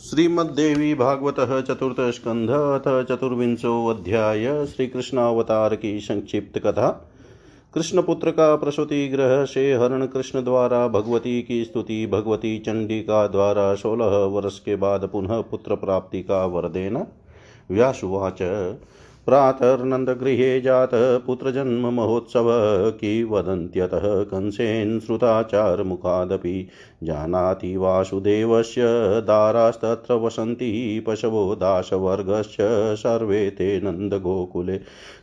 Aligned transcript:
श्रीमद्देवी 0.00 0.94
भागवत 0.94 1.36
चतुर्थ 1.68 2.00
स्कंध 2.14 2.50
अथ 2.50 2.88
चतुर्विंशो 3.08 3.70
अध्याय 3.86 4.66
श्री 4.66 4.86
कृष्ण 4.86 5.18
की 5.76 6.00
संक्षिप्त 6.00 6.58
कथा 6.58 6.88
कृष्णपुत्र 7.74 8.30
का 8.30 8.56
प्रसूति 8.56 9.08
ग्रह 9.08 9.44
से 9.44 9.64
हरण 9.74 10.06
कृष्ण 10.06 10.42
द्वारा 10.44 10.88
भगवती 10.88 11.40
की 11.42 11.64
स्तुति 11.64 12.06
भगवती 12.06 12.58
चंडिका 12.58 13.26
द्वारा 13.26 13.74
सोलह 13.74 14.16
वर्ष 14.34 14.58
के 14.58 14.76
बाद 14.76 15.08
पुनः 15.12 15.40
पुत्र 15.40 15.76
प्राप्ति 15.76 16.22
का 16.22 16.44
वर 16.46 16.68
देना 16.68 17.06
व्यासुवाच 17.70 18.42
प्रातर्नन्दगृहे 19.26 20.60
जात 20.60 20.90
पुत्रजन्ममहोत्सव 20.94 22.46
किवदन्त्यतः 22.90 24.22
कंसेन 24.22 25.00
श्रुताचारमुखादपि 25.00 26.68
जानाति 27.02 27.76
वासुदेवस्य 27.76 28.82
दारास्तत्र 29.20 30.14
वसन्ति 30.14 31.04
पशवो 31.06 31.54
दासवर्गश्च 31.54 32.56
सर्वे 32.96 33.50
ते 33.50 33.80
नन्दगोकुले। 33.80 34.78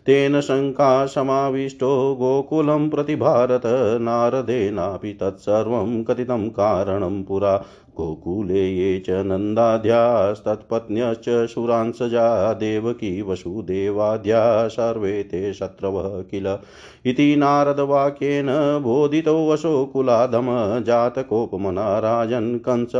तेन 0.05 0.41
शङ्का 0.41 1.05
समाविष्टो 1.05 2.15
गोकुलं 2.15 2.89
प्रति 2.89 3.15
भारत, 3.15 3.61
नारदेनापि 4.01 5.13
तत्सर्वं 5.13 6.03
कथितं 6.03 6.49
कारणं 6.49 7.23
पुरा। 7.23 7.65
गोकुले 7.97 8.69
ये 8.69 8.99
च 8.99 9.09
नन्दाध्यास्तत्पत्न्यश्च 9.25 11.49
शुरांसजा 11.49 12.53
देवकी 12.53 13.21
वसुदेवाद्या 13.21 14.67
सर्वे 14.67 15.23
ते 15.23 15.53
शत्रवः 15.53 16.21
किल 16.21 16.57
इति 17.05 17.35
नारदवाक्येन 17.35 18.79
बोधितो 18.83 19.51
वशोकुलाधम 19.51 20.45
जातकोपमना 20.83 21.99
राजन् 21.99 22.59
कंस 22.59 22.95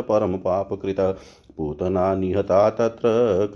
पूतना 1.57 2.15
निहता 2.15 2.69
तत्र 2.69 3.01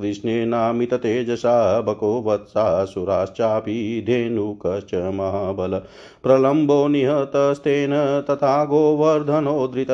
कृष्णेनामिततेजसा 0.01 1.81
बको 1.81 2.21
वत्सासुराश्चापि 2.21 4.03
धेनुकश्च 4.07 4.93
महाबल। 4.93 5.81
प्रलम्बो 6.23 6.87
निहतस्तेन 6.87 7.91
तथा 8.29 8.65
गोवर्धनोद्धृत 8.65 9.87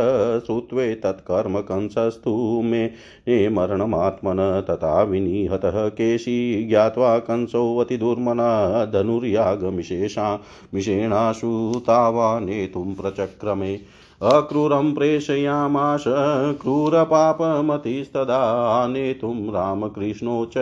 श्रुत्वे 0.46 0.96
तत्कर्म 0.96 1.60
कंसस्तु 1.60 2.62
मे। 2.64 2.90
मरणमात्मन 3.30 4.64
तथा 4.70 5.02
विनिहतः 5.04 5.88
केशी 5.88 6.64
ज्ञात्वा 6.64 7.18
कंसोऽतिदुर्मना 7.18 8.86
धनुर्यागमिशेषा 8.86 10.40
मिषेणाशु 10.74 11.74
तावानेतुं 11.78 12.94
प्रचक्रमे। 12.94 14.03
अक्रूरं 14.24 14.94
प्रेषयामाश, 14.94 16.04
क्रूरपापमतिस्तदा 16.62 18.38
नेतुं 18.88 19.52
रामकृष्णो 19.52 20.46
च 20.46 20.58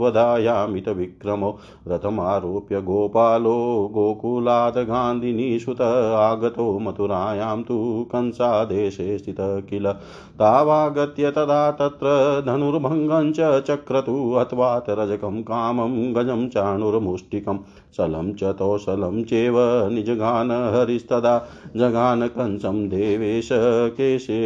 वधायामितविक्रमो 0.00 1.58
रथमारोप्य 1.88 2.80
गोपालो 2.80 3.90
गोकुलात् 3.92 4.78
गान्धिनीसुत 4.78 5.80
आगतो 5.80 6.78
मथुरायां 6.78 7.62
तु 7.62 8.06
कंसादेशे 8.08 9.18
स्थितः 9.18 9.60
किल। 9.60 9.92
तावागत्य 10.38 11.30
तदा 11.30 11.70
तत्र 11.70 12.06
धनुर्भङ्गं 12.46 13.32
च 13.32 13.62
चक्रतु 13.64 14.36
हत्वात् 14.38 14.90
रजकं 14.90 15.42
कामं 15.42 16.14
गजं 16.14 16.48
चाणुर्मुष्टिकं। 16.48 17.58
शलं 17.96 18.34
च 18.34 18.44
तौशलं 18.44 19.24
चेव 19.24 19.54
निजगान 19.88 20.50
हरिस्तदा 20.50 21.38
जगान 21.76 22.26
कंसं 22.26 22.88
देवेश 23.04 23.48
केशे 23.96 24.40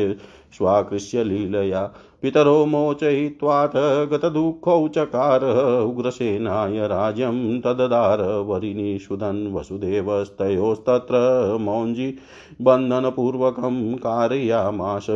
स्वाकृष्य 0.57 1.25
लीलया 1.25 1.87
पितरो 2.23 2.65
मोचयित्वाथ, 2.67 3.73
गतदुःखौ 4.11 4.89
चकार, 4.89 5.45
उग्रसेनाय 5.83 6.87
राज्यं 6.89 7.61
तददार 7.61 8.23
वरिणीषुधन् 8.47 9.55
वसुदेवस्तयोस्तत्र, 9.55 11.17
मौञ्जी 11.61 12.15
बन्धनपूर्वकं 12.63 13.95
कारयामाश 13.97 15.07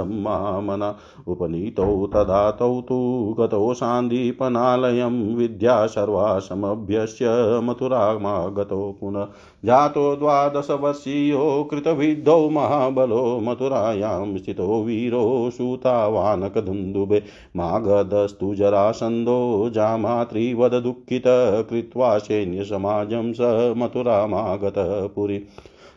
मामना 0.00 0.96
उपनीतौ 1.28 2.06
तदा 2.06 2.50
तौ 2.50 2.80
तु 2.80 2.98
गतौ 3.38 3.74
सान्दीपनालयं 3.74 5.36
विद्या 5.36 5.86
सर्वासमभ्यस्य 5.86 7.26
मथुरामागतो 7.62 8.96
पुनः 9.00 9.26
जातो 9.64 10.16
द्वादशवर्षीयो 10.16 11.68
कृतविद्धौ 11.70 12.48
महाबलो 12.50 13.40
मथुरायां 13.40 14.38
स्थितो 14.38 14.82
वीरो 14.82 15.24
सूतावानकधुन्दुभे 15.50 17.22
मागधस्तु 17.56 18.54
जरासन्धो 18.54 19.70
जामातृवददुःखित 19.74 21.24
कृत्वा 21.70 22.18
सैन्यसमाजं 22.18 23.32
स 23.32 23.38
मथुरामागतः 23.76 25.06
पुरी। 25.06 25.42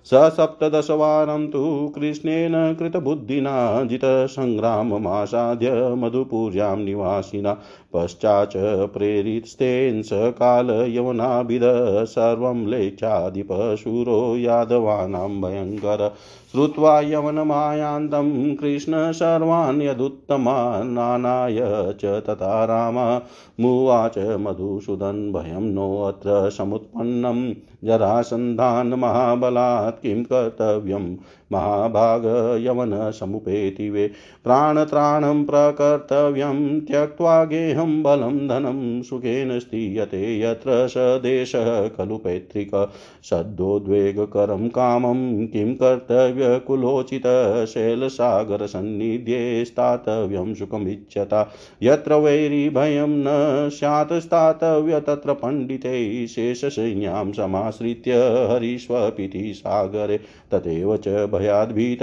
स 0.05 0.13
सप्तदशवारं 0.13 1.47
तु 1.47 1.91
कृष्णेन 1.95 2.75
कृतबुद्धिना 2.79 3.83
जितसङ्ग्राममासाद्य 3.83 5.71
मधुपुर्यां 5.97 6.77
निवासिना। 6.77 7.53
पश्चाच्च 7.93 8.53
प्रेरितस्तेन 8.93 10.01
स 10.01 10.09
कालयवनाभिद 10.13 11.61
सर्वं 12.05 12.65
लेख्याधिपशूरो 12.67 14.37
यादवानां 14.37 15.41
भयङ्कर 15.41 16.11
श्रुत्वा 16.51 17.01
यवनमायान्तं 17.01 18.55
कृष्ण 18.55 19.11
सर्वान् 19.11 19.81
यदुत्तमानानाय 19.81 21.57
च 21.93 22.05
तथा 22.05 22.65
राम। 22.65 23.21
मुवाच 23.59 24.17
मधुसूदन् 24.17 25.33
भयं 25.33 25.61
नोऽत्र 25.61 26.49
समुत्पन्नं। 26.49 27.53
जरासन्धान् 27.83 28.93
महाबलात् 28.93 30.03
किं 30.03 30.23
कर्तव्यं 30.23 31.15
महाभाग 31.51 32.25
यवनसमुपेति 32.65 33.89
वे। 33.89 34.07
प्राणत्राणं 34.43 35.43
प्रकर्तव्यं 35.43 36.79
त्यक्त्वा 36.79 37.43
गेहं 37.43 38.03
बलं 38.03 38.47
धनं 38.47 39.01
सुखेन 39.01 39.59
स्तीयते 39.59 40.41
यत्र 40.41 40.87
स 40.87 40.93
देशः 40.97 41.87
खलु 41.87 42.17
पैतृक। 42.17 42.91
सद्योद्वेगकरं 43.23 44.67
कामं 44.69 45.47
किं 45.47 45.73
कर्तव्यकुलोचित। 45.75 47.27
शैलसागरसन्निध्ये 47.67 49.65
स्थातव्यं 49.65 50.53
सुखमिच्छता 50.53 51.51
यत्र 51.83 52.13
वैरिभयं 52.13 53.09
न 53.09 53.69
स्यात् 53.69 54.13
स्थातव्य 54.13 54.99
तत्र 54.99 55.33
पण्डितैः 55.33 56.27
शेषसैन्यां 56.27 57.31
समाश्रित्य 57.31 58.11
हरीष्वपिति 58.51 59.53
सागरे। 59.55 60.17
तथैव 60.53 60.97
च 60.97 61.07
भयाद्भीत 61.41 61.99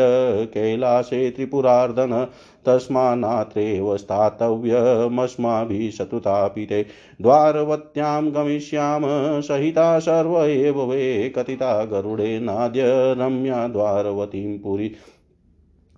कैलासे 0.54 1.31
त्रिपुरार्दन, 1.31 2.26
तस्मान्नात्रैव 2.66 3.97
स्थातव्यमस्माभिः 3.97 5.91
शत्रुतापिते 5.91 6.82
द्वारवत्यां 7.22 8.31
गमिष्याम, 8.34 9.03
सहिता 9.41 9.98
सर्व 9.98 10.44
एव 10.44 10.82
वे 10.82 11.28
कथिता 11.28 11.84
गरुडेनाद्य 11.84 12.82
रम्या 13.19 13.69
द्वारवतीं 13.69 14.59
पुरी। 14.59 14.93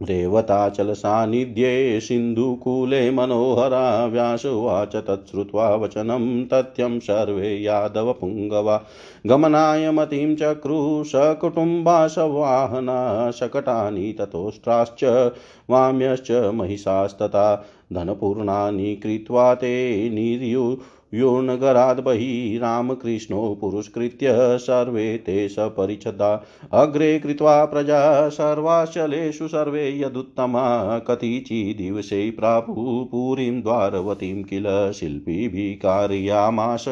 रेवताचलसान्निध्ये 0.09 2.01
सिन्धुकूले 2.01 3.11
मनोहरा 3.11 4.07
व्यासुवाच 4.07 4.97
तच्छ्रुत्वा 4.97 5.75
वचनं 5.75 6.45
तथ्यं 6.45 7.01
सर्वे 7.01 7.63
यादवपुङ्गवा 7.63 8.81
गमनाय 9.27 9.91
मतिं 9.91 10.37
चक्रुशकुटुम्बाशवाहना 10.37 13.31
शकटानि 13.31 14.15
ततोष्ट्राश्च 14.21 15.33
वाम्यश्च 15.71 16.51
महिषास्तथा 16.55 17.67
धनपूर्णानि 17.93 18.97
कृत्वा 18.97 19.55
ते 19.55 20.11
निर्यु 20.11 20.77
योनगराद् 21.15 22.01
बहिः 22.01 22.61
रामकृष्णो 22.61 23.59
पुरस्कृत्य 23.61 24.59
सर्वे 24.59 25.19
ते 25.19 25.49
सपरिच्छदा 25.49 26.45
अग्रे 26.73 27.19
कृत्वा 27.19 27.65
प्रजा 27.65 28.29
सर्वाचलेषु 28.29 29.49
सर्वे 29.49 30.01
यदुत्तमा। 30.01 30.99
कतिचिदिवसे 30.99 32.31
प्रापुः 32.31 33.05
पुरीं 33.05 33.63
द्वारवतीं 33.63 34.43
किल 34.43 34.93
शिल्पीभिः 34.93 35.75
कारयामाश 35.75 36.85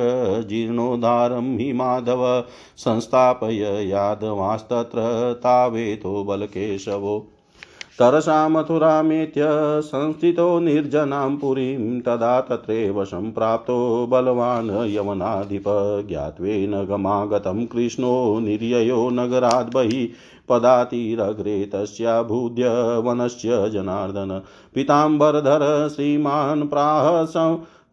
जीर्णोद्धारं 0.46 1.58
हि 1.58 1.72
माधव। 1.72 2.44
संस्थापय 2.76 3.88
यादवास्तत्र 3.90 5.32
तावेतो 5.38 6.24
बलकेशवो। 6.24 7.34
तरसा 7.98 8.48
मथुरामेत्य 8.48 9.42
संस्थितो 9.80 10.58
निर्जनां 10.58 11.36
पुरीं 11.36 12.00
तदा 12.00 12.40
तत्रैव 12.40 13.04
सम्प्राप्तो 13.04 14.06
बलवान् 14.06 14.70
यवनाधिप 14.70 15.64
ज्ञात्वेन 16.08 16.84
गमागतं 16.84 17.66
कृष्णो 17.66 18.40
निर्ययो 18.40 19.10
नगराद् 19.10 19.74
बहिः 19.74 20.08
पदातिरग्रे 20.48 21.70
तस्याभूद्य 21.74 22.68
वनस्य 22.98 23.70
जनार्दन। 23.70 24.42
पीताम्बरधर 24.74 25.88
श्रीमान् 25.88 26.68
प्राह 26.68 27.24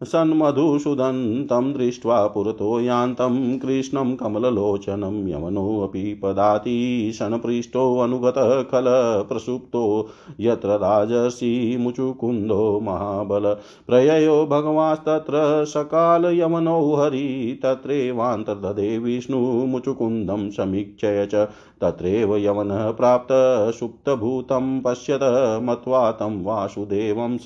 सन्मधुसूदन् 0.00 1.46
तं 1.46 1.72
दृष्ट्वा 1.72 2.26
पुरतो 2.26 2.80
यान्तं 2.80 3.58
कृष्णं 3.58 4.16
कमललोचनं 4.16 5.28
यमनोऽपि 5.28 6.20
पदातिशनपृष्ठोऽनुगतः 6.22 8.62
खलप्रसुप्तो 8.62 10.10
यत्र 10.40 10.78
राजसी 10.78 11.76
मुचुकुन्दो 11.76 12.80
महाबल 12.80 13.56
प्रययो 13.86 14.46
भगवास्तत्र 14.46 15.64
सकालयमनौ 15.64 16.94
हरि 16.94 17.60
तत्रैवान्तर्दधे 17.62 18.98
विष्णुमुचुकुन्दं 18.98 20.50
समीक्षय 20.50 21.28
च 21.34 21.48
तत्रैव 21.80 22.36
यवनः 22.36 22.90
प्राप्त 22.90 23.28
सुप्तभूतं 23.74 24.80
पश्यत 24.80 25.20
मत्वा 25.62 26.10
तं 26.10 26.44
वासुदेवं 26.44 27.38
स 27.38 27.44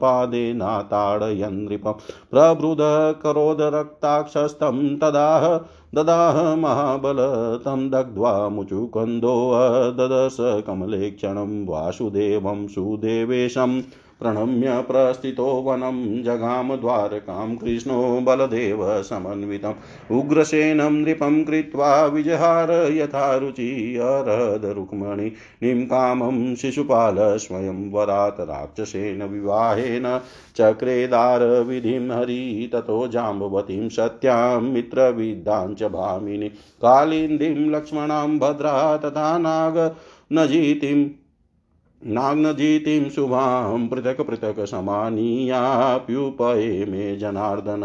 पादेनाताडयन् 0.00 1.64
नृपं 1.64 1.94
प्रबृधकरोदरक्ताक्षस्तं 2.30 4.96
तदाह, 4.96 5.66
ददाह 5.94 6.56
महाबल 6.56 7.16
तं 7.64 7.90
दग्ध्वा 7.90 8.48
मुचुकन्दो 8.48 9.50
ददश 9.90 10.36
कमले 10.40 11.10
क्षणं 11.10 11.66
वासुदेवं 11.66 12.66
सुदेवेशम्। 12.66 13.82
प्रणम्य 14.22 14.80
प्रस्थितो 14.80 15.46
वनं 15.46 16.22
जगाम 16.22 16.76
द्वारकां 16.76 17.56
कृष्णो 17.56 18.20
बलदेव 18.20 19.02
समन्वितम् 19.02 20.18
उग्रसेनं 20.18 20.92
नृपं 20.92 21.44
कृत्वा 21.44 22.04
विजहार 22.06 22.70
यथा 22.92 23.36
रुचि 23.36 23.96
अरद 23.96 24.64
रुक्मणिं। 24.64 25.84
कामं 25.86 26.54
शिशुपाल 26.54 27.16
स्वयं 27.18 27.90
वरात् 27.90 28.40
राक्षसेन 28.40 29.22
विवाहेन 29.22 30.20
चक्रेदारविधिं 30.56 32.10
हरि 32.10 32.70
ततो 32.72 33.08
जाम्बवतीं 33.08 33.88
सत्यां 33.88 34.60
मित्रविद्यां 34.60 35.74
च 35.74 35.82
भामिनि। 35.82 36.48
कालिन्दीं 36.82 37.70
लक्ष्मणां 37.70 38.38
भद्रा 38.38 38.96
तथा 38.96 39.38
नाग 39.38 39.94
नजीतिं 40.32 41.08
नाग्नजीतिं 42.06 43.10
शुभां 43.10 43.88
पृथक् 43.88 44.20
पृथक् 44.20 44.66
समानीयाप्युपये 44.66 46.84
मे 46.84 47.16
जनार्दन 47.16 47.80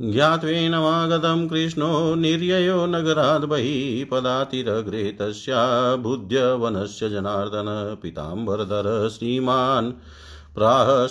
ज्ञात्वेनमागतं 0.00 1.48
कृष्णो 1.48 2.14
निर्ययो 2.14 2.86
नगराद् 2.86 3.44
बहिः 3.44 4.06
पदातिरग्रे 4.10 5.16
तस्या 5.20 5.96
बुद्ध्य 5.96 6.52
वनस्य 6.52 7.08
जनार्दन। 7.08 7.96
पीताम्बरधर 8.02 9.08
श्रीमान् 9.08 9.92
प्राह 10.54 11.06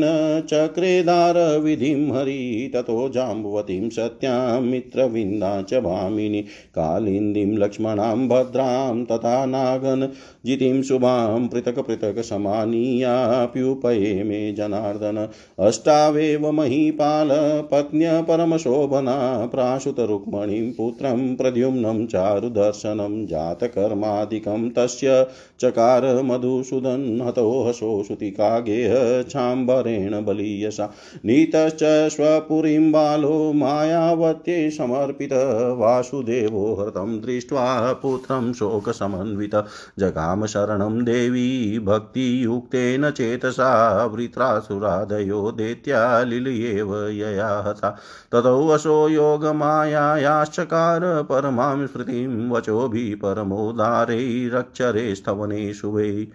चक्रेदारविधिं 0.50 2.12
हरि, 2.12 2.70
ततो 2.74 3.08
जाम्बवतीं 3.08 3.88
सत्यां 3.88 4.62
मित्रविन्दा 4.62 5.62
च 5.62 5.74
भामिनि 5.74 6.44
कालिन्दीं 6.74 7.46
लक्ष्मणां 7.46 8.28
भद्रां 8.28 9.04
तथा 9.04 9.46
नागन 9.46 10.08
जितिं 10.46 10.82
शुभां 10.82 11.48
पृथक् 11.48 11.78
पृथक् 11.78 12.22
समानीयाप्युपये 12.22 14.22
मे 14.22 14.52
जनार्दन। 14.52 15.28
अष्टावेव 15.58 16.50
महीपाल, 16.50 17.28
पत्न्य 17.72 18.22
परमशोभना 18.22 19.46
प्राशुतरुक्मणिं 19.46 20.72
पुत्रं 20.72 21.36
प्रद्युम्नं 21.36 22.06
चारुदर्शनं, 22.06 23.26
जातकर्मादिकं 23.26 24.70
तस्य 24.76 25.26
चकार 25.60 26.22
मधुसूदन् 26.22 27.26
हतो 27.26 27.68
हसो 27.68 28.04
श्रुतिकागेह 28.04 29.22
चाम्बरेण 29.22 30.24
बलीयसा। 30.24 30.92
नीतश्च 31.24 32.12
स्वपुरीं 32.12 32.92
बालो 32.92 33.52
मायावत्यै 33.52 34.70
समर्पित। 34.70 35.32
वासुदेवो 35.78 36.74
हृतं 36.74 37.20
दृष्ट्वा 37.20 37.92
पुत्रं 37.92 38.52
शोकसमन्वित। 38.52 39.54
जगाम 39.98 40.46
शरणं 40.46 41.04
देवी 41.04 41.78
भक्तियुक्तेन 41.78 43.10
चेतसा। 43.10 44.04
वृत्रासुरादयो 44.06 45.50
दैत्या 45.50 46.22
लिलयेव 46.22 47.08
यया 47.08 47.64
हता 47.66 47.90
ततो 48.32 48.68
वशो 48.68 49.08
योगमायायाश्चकार। 49.08 51.00
परमां 51.04 51.86
स्मृतिं 51.86 52.50
वचोभिः 52.50 53.16
परमोदारैर 53.16 54.54
अक्षरे 54.54 55.14
स्तवनेषु 55.44 55.90
वै 55.90 56.26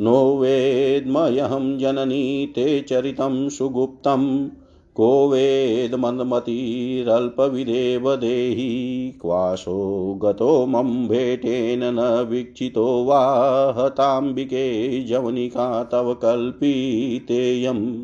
नो 0.01 0.37
वेद्मयहं 0.37 1.79
जननी 1.79 2.53
ते 2.55 2.81
चरितं 2.81 3.49
सुगुप्तम् 3.49 4.47
को 4.95 5.29
वेदमन्मतिरल्पविदेव 5.29 8.15
देहि। 8.15 9.13
क्वाशो 9.21 10.19
गतो 10.23 10.65
मम 10.65 11.07
भेटेन 11.07 11.83
न 11.83 12.27
वीक्षितो 12.29 13.03
वा 13.03 13.75
हताम्बिके 13.77 15.03
जवनिका 15.03 15.83
तव 15.83 16.13
कल्पितेयम्। 16.13 18.03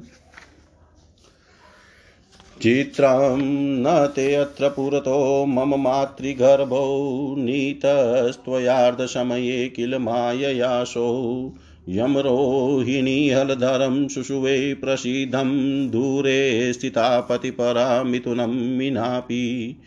चित्रं 2.62 3.38
न 3.84 4.08
ते 4.16 4.36
अत्र 4.36 4.70
पुरतो 4.70 5.46
मम 5.46 5.82
मातृगर्भो 5.82 7.36
नीतस्त्वयार्धसमये 7.40 9.74
किल 9.76 9.98
माययाशो 9.98 11.54
यमरोहिणीहलधरं 11.90 14.08
शुशुवे 14.08 14.74
प्रसीदं 14.74 15.90
दूरे 15.90 16.74
स्थिता 16.74 17.20
पतिपरा 17.20 18.04
मिथुनं 18.04 18.78
विनापि 18.78 19.78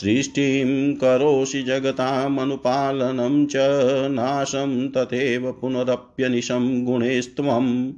सृष्टिं 0.00 0.94
करोषि 0.94 1.62
जगतामनुपालनं 1.62 3.46
च 3.46 3.56
नाशं 4.10 4.88
तथैव 4.88 5.52
पुनरप्यनिशं 5.52 6.84
गुणेस्त्वं 6.84 7.92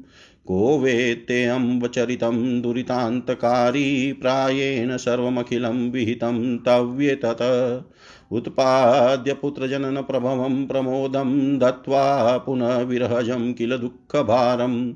को 0.48 0.78
वेत्तेऽम्बचरितं 0.78 2.62
दुरितान्तकारी 2.62 4.12
प्रायेण 4.12 4.96
सर्वमखिलं 4.96 5.90
विहितं 5.90 6.58
तव्ये 6.58 7.14
तत् 7.14 7.84
उत्पाद्य 8.32 9.32
पुत्रजननप्रभवं 9.32 10.66
प्रमोदं 10.66 11.58
दत्त्वा 11.58 12.36
पुनः 12.38 13.52
किल 13.52 13.76
दुःखभारम् 13.76 14.92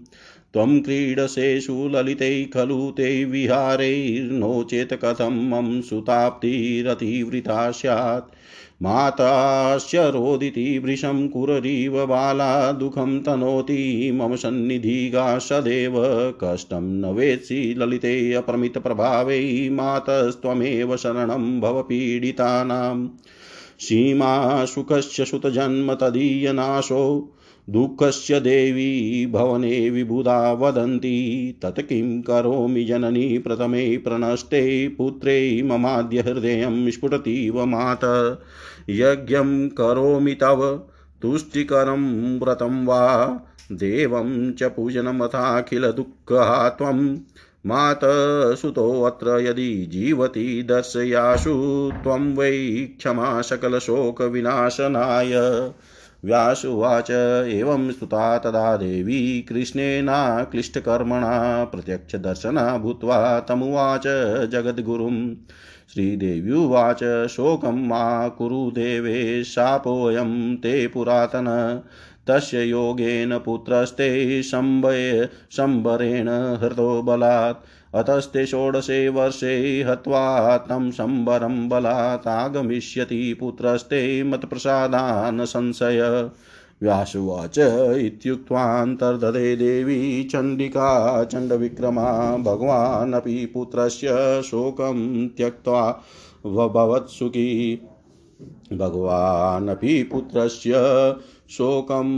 त्वं 0.53 0.81
क्रीडसेषु 0.81 1.89
ललितैः 1.89 2.47
खलु 2.55 2.91
ते 2.91 3.25
विहारैर्नो 3.25 4.63
चेत् 4.63 4.95
कथं 4.95 5.49
मम 5.51 5.81
सुताप्तिरतिवृता 5.81 7.71
स्यात्। 7.71 8.33
मातास्य 8.83 10.11
रोदिति 10.11 10.79
वृषं 10.79 11.29
कुररीव 11.29 12.07
बाला 12.07 12.73
दुःखं 12.73 13.21
तनोति, 13.21 14.11
मम 14.15 14.35
सन्निधिगा 14.37 15.39
सदेव 15.39 15.95
कष्टं 16.45 17.01
न 17.01 17.05
वेत्सि 17.05 17.75
ललिते 17.79 18.33
अप्रमितप्रभावै 18.33 19.69
मातस्त्वमेव 19.73 20.97
शरणं 20.97 21.61
भव 21.61 21.83
पीडितानां। 21.83 23.09
सीमा 23.81 24.65
सुखस्य 24.65 25.25
सुतजन्म 25.25 25.95
तदीयनाशो 25.95 27.35
दुःखस्य 27.71 28.41
देवी 28.41 29.27
भवने 29.27 29.91
विबुधा 29.91 30.53
वदन्ति, 30.53 31.59
तत् 31.63 31.81
किं 31.81 32.23
करोमि 32.23 32.85
जननी 32.85 33.39
प्रथमे 33.39 33.97
प्रणष्टे 33.97 34.89
पुत्रे 34.89 35.63
ममाद्य 35.63 36.21
हृदयं 36.21 36.91
स्फुटतीव 36.91 37.67
मात। 37.67 38.01
यज्ञं 38.91 39.69
करोमि 39.69 40.35
तव, 40.35 40.83
तुष्टिकरं 41.23 42.41
व्रतं 42.41 42.87
वा। 42.87 43.41
देवं 43.73 44.53
च 44.53 44.63
पूजनमथाखिलदुःखहा 44.63 46.69
त्वं 46.69 47.19
मातसुतोऽत्र 47.67 49.29
यदि 49.29 49.87
जीवति 49.87 50.63
दर्शयाशु, 50.63 51.93
त्वं 52.03 52.35
वै 52.35 52.89
क्षमा 52.99 53.43
सकलशोकविनाशनाय। 53.43 55.33
व्यासुवाच, 56.25 57.11
एवं 57.51 57.93
स्तुता 57.93 58.39
तदा 58.39 58.77
देवी 58.77 59.47
कृष्णेनाक्लिष्टकर्मणा 59.49 61.65
प्रत्यक्षदर्शना 61.65 62.79
भूत्वा 62.79 63.41
तमुवाच 63.41 64.03
जगद्गुरुं 64.49 65.35
श्रीदेव्युवाच 65.95 67.27
शोकं 67.27 67.89
मा 67.89 68.29
कुरु 68.29 68.71
देवे 68.71 69.45
शापोऽयं 69.45 70.57
ते 70.57 70.87
पुरातन। 70.87 71.81
तस्य 72.29 72.63
योगेन 72.63 73.39
पुत्रस्ते 73.39 74.43
शम्भय 74.43 75.29
शम्बरेण 75.51 76.29
हृतो 76.29 77.03
बलात्। 77.03 77.65
अतस्ते 77.95 78.47
षोडशे 78.47 79.09
वर्षे 79.09 79.83
हत्वा 79.83 80.57
तं 80.57 80.91
शम्बरं 80.91 81.69
बलातागमिष्यति 81.69 83.37
पुत्रस्ते 83.41 84.23
मत्प्रसादान् 84.23 85.47
संशय 85.47 86.31
व्यासुवाच 86.83 87.59
इत्युक्त्वान्तर्दधे 87.99 89.57
देवी 89.57 90.25
चण्डिका 90.25 91.25
चण्डविक्रमा 91.25 92.37
भगवानपि 92.37 93.47
पुत्रस्य 93.47 94.09
शोकं 94.43 95.29
त्यक्त्वा 95.29 96.03
भवत्सुखी 96.47 97.81
भगवानपि 98.73 100.03
पुत्रस्य 100.03 100.73
शोकं 101.51 102.09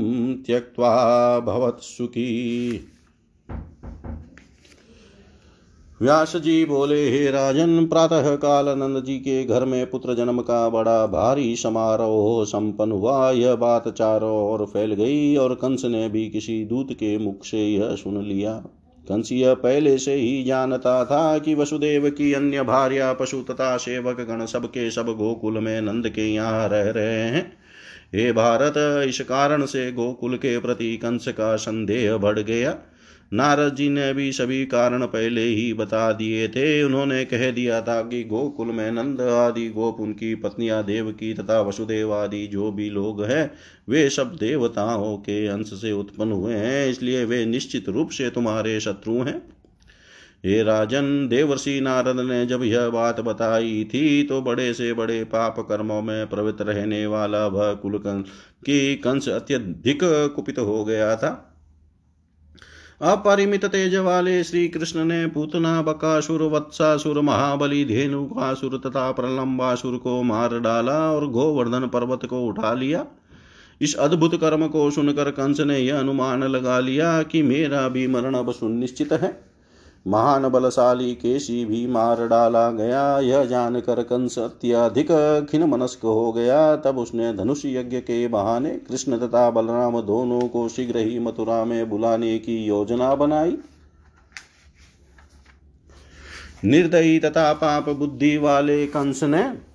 त्यक्त्वा 0.42 0.92
भवत्सुखी। 1.40 2.28
व्यास 6.02 6.36
जी 6.36 6.64
बोले, 6.64 7.10
हे 7.10 7.30
राजन, 7.30 7.86
प्रातः 7.86 8.36
काल 8.36 8.68
नंद 8.68 9.04
जी 9.04 9.18
के 9.18 9.44
घर 9.44 9.64
में 9.64 9.90
पुत्र 9.90 10.14
जन्म 10.14 10.40
का 10.40 10.68
बड़ा 10.68 11.06
भारी 11.06 11.56
समारोह 11.56 12.44
संपन्न 12.44 12.92
हुआ। 12.92 13.30
यह 13.30 13.54
बात 13.54 13.88
चारों 13.88 14.52
ओर 14.52 14.66
फैल 14.66 14.94
गई 14.94 15.36
और 15.36 15.54
कंस 15.54 15.84
ने 15.84 16.08
भी 16.08 16.30
किसी 16.30 16.64
दूत 16.64 16.92
के 16.92 17.18
मुख 17.18 17.44
से 17.44 17.58
यह 17.58 17.94
सुन 17.94 18.24
लिया। 18.24 18.52
कंस 19.08 19.32
यह 19.32 19.54
पहले 19.54 19.98
से 19.98 20.14
ही 20.14 20.44
जानता 20.44 21.04
था 21.04 21.38
कि 21.38 21.54
वसुदेव 21.54 22.10
की 22.10 22.32
अन्य 22.32 22.62
भार्या, 22.62 23.12
पशु 23.12 23.40
तथा 23.40 23.76
सेवक 23.76 24.20
गण 24.20 24.46
सबके 24.46 24.90
सब 24.90 25.06
गोकुल 25.06 25.58
में 25.58 25.80
नंद 25.80 26.08
के 26.08 26.34
यहाँ 26.34 26.68
रह 26.68 26.90
रहे 26.90 27.20
हैं। 27.20 27.52
हे 28.14 28.32
भारत, 28.32 29.06
इस 29.08 29.20
कारण 29.20 29.64
से 29.64 29.92
गोकुल 29.92 30.36
के 30.36 30.58
प्रति 30.58 30.96
कंस 30.96 31.28
का 31.28 31.56
संदेह 31.56 32.16
बढ़ 32.16 32.38
गया। 32.38 32.78
नारद 33.32 33.74
जी 33.74 33.88
ने 33.88 34.12
भी 34.14 34.30
सभी 34.32 34.64
कारण 34.66 35.04
पहले 35.06 35.42
ही 35.42 35.72
बता 35.74 36.10
दिए 36.12 36.48
थे। 36.48 36.82
उन्होंने 36.82 37.24
कह 37.24 37.50
दिया 37.50 37.80
था 37.80 38.00
कि 38.02 38.22
गोकुल 38.24 38.66
में 38.66 38.90
नंद 38.92 39.20
आदि, 39.20 39.68
गोप 39.68 40.00
उनकी 40.00 40.34
पत्नियाँ 40.34 40.82
देवकी 40.84 41.32
तथा 41.34 41.60
वसुदेव 41.60 42.12
आदि 42.14 42.46
जो 42.46 42.70
भी 42.72 42.88
लोग 42.90 43.22
हैं, 43.24 43.50
वे 43.88 44.08
सब 44.10 44.34
देवताओं 44.34 45.16
के 45.18 45.46
अंश 45.46 45.70
से 45.80 45.92
उत्पन्न 45.92 46.32
हुए 46.32 46.54
हैं, 46.54 46.86
इसलिए 46.88 47.24
वे 47.24 47.44
निश्चित 47.46 47.88
रूप 47.88 48.10
से 48.10 48.30
तुम्हारे 48.30 48.78
शत्रु 48.80 49.14
हैं। 49.14 49.40
हे 50.44 50.62
राजन, 50.62 51.28
देवर्षि 51.28 51.80
नारद 51.80 52.20
ने 52.20 52.44
जब 52.46 52.62
यह 52.62 52.88
बात 52.88 53.20
बताई 53.20 53.84
थी 53.84 54.22
तो 54.22 54.40
बड़े 54.42 54.72
से 54.74 54.92
बड़े 54.92 55.22
पाप 55.24 55.60
कर्मों 55.60 56.00
में 56.02 56.26
प्रवृत्त 56.26 56.62
रहने 56.62 57.06
वाला 57.06 57.46
वह 57.46 57.72
कुल 57.74 57.98
की 58.06 58.94
कंस 58.96 59.28
अत्यधिक 59.28 59.98
कुपित 60.36 60.58
हो 60.58 60.84
गया 60.84 61.14
था। 61.16 61.48
अपरिमित 63.02 63.64
तेज 63.64 63.94
वाले 63.94 64.44
श्री 64.44 64.68
कृष्ण 64.68 65.04
ने 65.04 65.26
पूतना 65.26 65.82
बकासुर 65.82 66.42
वत्सासुर 66.42 67.20
महाबली 67.20 67.84
धेनु 67.84 68.00
धेनुकासुर 68.00 68.80
तथा 68.86 69.12
प्रलंबासुर 69.12 69.96
को 69.96 70.22
मार 70.22 70.58
डाला 70.58 71.12
और 71.12 71.26
गोवर्धन 71.26 71.86
पर्वत 71.86 72.24
को 72.24 72.40
उठा 72.40 72.74
लिया 72.74 73.06
इस 73.80 73.94
अद्भुत 73.94 74.40
कर्म 74.40 74.66
को 74.66 74.90
सुनकर 74.90 75.30
कंस 75.30 75.60
ने 75.60 75.78
यह 75.78 75.98
अनुमान 75.98 76.44
लगा 76.44 76.80
लिया 76.80 77.22
कि 77.22 77.42
मेरा 77.42 77.88
भी 77.88 78.06
मरण 78.06 78.34
अब 78.34 78.52
सुनिश्चित 78.52 79.12
है। 79.12 79.51
महान 80.06 80.48
बलशाली 80.48 81.14
केशी 81.14 81.64
भी 81.64 81.86
मार 81.86 82.26
डाला 82.28 82.70
गया। 82.70 83.18
यह 83.18 83.44
जानकर 83.44 84.02
कंस 84.02 84.38
अत्यधिक 84.38 85.08
खिन 85.50 85.64
मनस्क 85.64 86.04
हो 86.04 86.32
गया। 86.32 86.76
तब 86.76 86.98
उसने 86.98 87.32
धनुष 87.32 87.64
यज्ञ 87.64 88.00
के 88.00 88.28
बहाने 88.28 88.70
कृष्ण 88.70 89.18
तथा 89.18 89.50
बलराम 89.50 90.00
दोनों 90.00 90.40
को 90.48 90.68
शीघ्र 90.68 90.98
ही 90.98 91.18
मथुरा 91.18 91.64
में 91.64 91.88
बुलाने 91.90 92.38
की 92.38 92.56
योजना 92.64 93.14
बनाई। 93.14 93.56
निर्दयी 96.64 97.18
तथा 97.18 97.52
पाप 97.52 97.88
बुद्धि 97.88 98.36
वाले 98.36 98.86
कंस 98.86 99.22
ने 99.24 99.71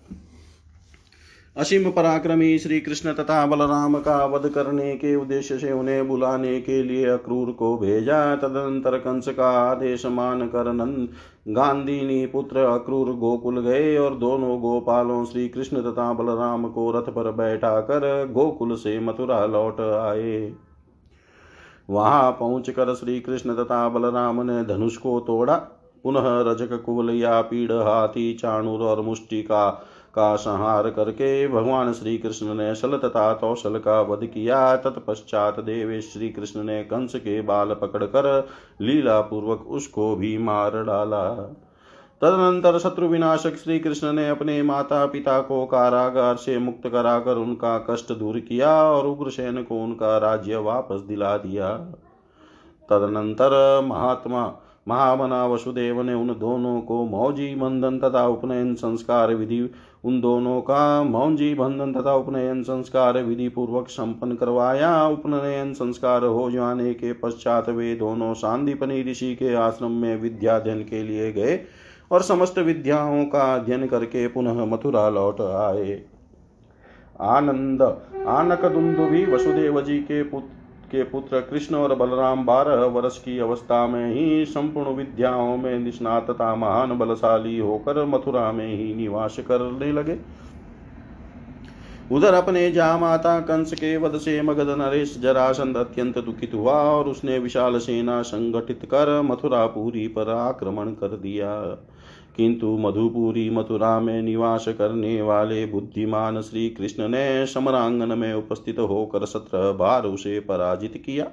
असीम 1.58 1.90
पराक्रमी 1.92 2.58
श्री 2.60 2.80
कृष्ण 2.80 3.14
तथा 3.14 3.46
बलराम 3.46 3.98
का 3.98 4.16
वध 4.26 4.48
करने 4.50 4.94
के 4.96 5.16
उद्देश्य 5.16 5.58
से 5.58 5.72
उन्हें 5.72 6.08
बुलाने 6.08 6.60
के 6.62 6.82
लिए 6.84 7.06
अक्रूर 7.10 7.52
को 7.52 7.78
भेजा। 7.78 8.36
तदनंतर 8.36 8.98
कंस 8.98 9.28
का 9.28 9.50
आदेश 9.62 10.06
मान 10.06 10.48
कर 10.48 10.72
नंद 10.74 11.08
गांधीनी 11.48 12.26
पुत्र 12.26 12.66
अक्रूर 12.66 13.12
गोकुल 13.16 13.60
गए 13.62 13.98
और 13.98 14.16
दोनों 14.16 14.60
गोपालों 14.60 15.24
श्री 15.26 15.48
कृष्ण 15.50 15.82
तथा 15.82 16.12
बलराम 16.14 16.68
को 16.68 16.92
रथ 16.92 17.10
पर 17.10 17.32
बैठा 17.32 17.80
कर 17.82 18.06
गोकुल 18.32 18.76
से 18.76 19.00
मथुरा 19.00 19.46
लौट 19.46 19.82
आए। 19.82 20.54
वहाँ 21.90 22.32
पहुंचकर 22.32 22.94
श्री 22.96 23.20
कृष्ण 23.20 23.56
तथा 23.56 23.88
बलराम 23.90 24.42
ने 24.42 24.64
धनुष 24.66 24.98
को 24.98 25.20
तोड़ा। 25.20 25.56
पुनः 26.04 26.22
रजक 26.44 26.82
कुल 26.84 27.10
या 27.12 27.42
पीड़ 27.42 27.72
हाथी 27.72 28.34
चाणुर 28.34 28.80
और 28.80 29.02
मुष्टि 29.02 29.42
का 30.17 30.36
संहार 30.38 30.89
करके 30.89 31.47
भगवान 31.47 31.91
श्री 31.93 32.17
कृष्ण 32.17 32.53
ने 32.55 32.74
सल 32.75 32.97
तथा 32.97 33.31
कौशल 33.36 33.77
का 33.79 34.00
वध 34.03 34.25
किया। 34.25 34.75
तत्पश्चात 34.77 35.59
देवे 35.62 36.01
श्री 36.03 36.29
कृष्ण 36.29 36.63
ने 36.63 36.81
कंस 36.83 37.15
के 37.17 37.41
बाल 37.43 37.74
पकड़कर 37.74 38.47
लीला 38.81 39.19
पूर्वक 39.21 39.67
उसको 39.69 40.15
भी 40.15 40.38
मार 40.38 40.83
डाला। 40.83 41.24
तदनंतर 42.21 42.77
शत्रु 42.79 43.07
विनाशक 43.07 43.55
श्री 43.55 43.79
कृष्ण 43.79 44.12
ने 44.13 44.27
अपने 44.29 44.62
माता 44.63 45.05
पिता 45.05 45.39
को 45.41 45.65
कारागार 45.65 46.36
से 46.36 46.57
मुक्त 46.57 46.88
कराकर 46.88 47.38
उनका 47.38 47.77
कष्ट 47.89 48.12
दूर 48.12 48.39
किया 48.39 48.71
और 48.83 49.07
उग्रसेन 49.07 49.62
को 49.63 49.83
उनका 49.83 50.17
राज्य 50.17 50.57
वापस 50.63 51.01
दिला 51.07 51.36
दिया। 51.38 51.69
तदनंतर 52.89 53.81
महात्मा 53.83 54.53
महामना 54.88 55.45
वसुदेव 55.45 56.01
ने 56.01 56.13
उन 56.13 56.27
दोनों 56.39 56.79
को 56.81 57.03
मौजी 57.05 57.53
बंधन 57.55 57.97
तथा 58.00 58.25
उपनयन 58.27 58.74
संस्कार 58.75 59.33
विधि 59.36 59.59
उन 60.08 60.20
दोनों 60.22 60.60
का 60.62 61.04
मौजी 61.04 61.54
बंधन 61.54 61.94
तथा 61.94 62.14
उपनयन 62.16 62.62
संस्कार 62.64 63.22
विधि 63.24 63.48
पूर्वक 63.50 63.88
संपन्न 63.88 64.36
करवाया। 64.36 64.92
उपनयन 65.08 65.74
संस्कार 65.74 66.24
हो 66.26 66.50
जाने 66.52 66.94
के 66.94 67.14
पश्चात 67.14 67.70
वे 67.70 67.94
दोनों 67.96 68.34
शांतिपनी 68.34 69.02
ऋषि 69.04 69.34
के 69.36 69.54
आश्रम 69.54 69.92
में 69.92 70.16
विद्याध्ययन 70.22 70.84
के 70.84 71.04
लिए 71.04 71.32
गए 71.32 71.60
और 72.12 72.22
समस्त 72.22 72.60
विद्याओं 72.60 73.26
का 73.26 73.54
अध्ययन 73.56 73.88
करके 73.88 74.28
पुनः 74.28 74.66
मथुरा 74.66 75.10
लौट 75.10 75.42
आए। 75.42 76.02
आनंद 77.22 77.82
आनक 78.28 78.66
दुंदुभी 78.66 79.26
वसुदेव 79.26 79.82
जी 79.82 79.98
के 80.00 80.24
पुत्र 80.24 80.57
के 80.88 81.03
पुत्र 81.03 81.39
कृष्ण 81.41 81.75
और 81.75 81.96
बलराम 81.96 82.46
बारह 82.46 82.86
वर्ष 82.86 83.17
की 83.17 83.39
अवस्था 83.39 83.88
में 83.88 84.13
ही 84.13 84.46
संपूर्ण 84.46 84.89
विद्याओं 84.89 85.58
में 85.58 85.79
निष्णात 85.79 86.29
तथा 86.32 86.56
महान 86.56 86.98
बलशाली 86.98 87.58
होकर 87.60 88.06
मथुरा 88.06 88.51
में 88.51 88.67
ही 88.67 88.94
निवास 88.96 89.38
करने 89.39 89.91
लगे। 89.91 90.17
उधर 92.12 92.34
अपने 92.34 92.72
जामाता 92.72 93.39
कंस 93.39 93.74
के 93.74 93.98
वध 93.98 94.17
से 94.17 94.41
मगध 94.41 94.70
नरेश 94.77 95.17
जरासंध 95.20 95.77
अत्यंत 95.77 96.17
दुखित 96.17 96.53
हुआ 96.53 96.74
और 96.74 97.08
उसने 97.08 97.39
विशाल 97.39 97.77
सेना 97.77 98.22
संगठित 98.22 98.86
कर 98.86 99.22
मथुरापुरी 99.22 100.08
पर 100.08 100.29
आक्रमण 100.29 100.91
कर 100.91 101.08
दिया। 101.08 101.56
किंतु 102.38 102.77
मधुपुरी 102.77 103.50
मथुरा 103.50 104.00
में 104.00 104.22
निवास 104.22 104.65
करने 104.67 105.22
वाले 105.22 105.65
बुद्धिमान 105.65 106.41
श्री 106.41 106.70
कृष्ण 106.70 107.08
ने 107.08 107.46
समरांगन 107.46 108.17
में 108.17 108.34
उपस्थित 108.34 108.79
होकर 108.79 109.25
सत्रह 109.25 109.72
बार 109.72 110.06
उसे 110.06 110.39
पराजित 110.39 111.03
किया। 111.06 111.27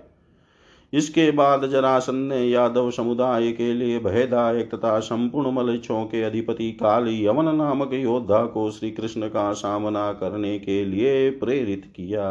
इसके 0.92 1.30
बाद 1.30 1.66
जरासन 1.66 2.14
ने 2.14 2.40
यादव 2.44 2.90
समुदाय 2.90 3.52
के 3.52 3.72
लिए 3.74 3.98
भयदायक 3.98 4.74
तथा 4.74 4.98
संपूर्ण 5.00 5.52
मलक्षों 5.52 6.04
के 6.04 6.22
अधिपति 6.22 6.70
काल 6.72 7.08
यवन 7.08 7.54
नामक 7.56 7.92
योद्धा 7.92 8.44
को 8.46 8.70
श्री 8.70 8.90
कृष्ण 8.90 9.28
का 9.28 9.52
सामना 9.52 10.12
करने 10.12 10.58
के 10.58 10.84
लिए 10.84 11.30
प्रेरित 11.30 11.92
किया। 11.96 12.26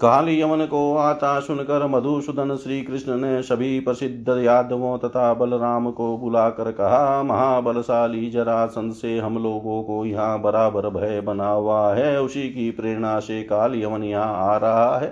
काल 0.00 0.28
यमन 0.28 0.64
को 0.66 0.96
आता 0.96 1.40
सुनकर 1.40 1.86
मधुसूदन 1.86 2.56
श्री 2.56 2.82
कृष्ण 2.82 3.16
ने 3.16 3.42
सभी 3.42 3.80
प्रसिद्ध 3.80 4.28
यादवों 4.28 4.98
तथा 4.98 5.34
बलराम 5.34 5.90
को 5.90 6.16
बुलाकर 6.18 6.72
कहा, 6.72 7.22
महाबलशाली 7.22 8.30
जरासंध 8.30 8.92
से 8.92 9.18
हम 9.18 9.42
लोगों 9.42 9.82
को 9.82 10.06
यहाँ 10.06 10.40
बराबर 10.40 10.88
भय 10.88 11.20
बना 11.20 11.48
हुआ 11.48 11.94
है। 11.94 12.20
उसी 12.22 12.48
की 12.48 12.70
प्रेरणा 12.70 13.20
से 13.20 13.42
काल 13.42 13.82
यमन 13.82 14.04
यहाँ 14.04 14.54
आ 14.54 14.56
रहा 14.56 14.98
है। 14.98 15.08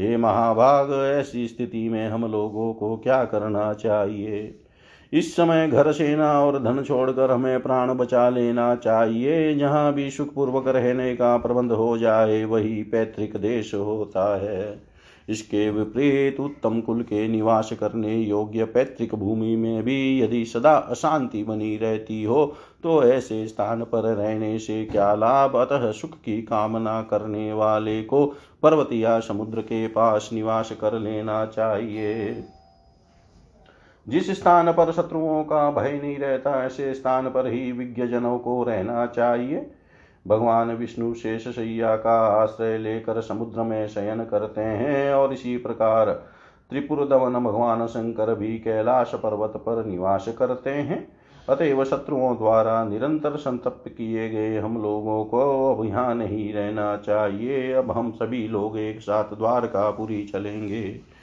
हे 0.00 0.16
महाभाग, 0.16 0.92
ऐसी 0.92 1.48
स्थिति 1.48 1.88
में 1.88 2.08
हम 2.08 2.32
लोगों 2.32 2.74
को 2.74 2.96
क्या 2.96 3.24
करना 3.24 3.72
चाहिए? 3.72 4.65
इस 5.12 5.34
समय 5.36 5.68
घर 5.68 5.90
सेना 5.92 6.32
और 6.40 6.58
धन 6.62 6.82
छोड़कर 6.82 7.30
हमें 7.30 7.62
प्राण 7.62 7.94
बचा 7.94 8.28
लेना 8.28 8.74
चाहिए। 8.74 9.54
जहाँ 9.54 9.92
भी 9.92 10.10
सुखपूर्वक 10.10 10.68
रहने 10.68 11.14
का 11.16 11.36
प्रबंध 11.36 11.72
हो 11.72 11.96
जाए, 11.98 12.44
वही 12.44 12.82
पैतृक 12.82 13.36
देश 13.36 13.74
होता 13.74 14.36
है। 14.36 14.82
इसके 15.28 15.68
विपरीत 15.70 16.40
उत्तम 16.40 16.80
कुल 16.80 17.02
के 17.02 17.26
निवास 17.28 17.70
करने 17.72 18.16
योग्य 18.16 18.64
पैतृक 18.64 19.14
भूमि 19.14 19.54
में 19.56 19.82
भी 19.82 20.20
यदि 20.20 20.44
सदा 20.44 20.74
अशांति 20.90 21.42
बनी 21.44 21.76
रहती 21.76 22.22
हो 22.24 22.44
तो 22.82 23.02
ऐसे 23.04 23.46
स्थान 23.46 23.82
पर 23.82 24.14
रहने 24.14 24.58
से 24.58 24.84
क्या 24.84 25.14
लाभ? 25.14 25.56
अतः 25.56 25.90
सुख 25.90 26.10
की 26.16 26.40
कामना 26.42 27.00
करने 27.02 27.52
वाले 27.52 28.02
को 28.02 28.24
पर्वत 28.62 28.92
या 28.92 29.18
समुद्र 29.20 29.60
के 29.60 29.86
पास 29.88 30.30
निवास 30.32 30.72
कर 30.80 30.98
लेना 30.98 31.44
चाहिए। 31.46 32.44
जिस 34.08 34.30
स्थान 34.30 34.72
पर 34.72 34.92
शत्रुओं 34.92 35.42
का 35.44 35.70
भय 35.70 35.98
नहीं 36.02 36.18
रहता, 36.18 36.64
ऐसे 36.64 36.94
स्थान 36.94 37.28
पर 37.28 37.46
ही 37.46 37.72
विज्ञजनों 37.72 38.38
को 38.38 38.62
रहना 38.62 39.06
चाहिए। 39.06 39.70
भगवान 40.26 40.70
विष्णु 40.70 41.14
शेष 41.14 41.48
सैया 41.48 41.96
का 41.96 42.18
आश्रय 42.42 42.78
लेकर 42.78 43.20
समुद्र 43.20 43.62
में 43.62 43.86
शयन 43.88 44.24
करते 44.24 44.60
हैं 44.60 45.14
और 45.14 45.32
इसी 45.32 45.56
प्रकार 45.56 46.10
त्रिपुर 46.70 47.06
दवन 47.08 47.44
भगवान 47.44 47.86
शंकर 47.86 48.34
भी 48.34 48.58
कैलाश 48.58 49.12
पर्वत 49.14 49.52
पर 49.56 49.84
निवास 49.84 50.28
करते 50.38 50.70
हैं। 50.70 51.06
अतएव 51.48 51.84
शत्रुओं 51.84 52.36
द्वारा 52.36 52.84
निरंतर 52.84 53.36
संतप्त 53.36 53.88
किए 53.88 54.28
गए 54.28 54.58
हम 54.58 54.82
लोगों 54.82 55.24
को 55.24 55.74
अब 55.74 55.84
यहाँ 55.84 56.14
नहीं 56.14 56.52
रहना 56.54 56.96
चाहिए। 56.96 57.72
अब 57.72 57.90
हम 57.90 58.10
सभी 58.10 58.48
लोग 58.48 58.78
एक 58.78 59.00
साथ 59.00 59.24
द्वारकापुरी 59.24 60.24
चलेंगे। 60.24 61.15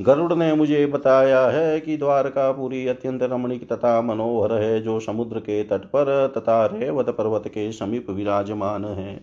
गरुड़ 0.00 0.34
ने 0.34 0.54
मुझे 0.54 0.86
बताया 0.86 1.46
है 1.46 1.80
कि 1.80 1.96
द्वारकापुरी 1.96 2.86
अत्यंत 2.86 3.22
रमणीक 3.22 3.72
तथा 3.72 4.00
मनोहर 4.02 4.52
है, 4.52 4.80
जो 4.82 5.00
समुद्र 5.00 5.38
के 5.38 5.62
तट 5.64 5.84
पर 5.84 6.32
तथा 6.36 6.66
रेवत 6.66 7.08
पर्वत 7.08 7.48
के 7.48 7.72
समीप 7.72 8.10
विराजमान 8.10 8.84
है। 8.84 9.20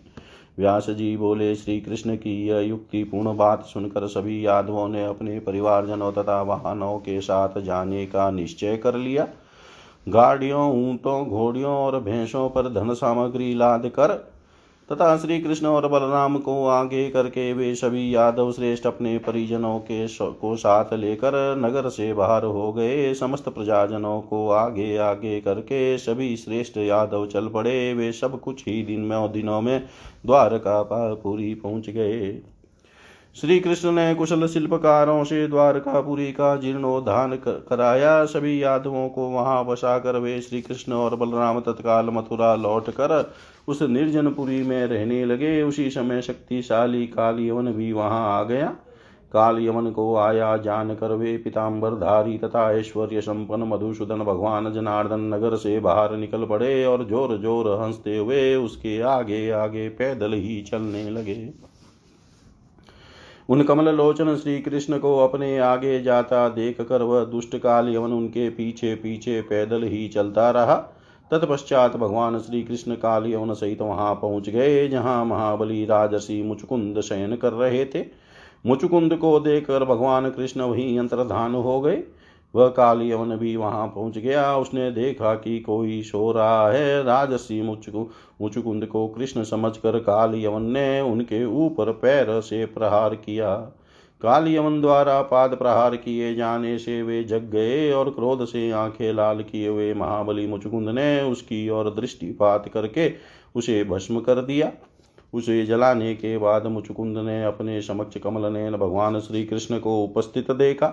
व्यास 0.59 0.89
जी 0.89 1.17
बोले 1.17 1.55
श्री 1.55 1.79
कृष्ण 1.81 2.15
की 2.15 2.47
यह 2.47 2.59
युक्ति 2.59 3.03
पूर्ण 3.03 3.35
बात 3.37 3.63
सुनकर 3.63 4.07
सभी 4.07 4.45
यादवों 4.45 4.87
ने 4.87 5.05
अपने 5.05 5.39
परिवारजनों 5.39 6.11
तथा 6.11 6.41
वाहनों 6.41 6.97
के 6.97 7.21
साथ 7.21 7.59
जाने 7.61 8.05
का 8.05 8.31
निश्चय 8.31 8.77
कर 8.77 8.95
लिया। 8.95 9.27
गाड़ियों, 10.09 10.89
ऊंटों, 10.89 11.25
घोड़ियों 11.25 11.71
और 11.71 11.99
भैंसों 11.99 12.49
पर 12.49 12.69
धन 12.73 12.93
सामग्री 12.93 13.53
लाद 13.53 13.85
कर 13.85 14.34
तथा 14.91 15.17
श्री 15.17 15.39
कृष्ण 15.39 15.67
और 15.67 15.87
बलराम 15.87 16.37
को 16.37 16.67
आगे 16.67 17.09
करके 17.09 17.53
वे 17.53 17.75
सभी 17.75 18.15
यादव 18.15 18.51
श्रेष्ठ 18.51 18.87
अपने 18.87 19.17
परिजनों 19.17 19.79
के 19.79 20.07
को 20.07 20.55
साथ 20.55 20.93
लेकर 20.93 21.55
नगर 21.57 21.89
से 21.89 22.13
बाहर 22.13 22.43
हो 22.43 22.73
गए। 22.73 23.13
समस्त 23.13 23.49
प्रजाजनों 23.49 24.21
को 24.21 24.49
आगे 24.49 24.97
आगे 24.97 25.39
करके 25.41 25.97
सभी 25.97 26.35
श्रेष्ठ 26.37 26.77
यादव 26.77 27.25
चल 27.25 27.47
पड़े। 27.47 27.93
वे 27.93 28.11
सब 28.11 28.39
कुछ 28.39 28.63
ही 28.67 28.83
दिन 28.83 28.99
में 28.99 29.31
दिनों 29.31 29.61
में 29.61 29.83
द्वारका 30.25 30.83
पूरी 31.15 31.53
पहुँच 31.55 31.89
गए। 31.89 32.41
श्री 33.35 33.59
कृष्ण 33.59 33.91
ने 33.91 34.13
कुशल 34.15 34.45
शिल्पकारों 34.47 35.23
से 35.23 35.47
द्वारकापुरी 35.47 36.31
का 36.31 36.55
जीर्णोद्धान 36.55 37.35
कराया। 37.37 38.23
सभी 38.25 38.61
यादवों 38.63 39.07
को 39.09 39.27
वहाँ 39.29 39.65
बसा 39.65 39.97
कर 39.99 40.17
वे 40.17 40.39
श्री 40.41 40.61
कृष्ण 40.61 40.93
और 40.93 41.15
बलराम 41.15 41.59
तत्काल 41.59 42.09
मथुरा 42.09 42.53
लौट 42.55 42.89
कर 42.89 43.13
उस 43.67 43.81
निर्जनपुरी 43.81 44.61
में 44.63 44.85
रहने 44.85 45.23
लगे। 45.25 45.61
उसी 45.63 45.89
समय 45.89 46.21
शक्तिशाली 46.21 47.05
काल 47.07 47.39
यवन 47.39 47.71
भी 47.71 47.91
वहाँ 47.93 48.23
आ 48.29 48.41
गया। 48.43 48.67
काल 49.31 49.59
यमन 49.59 49.91
को 49.91 50.15
आया 50.17 50.55
जान 50.57 50.95
कर 50.95 51.13
वे 51.13 51.37
पिताम्बर 51.37 51.95
धारी 51.97 52.37
तथा 52.37 52.71
ऐश्वर्य 52.71 53.21
संपन्न 53.21 53.63
मधुसूदन 53.63 54.23
भगवान 54.23 54.73
जनार्दन 54.73 55.29
नगर 55.33 55.55
से 55.57 55.79
बाहर 55.81 56.15
निकल 56.17 56.45
पड़े 56.45 56.85
और 56.85 57.07
ज़ोर 57.07 57.37
ज़ोर 57.37 57.71
हँसते 57.81 58.17
हुए 58.17 58.55
उसके 58.55 58.99
आगे 59.09 59.49
आगे 59.53 59.87
पैदल 59.91 60.33
ही 60.33 60.61
चलने 60.61 61.09
लगे। 61.09 61.35
उन 63.49 63.61
कमल 63.63 63.89
लोचन 63.89 64.35
श्री 64.35 64.59
कृष्ण 64.61 64.97
को 64.97 65.17
अपने 65.19 65.57
आगे 65.57 66.01
जाता 66.01 66.47
देख 66.49 66.81
कर 66.81 67.01
वह 67.01 67.23
दुष्ट 67.23 67.57
काल 67.57 67.89
यवन 67.89 68.11
उनके 68.11 68.49
पीछे 68.49 68.95
पीछे 68.95 69.41
पैदल 69.41 69.83
ही 69.83 70.07
चलता 70.07 70.49
रहा। 70.51 70.75
तत्पश्चात 71.31 71.95
भगवान 71.95 72.39
श्री 72.39 72.61
कृष्ण 72.63 72.95
काल 72.95 73.27
यवन 73.27 73.53
सहित 73.53 73.81
वहाँ 73.81 74.13
पहुँच 74.15 74.49
गए, 74.49 74.87
जहाँ 74.87 75.25
महाबली 75.25 75.85
राजसी 75.85 76.41
मुचकुंद 76.43 77.01
शयन 77.01 77.35
कर 77.35 77.53
रहे 77.53 77.85
थे। 77.85 78.05
मुचुकुंद 78.65 79.15
को 79.15 79.39
देखकर 79.39 79.83
भगवान 79.83 80.29
कृष्ण 80.29 80.61
वहीं 80.61 80.97
अंतर्धान 80.99 81.55
हो 81.55 81.79
गए। 81.81 82.03
वह 82.55 82.67
कालियवन 82.67 83.35
भी 83.37 83.55
वहाँ 83.55 83.87
पहुँच 83.87 84.17
गया। 84.17 84.55
उसने 84.57 84.91
देखा 84.91 85.33
कि 85.35 85.59
कोई 85.59 86.01
सो 86.01 86.31
रहा 86.31 86.69
है। 86.71 87.03
राजसी 87.03 87.61
मुचकु 87.61 88.07
मुचुकुंद 88.41 88.85
को 88.85 89.07
कृष्ण 89.07 89.43
समझकर 89.43 89.99
कालियवन 89.99 90.61
ने 90.61 91.01
उनके 91.01 91.45
ऊपर 91.45 91.91
पैर 91.91 92.41
से 92.41 92.65
प्रहार 92.65 93.15
किया। 93.15 93.55
काल 94.21 94.47
यमन 94.47 94.81
द्वारा 94.81 95.21
पाद 95.21 95.55
प्रहार 95.55 95.95
किए 95.95 96.35
जाने 96.35 96.77
से 96.77 97.01
वे 97.03 97.23
जग 97.23 97.49
गए 97.49 97.91
और 97.91 98.09
क्रोध 98.09 98.45
से 98.45 98.71
आँखें 98.71 99.13
लाल 99.13 99.41
किए 99.41 99.67
हुए 99.67 99.93
महाबली 99.93 100.47
मुचुकुंद 100.47 100.89
ने 100.89 101.21
उसकी 101.21 101.69
ओर 101.69 101.89
दृष्टिपात 101.89 102.69
करके 102.69 103.11
उसे 103.55 103.83
भस्म 103.83 104.19
कर 104.19 104.41
दिया। 104.41 104.71
उसे 105.33 105.65
जलाने 105.65 106.13
के 106.15 106.37
बाद 106.37 106.65
मुचुकुंद 106.65 107.17
ने 107.17 107.43
अपने 107.43 107.81
समक्ष 107.81 108.17
कमल 108.17 108.51
ने 108.53 108.69
भगवान 108.71 109.19
श्री 109.19 109.45
कृष्ण 109.45 109.79
को 109.79 110.03
उपस्थित 110.03 110.51
देखा। 110.51 110.87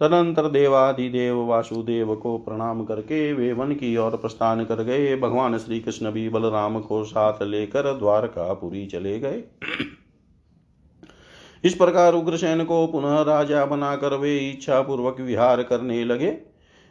तदंतर 0.00 0.48
देवादिदेव 0.48 1.44
वासुदेव 1.44 2.14
को 2.14 2.36
प्रणाम 2.38 2.84
करके 2.84 3.32
वे 3.32 3.52
वन 3.52 3.72
की 3.72 3.96
ओर 3.96 4.16
प्रस्थान 4.16 4.64
कर 4.64 4.82
गए। 4.82 5.16
भगवान 5.16 5.58
श्री 5.58 5.80
कृष्ण 5.80 6.10
भी 6.10 6.28
बलराम 6.28 6.80
को 6.80 7.04
साथ 7.04 7.42
लेकर 7.42 7.92
द्वारकापुरी 7.92 8.86
चले 8.86 9.18
गए। 9.20 9.42
इस 11.64 11.74
प्रकार 11.74 12.14
उग्रसेन 12.14 12.64
को 12.64 12.86
पुनः 12.86 13.20
राजा 13.22 13.64
बनाकर 13.64 14.14
वे 14.14 14.38
इच्छा 14.38 14.80
पूर्वक 14.80 15.20
विहार 15.20 15.62
करने 15.62 16.04
लगे। 16.04 16.36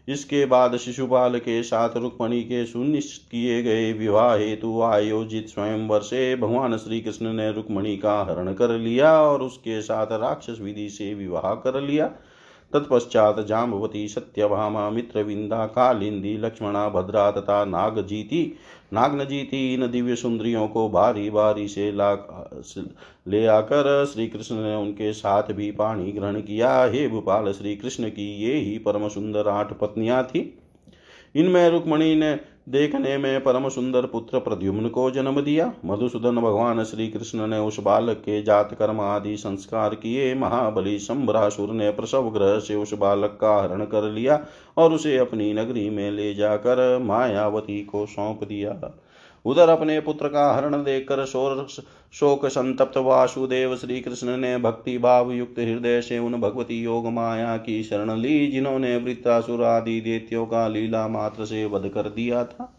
इसके 0.07 0.45
बाद 0.45 0.75
शिशुपाल 0.77 1.39
के 1.39 1.61
साथ 1.63 1.95
रुक्मणी 1.97 2.41
के 2.41 2.65
सुनिश्चित 2.65 3.31
किए 3.31 3.63
गए 3.63 3.91
विवाह 3.93 4.33
हेतु 4.35 4.81
आयोजित 4.81 5.47
स्वयंवर 5.47 6.01
से 6.01 6.35
भगवान 6.35 6.77
श्री 6.77 7.01
कृष्ण 7.01 7.33
ने 7.33 7.51
रुक्मणी 7.51 7.97
का 7.97 8.21
हरण 8.21 8.53
कर 8.53 8.77
लिया 8.77 9.11
और 9.21 9.41
उसके 9.41 9.81
साथ 9.81 10.11
राक्षस 10.11 10.57
विधि 10.61 10.89
से 10.89 11.13
विवाह 11.13 11.53
कर 11.55 11.81
लिया। 11.81 12.11
तत्पश्चात 12.73 13.39
जाम्बवती 13.39 14.07
सत्यभामा 14.07 14.89
मित्रविंदा 14.89 15.65
कालिंदी 15.65 16.37
लक्ष्मणा 16.37 16.87
भद्रा 16.89 17.29
तथा 17.31 17.63
नागजीति 17.65 18.41
नागनजीति 18.93 19.73
इन 19.73 19.87
दिव्य 19.91 20.15
सुंदरियों 20.15 20.67
को 20.67 20.87
बारी 20.89 21.29
बारी 21.29 21.67
से 21.67 21.91
ला 21.91 22.11
ले 23.27 23.45
आकर 23.45 24.05
श्री 24.05 24.27
कृष्ण 24.27 24.55
ने 24.55 24.75
उनके 24.75 25.13
साथ 25.13 25.51
भी 25.51 25.71
पानी 25.71 26.11
ग्रहण 26.11 26.41
किया। 26.41 26.83
हे 26.83 27.07
भूपाल 27.07 27.51
श्री 27.51 27.75
कृष्ण 27.75 28.09
की 28.09 28.27
ये 28.43 28.53
ही 28.55 28.77
परम 28.77 29.07
सुंदर 29.07 29.47
आठ 29.47 29.73
पत्नियाँ 29.73 30.23
थी। 30.23 30.41
इनमें 31.35 31.69
रुक्मणी 31.69 32.15
ने 32.15 32.33
देखने 32.67 33.17
में 33.17 33.43
परम 33.43 33.69
सुंदर 33.69 34.05
पुत्र 34.05 34.39
प्रद्युम्न 34.39 34.89
को 34.89 35.11
जन्म 35.11 35.41
दिया। 35.41 35.71
मधुसूदन 35.85 36.35
भगवान 36.35 36.83
श्री 36.83 37.07
कृष्ण 37.07 37.47
ने 37.47 37.59
उस 37.59 37.79
बालक 37.79 38.17
के 38.17 38.41
जात 38.41 38.73
कर्म 38.73 38.99
आदि 38.99 39.37
संस्कार 39.37 39.95
किए। 39.95 40.33
महाबली 40.35 40.99
शंभरासुर 40.99 41.69
ने 41.69 41.89
प्रसव 41.91 42.29
ग्रह 42.29 42.59
से 42.59 42.75
उस 42.75 42.93
बालक 42.93 43.37
का 43.41 43.55
हरण 43.61 43.85
कर 43.85 44.03
लिया 44.03 44.39
और 44.77 44.93
उसे 44.93 45.17
अपनी 45.17 45.53
नगरी 45.53 45.89
में 45.89 46.11
ले 46.11 46.33
जाकर 46.33 46.99
मायावती 47.01 47.81
को 47.81 48.05
सौंप 48.05 48.43
दिया। 48.43 48.71
उधर 49.47 49.69
अपने 49.69 49.99
पुत्र 49.99 50.27
का 50.27 50.51
हरण 50.53 50.83
देखकर 50.83 51.25
शोक 52.13 52.45
संतप्त 52.45 52.97
वासुदेव 52.97 53.75
श्री 53.75 53.99
कृष्ण 54.01 54.37
ने 54.37 54.57
भक्ति 54.57 54.97
भाव 54.97 55.31
युक्त 55.31 55.59
हृदय 55.59 56.01
से 56.01 56.19
उन 56.19 56.39
भगवती 56.41 56.81
योग 56.83 57.07
माया 57.07 57.57
की 57.57 57.83
शरण 57.83 58.15
ली, 58.17 58.47
जिन्होंने 58.47 58.95
वृत्तासुर 58.97 59.63
आदि 59.63 59.99
देत्यों 60.01 60.45
का 60.45 60.67
लीला 60.67 61.07
मात्र 61.07 61.45
से 61.45 61.65
वध 61.65 61.89
कर 61.89 62.09
दिया 62.09 62.43
था। 62.43 62.73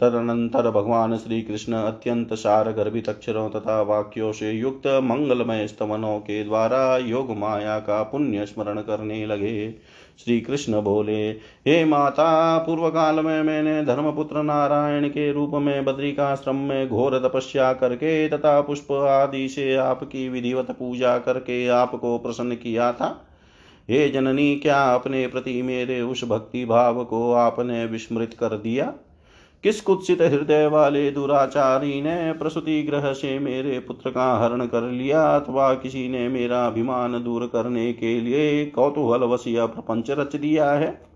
तदनंतर 0.00 0.70
भगवान 0.70 1.16
श्री 1.16 1.40
कृष्ण 1.42 1.72
अत्यंत 1.72 2.34
सार 2.34 2.70
गर्भित 2.72 3.08
अक्षरों 3.08 3.48
तथा 3.50 3.80
वाक्यों 3.82 4.32
से 4.32 4.50
युक्त 4.52 4.86
मंगलमय 5.02 5.66
स्तवनों 5.66 6.18
के 6.18 6.42
द्वारा 6.44 6.96
योग 6.96 7.30
माया 7.36 7.78
का 7.78 8.02
पुण्य 8.02 8.46
स्मरण 8.46 8.80
करने 8.80 9.24
लगे। 9.26 9.74
श्री 10.18 10.40
कृष्ण 10.40 10.80
बोले, 10.82 11.30
हे 11.66 11.84
माता 11.84 12.58
पूर्व 12.58 12.88
काल 12.88 13.20
में 13.20 13.42
मैंने 13.42 13.84
धर्मपुत्र 13.84 14.42
नारायण 14.42 15.08
के 15.08 15.32
रूप 15.32 15.50
में 15.54 15.84
बद्रिकाश्रम 15.84 16.56
में 16.56 16.88
घोर 16.88 17.18
तपस्या 17.18 17.72
करके 17.72 18.28
तथा 18.28 18.60
पुष्प 18.60 18.92
आदि 18.92 19.48
से 19.48 19.74
आपकी 19.76 20.28
विधिवत 20.28 20.70
पूजा 20.70 21.18
करके 21.18 21.68
आपको 21.68 22.18
प्रसन्न 22.18 22.54
किया 22.54 22.92
था। 22.92 23.26
हे 23.90 24.08
जननी, 24.08 24.56
क्या 24.56 24.94
अपने 24.94 25.26
प्रति 25.26 25.62
मेरे 25.62 26.00
उस 26.00 26.24
भक्ति 26.24 26.64
भाव 26.64 27.04
को 27.04 27.32
आपने 27.32 27.84
विस्मृत 27.84 28.34
कर 28.34 28.48
दिया? 28.48 28.92
किस 29.66 29.80
कुत्सित 29.80 30.22
हृदय 30.22 30.66
वाले 30.66 31.10
दुराचारी 31.10 32.02
ने 32.02 32.32
प्रसूति 32.32 32.82
ग्रह 32.82 33.12
से 33.12 33.38
मेरे 33.38 33.78
पुत्र 33.78 34.10
का 34.10 34.38
हरण 34.38 34.66
कर 34.66 34.82
लिया 34.82 35.36
अथवा 35.36 35.74
किसी 35.74 36.08
ने 36.08 36.28
मेरा 36.28 36.66
अभिमान 36.66 37.24
दूर 37.24 37.46
करने 37.46 37.92
के 37.92 38.20
लिए 38.20 38.66
कौतूहल 38.66 39.20
वसिया 39.20 39.66
प्रपंच 39.66 40.10
रच 40.10 40.36
दिया 40.36 40.70
है? 40.70 41.06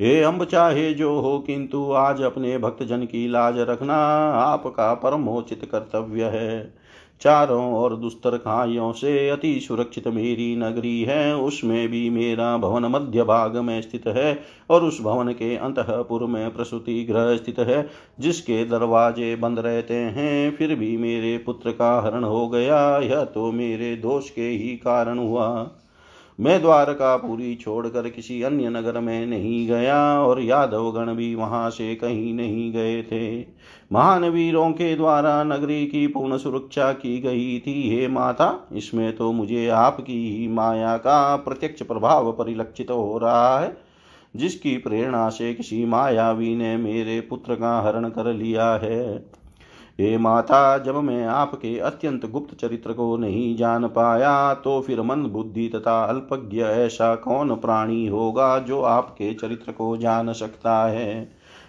हे 0.00 0.22
अम्ब 0.22 0.44
चाहे 0.44 0.94
जो 0.94 1.20
हो, 1.20 1.38
किंतु 1.38 1.92
आज 1.92 2.22
अपने 2.22 2.58
भक्तजन 2.58 3.04
की 3.04 3.28
लाज 3.28 3.58
रखना 3.58 3.96
आपका 4.32 4.94
परमोचित 4.94 5.64
कर्तव्य 5.64 6.24
है। 6.24 6.81
चारों 7.22 7.74
ओर 7.74 7.96
दुस्तर 7.96 8.36
खाइयों 8.36 8.92
से 8.92 9.28
अति 9.28 9.60
सुरक्षित 9.60 10.08
मेरी 10.08 10.56
नगरी 10.56 11.02
है। 11.02 11.36
उसमें 11.36 11.88
भी 11.88 12.10
मेरा 12.10 12.56
भवन 12.56 12.84
मध्य 12.84 13.22
भाग 13.22 13.56
में 13.56 13.80
स्थित 13.82 14.06
है 14.06 14.38
और 14.70 14.84
उस 14.84 15.00
भवन 15.00 15.28
के 15.28 15.56
अंतपुर 15.56 16.24
में 16.24 16.54
प्रसूति 16.54 17.04
ग्रह 17.04 17.36
स्थित 17.36 17.58
है, 17.58 17.88
जिसके 18.20 18.64
दरवाजे 18.64 19.36
बंद 19.36 19.58
रहते 19.58 19.94
हैं। 19.94 20.56
फिर 20.56 20.74
भी 20.74 20.96
मेरे 20.96 21.38
पुत्र 21.38 21.70
का 21.70 22.00
हरण 22.00 22.24
हो 22.24 22.48
गया। 22.48 22.98
यह 22.98 23.24
तो 23.24 23.52
मेरे 23.52 23.96
दोष 23.96 24.30
के 24.30 24.48
ही 24.48 24.76
कारण 24.76 25.18
हुआ। 25.18 25.70
मैं 26.38 26.60
द्वारका 26.60 27.16
पूरी 27.16 27.54
छोड़कर 27.54 28.08
किसी 28.08 28.42
अन्य 28.42 28.68
नगर 28.68 28.98
में 29.00 29.26
नहीं 29.26 29.66
गया 29.66 29.98
और 30.20 30.40
यादव 30.40 30.90
गण 30.90 31.14
भी 31.14 31.34
वहाँ 31.34 31.70
से 31.70 31.94
कहीं 31.94 32.32
नहीं 32.34 32.72
गए 32.72 33.02
थे। 33.02 33.40
महान 33.92 34.24
वीरों 34.24 34.70
के 34.70 34.94
द्वारा 34.96 35.42
नगरी 35.44 35.86
की 35.86 36.06
पूर्ण 36.06 36.36
सुरक्षा 36.36 36.92
की 36.92 37.18
गई 37.20 37.58
थी। 37.58 37.74
हे 37.90 38.08
माता, 38.08 38.68
इसमें 38.72 39.16
तो 39.16 39.32
मुझे 39.32 39.68
आपकी 39.68 40.38
ही 40.38 40.48
माया 40.48 40.96
का 40.96 41.36
प्रत्यक्ष 41.36 41.82
प्रभाव 41.82 42.32
परिलक्षित 42.32 42.90
हो 42.90 43.18
रहा 43.18 43.58
है, 43.58 43.76
जिसकी 44.36 44.76
प्रेरणा 44.76 45.28
से 45.28 45.54
किसी 45.54 45.84
मायावी 45.84 46.56
ने 46.56 46.76
मेरे 46.76 47.20
पुत्र 47.20 47.54
का 47.54 47.80
हरण 47.80 48.08
कर 48.08 48.32
लिया 48.32 48.72
है। 48.74 49.41
हे 50.00 50.18
माता, 50.18 50.78
जब 50.78 50.96
मैं 50.96 51.26
आपके 51.26 51.78
अत्यंत 51.78 52.26
गुप्त 52.26 52.54
चरित्र 52.54 52.92
को 52.92 53.16
नहीं 53.16 53.56
जान 53.56 53.86
पाया 53.86 54.54
तो 54.54 54.80
फिर 54.80 55.02
मन 55.02 55.22
बुद्धि 55.22 55.68
तथा 55.68 56.04
अल्पज्ञ 56.04 56.60
ऐसा 56.60 57.14
कौन 57.14 57.54
प्राणी 57.56 58.06
होगा 58.06 58.58
जो 58.58 58.82
आपके 58.82 59.34
चरित्र 59.34 59.72
को 59.72 59.96
जान 59.96 60.32
सकता 60.32 60.86
है? 60.86 61.28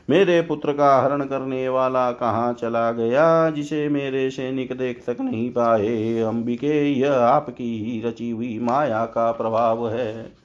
मेरे 0.09 0.41
पुत्र 0.41 0.73
का 0.73 1.01
हरण 1.01 1.23
करने 1.23 1.69
वाला 1.69 2.12
कहाँ 2.12 2.53
चला 2.53 2.91
गया, 2.91 3.49
जिसे 3.49 3.89
मेरे 3.89 4.29
सैनिक 4.29 4.77
देख 4.77 5.03
तक 5.07 5.21
नहीं 5.21 5.49
पाए? 5.49 6.19
अंबिके, 6.19 6.93
यह 6.93 7.13
आपकी 7.13 7.77
ही 7.86 8.01
रची 8.09 8.29
हुई 8.29 8.59
माया 8.59 9.05
का 9.05 9.31
प्रभाव 9.31 9.89
है। 9.89 10.42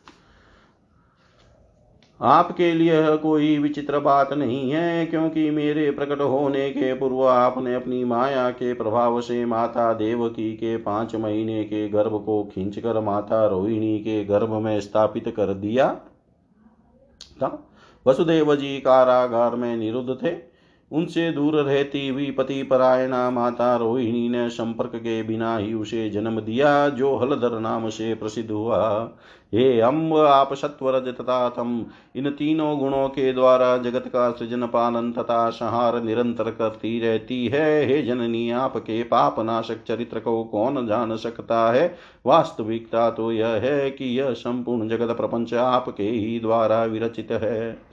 आपके 2.21 2.73
लिए 2.75 3.17
कोई 3.17 3.59
विचित्र 3.59 3.99
बात 3.99 4.33
नहीं 4.33 4.71
है, 4.71 5.05
क्योंकि 5.07 5.51
मेरे 5.51 5.91
प्रकट 5.91 6.21
होने 6.21 6.69
के 6.71 6.93
पूर्व 6.95 7.23
आपने 7.25 7.75
अपनी 7.75 8.03
माया 8.05 8.49
के 8.51 8.73
प्रभाव 8.75 9.21
से 9.21 9.45
माता 9.45 9.93
देवकी 9.93 10.53
के 10.53 10.77
पाँच 10.77 11.15
महीने 11.15 11.63
के 11.65 11.89
गर्भ 11.89 12.23
को 12.27 12.43
खींचकर 12.45 13.01
माता 13.01 13.47
रोहिणी 13.47 13.99
के 13.99 14.25
गर्भ 14.25 14.53
में 14.55 14.81
स्थापित 14.81 15.29
कर 15.37 15.55
दिया। 15.55 15.93
था 17.43 17.59
वसुदेव 18.07 18.55
जी 18.57 18.79
कारागार 18.81 19.57
में 19.57 19.77
निरुद्ध 19.77 20.19
थे। 20.23 20.31
उनसे 20.93 21.33
दूर 21.33 21.57
रहती 21.57 22.09
हुई 22.09 22.31
पति 22.31 22.63
परायणा 22.63 23.31
माता 23.31 23.77
रोहिणी 23.77 24.29
ने 24.29 24.49
संपर्क 24.49 24.93
के 24.97 25.23
बिना 25.23 25.57
ही 25.57 25.75
उसे 25.75 26.11
जन्म 26.11 26.41
दिया, 26.41 26.89
जो 26.89 27.17
हलधर 27.17 27.61
नाम 27.61 27.89
से 27.89 28.15
प्रसिद्ध 28.15 28.51
हुआ। 28.51 29.11
हे 29.55 29.81
अम्ब, 29.81 30.17
आप 30.17 30.55
सत्वरज 30.55 31.09
तथा 31.09 31.49
तम, 31.49 31.87
इन 32.17 32.31
तीनों 32.31 32.79
गुणों 32.79 33.09
के 33.09 33.33
द्वारा 33.33 33.77
जगत 33.77 34.05
का 34.07 34.31
सृजन 34.31 34.67
पालन 34.67 35.13
तथा 35.13 35.51
संहार 35.51 36.03
निरंतर 36.03 36.45
करती 36.45 37.01
रहती 37.01 37.47
है। 37.47 37.87
हे 37.87 38.03
जननी, 38.03 38.51
आपके 38.51 39.03
पाप 39.03 39.41
नाशक 39.41 39.85
चरित्र 39.89 40.21
को 40.21 40.45
कौन 40.45 40.87
जान 40.87 41.17
सकता 41.17 41.73
है? 41.73 41.97
वास्तविकता 42.27 43.11
तो 43.11 43.33
यह 43.33 43.49
है 43.49 43.91
कि 43.91 44.21
यह 44.21 44.33
संपूर्ण 44.33 44.89
जगत 44.89 45.17
प्रपंच 45.17 45.55
आपके 45.55 46.03
ही 46.03 46.41
द्वारा 46.41 46.85
विरचित 46.85 47.33
है। 47.33 47.88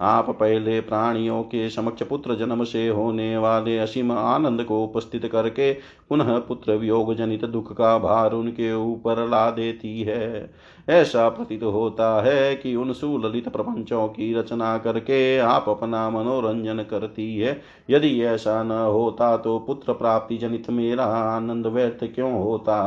आप 0.00 0.30
पहले 0.30 0.80
प्राणियों 0.80 1.42
के 1.42 1.70
समक्ष 1.70 2.02
पुत्र 2.02 2.34
जन्म 2.34 2.64
से 2.64 2.88
होने 2.88 3.36
वाले 3.38 3.78
असीम 3.78 4.12
आनंद 4.12 4.64
को 4.64 4.84
उपस्थित 4.84 5.26
करके 5.26 5.72
पुनः 6.08 6.38
पुत्र 6.38 6.72
वियोग 6.72 7.14
जनित 7.14 7.44
दुख 7.44 7.72
का 7.72 7.98
भार 7.98 8.32
उनके 8.32 8.72
ऊपर 8.74 9.28
ला 9.28 9.50
देती 9.50 10.02
है। 10.02 10.50
ऐसा 10.88 11.28
प्रतीत 11.28 11.62
होता 11.62 12.22
है 12.22 12.54
कि 12.56 12.74
उन 12.76 12.92
सुललित 12.92 13.48
प्रपंचों 13.48 14.08
की 14.08 14.34
रचना 14.34 14.78
करके 14.78 15.38
आप 15.38 15.68
अपना 15.68 16.10
मनोरंजन 16.10 16.78
करती 16.90 17.36
है। 17.38 17.60
यदि 17.90 18.22
ऐसा 18.22 18.62
न 18.62 18.70
होता 18.70 19.36
तो 19.36 19.58
पुत्र 19.58 19.92
प्राप्ति 19.92 20.36
जनित 20.36 20.70
मेरा 20.70 21.04
आनंद 21.04 21.66
व्यर्थ 21.66 22.04
क्यों 22.14 22.32
होता? 22.32 22.78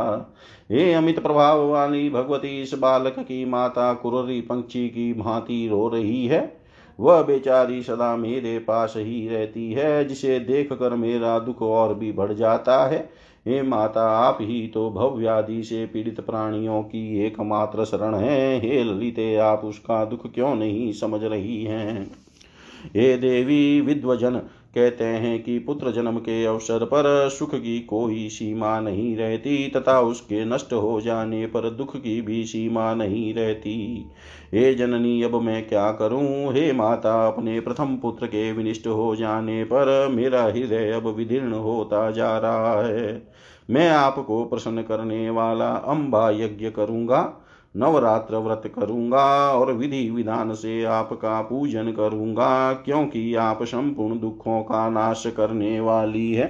हे 0.71 0.93
अमित 0.93 1.19
प्रभाव 1.19 1.67
वाली 1.67 2.09
भगवती, 2.09 2.61
इस 2.61 2.73
बालक 2.73 3.15
की 3.19 3.45
माता 3.45 3.93
कुररी 3.93 4.41
पंक्षी 4.41 4.87
की 4.89 5.13
भांति 5.13 5.67
रो 5.67 5.87
रही 5.87 6.25
है। 6.27 6.62
वह 6.99 7.21
बेचारी 7.21 7.83
सदा 7.83 8.15
मेरे 8.15 8.59
पास 8.59 8.93
ही 8.97 9.27
रहती 9.27 9.71
है, 9.73 10.05
जिसे 10.05 10.39
देख 10.39 10.73
कर 10.73 10.95
मेरा 10.95 11.39
दुख 11.39 11.61
और 11.61 11.93
भी 11.93 12.11
बढ़ 12.11 12.33
जाता 12.33 12.85
है। 12.85 13.09
हे 13.47 13.61
माता, 13.61 14.03
आप 14.03 14.37
ही 14.41 14.67
तो 14.67 14.89
भव्यादि 14.89 15.63
से 15.63 15.85
पीड़ित 15.85 16.19
प्राणियों 16.19 16.83
की 16.83 17.25
एकमात्र 17.25 17.85
शरण 17.85 18.15
है। 18.15 18.59
हे 18.61 18.83
ललिते, 18.83 19.35
आप 19.35 19.61
उसका 19.65 20.05
दुख 20.05 20.33
क्यों 20.33 20.55
नहीं 20.55 20.93
समझ 20.93 21.23
रही 21.23 21.63
हैं? 21.63 22.11
हे 22.95 23.17
देवी 23.17 23.81
विद्वजन 23.81 24.41
कहते 24.75 25.03
हैं 25.03 25.43
कि 25.43 25.59
पुत्र 25.59 25.91
जन्म 25.91 26.17
के 26.17 26.45
अवसर 26.45 26.85
पर 26.85 27.29
सुख 27.29 27.55
की 27.55 27.79
कोई 27.79 28.29
सीमा 28.29 28.79
नहीं 28.79 29.17
रहती 29.17 29.67
तथा 29.67 29.99
उसके 29.99 30.45
नष्ट 30.45 30.73
हो 30.73 31.01
जाने 31.01 31.45
पर 31.45 31.69
दुख 31.69 31.97
की 31.97 32.21
भी 32.21 32.43
सीमा 32.43 32.93
नहीं 32.93 33.33
रहती। 33.33 34.05
हे 34.53 34.73
जननी, 34.73 35.23
अब 35.23 35.41
मैं 35.41 35.67
क्या 35.67 35.91
करूँ? 35.91 36.53
हे 36.53 36.71
माता, 36.71 37.27
अपने 37.27 37.59
प्रथम 37.59 37.95
पुत्र 37.95 38.27
के 38.27 38.51
विनिष्ट 38.51 38.87
हो 38.87 39.15
जाने 39.15 39.63
पर 39.63 40.07
मेरा 40.07 40.43
हृदय 40.43 40.91
अब 40.91 41.07
विदीर्ण 41.07 41.53
होता 41.53 42.11
जा 42.11 42.37
रहा 42.37 42.81
है। 42.87 43.27
मैं 43.69 43.89
आपको 43.89 44.45
प्रसन्न 44.45 44.81
करने 44.81 45.29
वाला 45.29 45.69
अम्बा 45.69 46.29
यज्ञ 46.29 46.69
करूँगा। 46.69 47.42
नवरात्र 47.75 48.37
व्रत 48.37 48.71
करूँगा 48.75 49.25
और 49.51 49.71
विधि 49.71 50.09
विधान 50.09 50.53
से 50.53 50.83
आपका 50.83 51.41
पूजन 51.41 51.91
करूँगा, 51.91 52.73
क्योंकि 52.75 53.33
आप 53.35 53.63
संपूर्ण 53.63 54.19
दुखों 54.19 54.61
का 54.61 54.87
नाश 54.89 55.23
करने 55.27 55.79
वाली 55.79 56.31
है। 56.33 56.45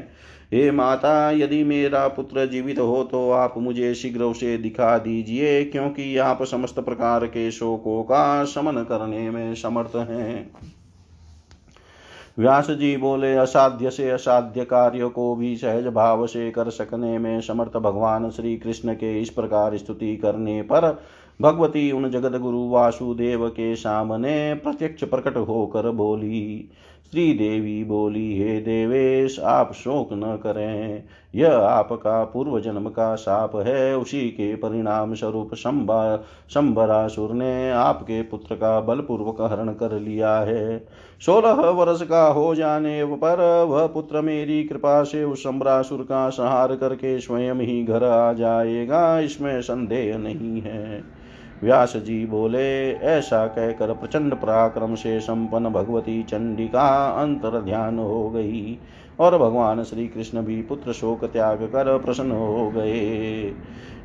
हे 0.53 0.69
माता, 0.71 1.31
यदि 1.31 1.63
मेरा 1.63 2.07
पुत्र 2.07 2.45
जीवित 2.45 2.79
हो 2.79 3.03
तो 3.03 3.29
आप 3.31 3.53
मुझे 3.57 3.93
शीघ्र 3.95 4.23
उसे 4.23 4.57
दिखा 4.57 4.97
दीजिए, 4.97 5.63
क्योंकि 5.63 6.17
आप 6.17 6.43
समस्त 6.43 6.79
प्रकार 6.79 7.25
के 7.25 7.49
शोकों 7.51 8.01
का 8.03 8.45
शमन 8.45 8.83
करने 8.83 9.29
में 9.29 9.53
समर्थ 9.55 9.95
हैं। 9.99 10.51
व्यास 12.39 12.69
जी 12.72 12.96
बोले, 12.98 13.36
असाध्य 13.36 13.89
से 13.89 14.10
असाध्य 14.10 14.63
कार्य 14.65 15.08
को 15.08 15.36
भी 15.36 15.56
सहज 15.56 15.88
भाव 15.88 16.26
से 16.28 16.52
कर 16.52 16.69
सकने 16.69 17.17
में 17.17 17.41
समर्थ 17.41 17.78
भगवान 17.78 18.30
श्री 18.30 18.58
कृष्ण 18.58 18.93
के 18.93 19.22
इस 19.22 19.30
प्रकार 19.30 19.78
स्तुति 19.78 20.15
करने 20.17 20.62
पर 20.62 21.02
भगवती 21.41 21.91
उन 21.91 22.10
जगत 22.10 22.39
गुरु 22.39 22.69
वासुदेव 22.69 23.48
के 23.50 23.76
सामने 23.76 24.54
प्रत्यक्ष 24.54 25.04
प्रकट 25.04 25.38
होकर 25.38 25.91
बोली 25.91 26.69
श्री 27.12 27.34
देवी 27.34 27.84
बोली, 27.84 28.38
हे 28.38 28.60
देवेश, 28.60 29.39
आप 29.39 29.74
शोक 29.74 30.10
न 30.13 30.39
करें। 30.43 31.04
यह 31.36 31.56
आपका 31.56 32.24
पूर्व 32.24 32.60
जन्म 32.60 32.89
का 32.89 33.15
साप 33.15 33.56
है। 33.56 33.98
उसी 33.98 34.22
के 34.22 34.56
परिणाम 34.56 35.13
स्वरूप 35.13 35.54
शंबरासुर 35.56 37.34
ने 37.34 37.72
आपके 37.72 38.22
पुत्र 38.22 38.56
का 38.56 38.80
बलपूर्वक 38.80 39.41
हरण 39.41 39.69
कर 39.69 40.00
लिया 40.00 40.36
है। 40.36 40.88
सोलह 41.21 41.69
वर्ष 41.69 42.02
का 42.02 42.26
हो 42.28 42.54
जाने 42.56 43.04
पर 43.06 43.39
वह 43.69 43.86
पुत्र 43.88 44.21
मेरी 44.21 44.63
कृपा 44.63 45.04
से 45.04 45.23
उस 45.23 45.43
सम्रासुर 45.43 46.02
का 46.02 46.30
संहार 46.30 46.76
करके 46.76 47.19
स्वयं 47.19 47.56
ही 47.56 47.84
घर 47.84 48.04
आ 48.04 48.34
जाएगा, 48.34 49.19
इसमें 49.19 49.62
संदेह 49.62 50.17
नहीं 50.17 50.62
है। 50.62 51.04
व्यास 51.63 51.95
जी 51.97 52.26
बोले, 52.26 52.91
ऐसा 52.91 53.45
कहकर 53.47 53.93
प्रचंड 53.93 54.34
पराक्रम 54.34 54.95
से 54.95 55.19
संपन्न 55.19 55.69
भगवती 55.69 56.21
चंडिका 56.23 56.88
अंतर 57.21 57.62
ध्यान 57.62 57.99
हो 57.99 58.30
गई। 58.30 58.78
और 59.19 59.38
भगवान 59.38 59.84
श्री 59.84 60.08
कृष्ण 60.08 60.41
भी 60.41 60.62
पुत्र 60.62 60.93
शोक 60.93 61.26
त्याग 61.26 61.63
कर 61.63 61.97
प्रसन्न 61.97 62.32
हो 62.32 62.71
गए। 62.71 63.56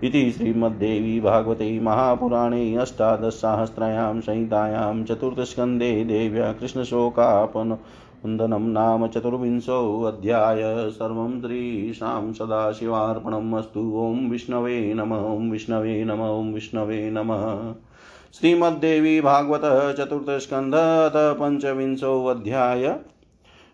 इति 0.03 0.31
श्रीमद्देवी 0.33 1.21
भागवते 1.21 1.81
महापुराणे 1.81 2.75
अष्टादशसाहस्रायां 2.77 4.21
संहितायां 4.21 5.05
चतुर्थस्कन्धे 5.05 6.05
देव्या 6.05 6.53
कृष्णशोकापन 6.53 7.79
वन्दनं 8.25 8.69
नाम 8.69 9.07
चतुर्विंशोऽध्याय 9.07 10.63
सर्वं 10.91 11.41
श्रीशां 11.41 12.33
सदाशिवार्पणम् 12.33 13.55
अस्तु। 13.55 13.81
ॐ 13.81 14.31
विष्णवे 14.31 14.95
नम, 14.95 15.13
ॐ 15.15 15.51
विष्णवे 15.51 16.05
नम, 16.05 16.23
ॐ 16.23 16.53
विष्णवे 16.55 17.11
नमः। 17.11 17.75
श्रीमद्देवी 18.35 19.21
भागवत 19.21 19.63
चतुर्थस्कन्ध 19.97 20.75
पंचविंशोऽध्याय 21.41 22.97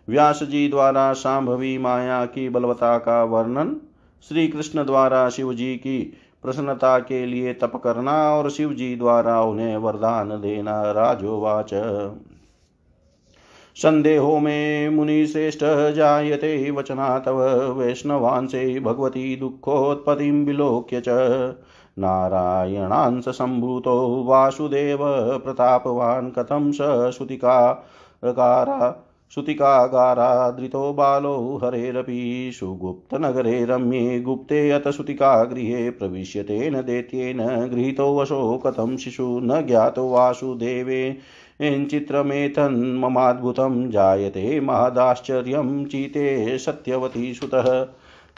व्यास 0.09 0.43
जी 0.43 0.67
द्वारा 0.67 1.13
सांभवी 1.13 1.77
माया 1.77 2.25
की 2.25 2.49
बलवता 2.49 2.97
का 2.97 3.23
वर्णन 3.23 3.75
श्री 4.29 4.47
कृष्ण 4.47 4.85
द्वारा 4.85 5.29
शिव 5.29 5.53
जी 5.53 5.75
की 5.75 6.13
प्रसन्नता 6.43 6.99
के 6.99 7.25
लिए 7.25 7.53
तप 7.53 7.81
करना 7.83 8.33
और 8.33 8.49
शिव 8.49 8.73
जी 8.73 8.95
द्वारा 8.95 9.41
उन्हें 9.41 9.77
वरदान 9.77 10.29
देना 10.29 10.91
राजोवाच। 10.91 11.69
संदेहो 13.75 14.39
मे 14.39 14.89
मुनिश्रेष्ठ 14.89 15.59
जायते 15.95 16.71
वचना 16.71 17.19
तव 17.19 17.41
वैष्णवांसे 17.73 18.79
भगवती 18.79 19.35
दुःखोत्पत्तिं 19.35 20.45
विलोक्य 20.45 21.01
च। 21.01 21.09
नारायणांस 21.99 23.29
सम्भूतो 23.29 24.23
वासुदेव 24.23 24.99
प्रतापवान् 25.37 26.31
कथं 26.31 26.71
स 26.71 26.77
श्रुतिकाकारा 27.17 29.04
श्रुतिकागारादृतो 29.35 30.93
बालो 30.93 31.59
हरेरपि 31.63 32.51
सुगुप्तनगरे 32.53 33.65
रम्ये 33.65 34.21
गुप्ते 34.21 34.71
अत 34.71 34.87
श्रुतिकागृहे 34.87 35.89
प्रविश्य 35.89 36.43
तेन 36.43 36.81
दैत्येन 36.81 37.67
गृहीतो 37.67 38.17
वशो 38.17 38.57
कथं 38.57 38.97
शिशु 38.97 39.39
न 39.43 39.65
ज्ञातो 39.65 40.09
वासुदेवे। 40.09 41.17
चित्रमेतन्ममाद्भुतं 41.61 43.89
जायते 43.89 44.59
महदाश्चर्यं 44.59 45.85
चीते 45.85 46.57
सत्यवती 46.57 47.33
सुतः। 47.33 47.87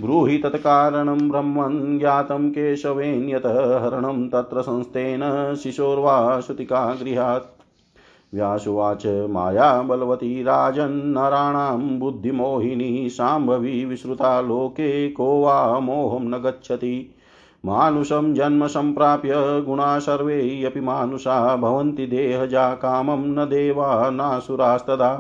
ब्रूहि 0.02 0.38
तत्कारणं 0.38 1.30
ब्रह्मन् 1.30 2.00
ज्ञातं 2.00 2.50
केशवेन 2.50 3.36
हरणं 3.36 4.30
तत्र 4.30 4.62
संस्थेन 4.62 5.56
शिशोर्वा 5.64 6.40
श्रुतिका 6.40 6.94
गृहात् 6.94 7.57
व्यासुवाच, 8.34 9.06
माया 9.06 9.82
बलवती 9.82 10.44
राजन्नराणां 10.44 12.00
बुद्धिमोहिनी 12.00 13.10
शाम्भवी 13.10 13.86
विश्रुता, 13.86 14.42
लोके 14.42 15.10
को 15.10 15.42
वा 15.42 15.80
मोहं 15.80 16.20
न 16.20 16.34
गच्छति। 16.34 17.16
मानुषं 17.66 18.34
जन्म 18.34 18.68
सम्प्राप्य 18.68 19.32
गुणा 19.62 20.00
सर्वे 20.00 20.74
मानुषा, 20.78 21.56
भवन्ति 21.56 22.06
देहजा 22.06 22.74
कामं, 22.74 23.18
न 23.18 23.46
देवा 23.46 24.10
नासुरास्तदा। 24.10 25.16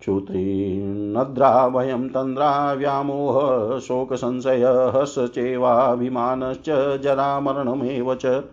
क्षुत्रीनद्रा 0.00 1.68
भयं 1.68 2.08
तन्द्रा, 2.08 2.72
व्यामोह, 2.72 3.40
शोकसंशय, 3.78 4.90
हर्ष 4.94 5.14
चेवाभिमानश्च, 5.18 6.70
जरामरणमेव 7.02 8.14
च। 8.14 8.44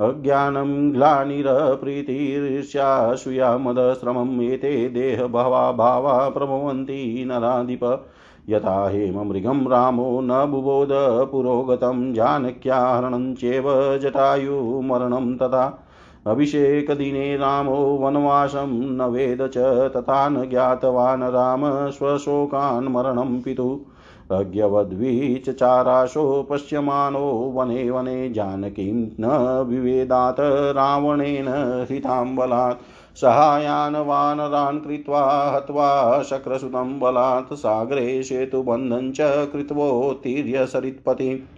अज्ञानं 0.00 0.92
ग्लानिरप्रीतिर्ष्यासूया 0.92 3.58
मदश्रमम् 3.58 4.42
एते 4.42 4.88
देहभवा 4.88 5.72
भावा 5.72 6.28
प्रभवन्ति 6.28 7.24
नराधिप। 7.28 8.06
यथा 8.48 8.88
हेममृगं 8.88 9.68
रामो 9.68 10.20
न 10.20 10.46
बुबोध, 10.46 10.88
पुरोगतं 11.32 12.14
जानक्याहरणं 12.14 13.34
चेव 13.34 13.98
जटायुमरणं 13.98 15.36
तथा। 15.36 15.86
अभिषेकदिने 16.26 17.36
रामो 17.36 17.74
वनवासं 17.74 18.96
न 18.96 19.02
वेद 19.02 19.46
च 19.46 19.90
तथा 19.96 20.28
न 20.28 20.48
ज्ञातवान् 20.48 21.22
राम, 21.22 21.90
स्वशोकान् 21.90 22.88
मरणं 22.88 23.40
पितुः। 23.40 23.95
अज्ञवद्वीचचाराशो 24.32 26.24
पश्यमानो 26.50 27.52
वने 27.54 27.90
वने 27.90 28.30
जानकीं 28.30 29.10
न 29.20 29.26
विवेदात् 29.68 30.40
रावणेन 30.76 31.48
हृतां 31.90 32.36
बलात्। 32.36 32.82
सहायान् 33.16 33.96
वानरान् 33.96 34.80
कृत्वा 34.80 35.52
हत्वा 35.56 36.22
शक्रसुतं 36.22 36.98
बलात् 37.00 37.54
सागरे 37.54 38.22
सेतुबन्धं 38.22 39.12
च 39.12 39.16
कृत्वोत्तीर्य 39.52 40.66
सरित्पति 40.66 41.48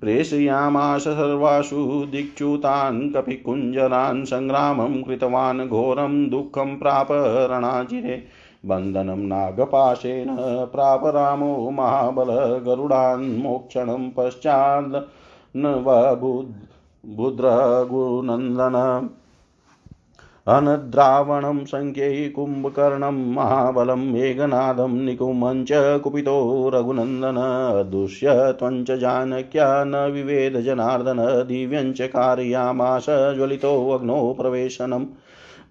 प्रेषयामास 0.00 1.04
सर्वासु 1.08 2.06
दिक्षुतान् 2.10 3.10
कपिकुञ्जरान् 3.10 4.24
सङ्ग्रामं 4.24 5.02
कृतवान् 5.02 5.68
घोरं 5.68 6.30
दुःखं 6.30 6.76
प्राप 6.78 7.08
रणाजिरे। 7.50 8.22
बन्धनं 8.66 9.16
नागपाशेन 9.16 10.36
प्राप 10.72 11.06
रामो 11.06 11.70
महाबल 11.70 12.58
गरुडान् 12.58 13.38
मोक्षणं 13.38 14.10
पश्चात् 14.10 15.06
बुद्रगुनन्दन। 17.06 19.08
अनद्रावणं 20.46 21.64
सङ्ख्यै 21.64 22.28
कुम्भकर्णं 22.28 23.32
महाबलं 23.32 24.12
मेघनादं 24.12 24.88
निकुमं 24.88 25.64
च 25.64 26.00
कुपितो 26.00 26.70
रघुनन्दन। 26.74 27.34
दुष्य 27.90 28.52
त्वञ्च 28.52 28.90
जानक्या 28.90 29.84
न 29.84 29.96
विवेद 29.96 30.60
जनार्दन। 30.60 31.16
दिव्यञ्च 31.18 32.02
कारयामास 32.02 33.06
ज्वलितोऽग्नौ 33.10 34.32
प्रवेशनं। 34.32 35.06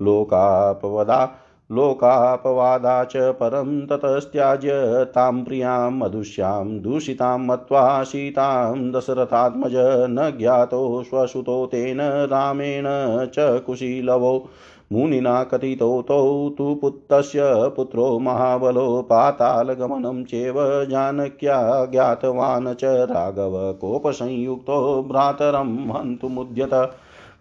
लोकापवदा 0.02 1.32
लोकापवादा 1.72 3.04
च 3.04 3.18
परं 3.18 3.86
ततस्त्याज्य 3.86 4.70
तां 5.06 5.44
प्रियाँ 5.44 5.92
मधुश्यां 5.92 6.80
दूषितां 6.80 7.40
मत्वा 7.40 8.04
सीतां, 8.04 8.92
दशरथात्मज 8.92 9.72
न 10.10 10.34
ज्ञातो 10.38 11.04
श्वसुतो 11.04 11.66
तेन 11.66 12.02
रामेण 12.02 12.84
च 13.26 13.36
कुशीलवो। 13.40 14.50
मुनिना 14.92 15.44
कथितो 15.44 16.02
तौ 16.02 16.50
तु 16.50 16.76
पुत्रस्य 16.82 17.42
पुत्रो 17.76 18.20
महाबलो, 18.20 19.02
पातालगमनं 19.02 20.24
चेव 20.24 20.86
जानक्या 20.86 21.86
ज्ञातवान् 21.86 22.76
च 22.76 22.84
राघव, 22.84 23.74
कोपसंयुक्तो 23.74 25.04
भ्रातरं 25.12 25.94
हन्तुमुद्यत। 25.94 26.92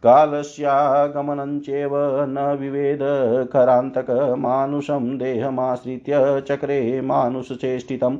कालस्यागमनञ्चेव 0.04 1.90
न 2.26 2.56
विवेद 2.60 2.98
करान्तकमानुषं 3.52 5.18
देहमाश्रित्य 5.18 6.42
चक्रे 6.48 7.00
मानुषचेष्टितम् 7.00 8.18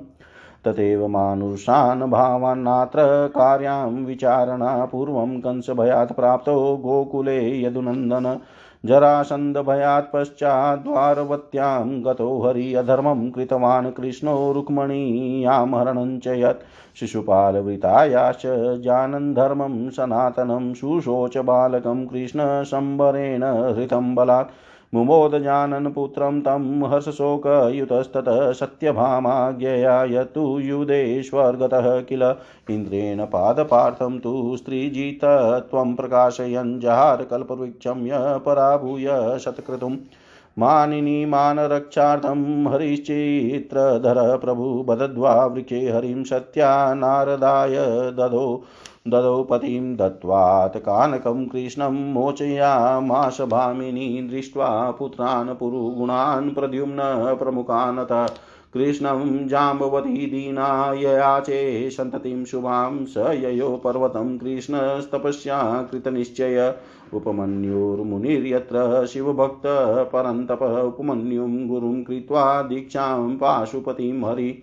तथैव 0.66 1.06
मानुषान् 1.08 2.10
भावान्नात्र 2.10 3.00
कार्यां 3.28 3.90
विचारणा 4.04 4.84
पूर्वं 4.84 5.40
कंसभयात् 5.40 6.12
प्राप्तो 6.12 6.54
गोकुले 6.76 7.62
यदुनन्दन। 7.62 8.38
जरासन्धभयात् 8.86 10.12
पश्चाद्वारवत्यां 10.12 12.02
गतो 12.06 12.26
हरि 12.42 12.72
अधर्मं 12.80 13.30
कृतवान् 13.34 13.90
कृष्णो 13.96 14.34
रुक्मणीयां 14.52 15.66
हरणं 15.74 16.18
च 16.24 16.34
यत् 16.38 16.64
शिशुपालवृतायाश्च 17.00 18.42
जानन् 18.84 19.32
धर्मं 19.34 19.78
सनातनं 19.96 20.72
शुशोच 20.80 21.36
बालकं 21.50 22.04
कृष्णशम्बरेण 22.06 23.44
हृतं 23.44 24.14
बलात् 24.14 24.52
मुमोदजानन् 24.94 25.92
पुत्रं 25.92 26.40
तं 26.40 26.90
हर्षशोकयुतस्ततः 26.90 28.52
सत्यभामाज्ञया 28.52 30.04
यतु 30.04 30.58
युधेश्वर्गतः 30.58 32.00
किल? 32.00 32.34
इन्द्रेण 32.70 33.24
पादपार्थं 33.24 34.18
तु 34.18 34.56
स्त्रीजितत्वं 34.56 35.94
प्रकाशयन् 35.94 36.80
जहार 36.80 37.22
य 37.92 38.42
पराभूय 38.46 39.38
शतक्रतुम्। 39.38 39.96
मानिनीमानरक्षार्थं 40.58 42.68
हरिश्चित्रधर 42.68 44.38
प्रभु 44.38 44.84
बदद्वा 44.88 45.46
वृक्षे 45.46 45.90
हरिं 45.90 46.24
सत्या 46.24 46.94
नारदाय 46.94 47.76
ददो 48.10 48.62
ददौ 49.08 49.42
पतिं 49.42 49.96
दत्त्वात् 49.96 50.76
कानकं 50.76 51.46
कृष्णं 51.46 52.12
मोचयामाश 52.12 53.40
भामिनी 53.40 54.28
दृष्ट्वा 54.30 54.90
पुत्रान् 54.90 55.54
पुरुगुणान् 55.54 56.54
प्रद्युम्न 56.54 57.00
प्रमुखानत। 57.34 58.08
कृष्णं 58.74 59.48
जाम्बवती 59.48 60.26
दीनाययाचे 60.26 61.90
सन्ततिं 61.90 62.44
शुभां 62.44 63.04
स 63.04 63.14
ययो 63.16 63.80
पर्वतं 63.84 64.38
कृष्णस्तपस्या 64.38 65.88
कृतनिश्चय। 65.90 66.74
उपमन्युर्मुनिर्यत्र 67.14 69.06
शिवभक्तपरन्तप 69.06 70.62
उपमन्युं 70.62 71.68
गुरुं 71.68 72.02
कृत्वा 72.02 72.62
दीक्षां 72.62 73.36
पाशुपतिं 73.36 74.30
हरि 74.30 74.62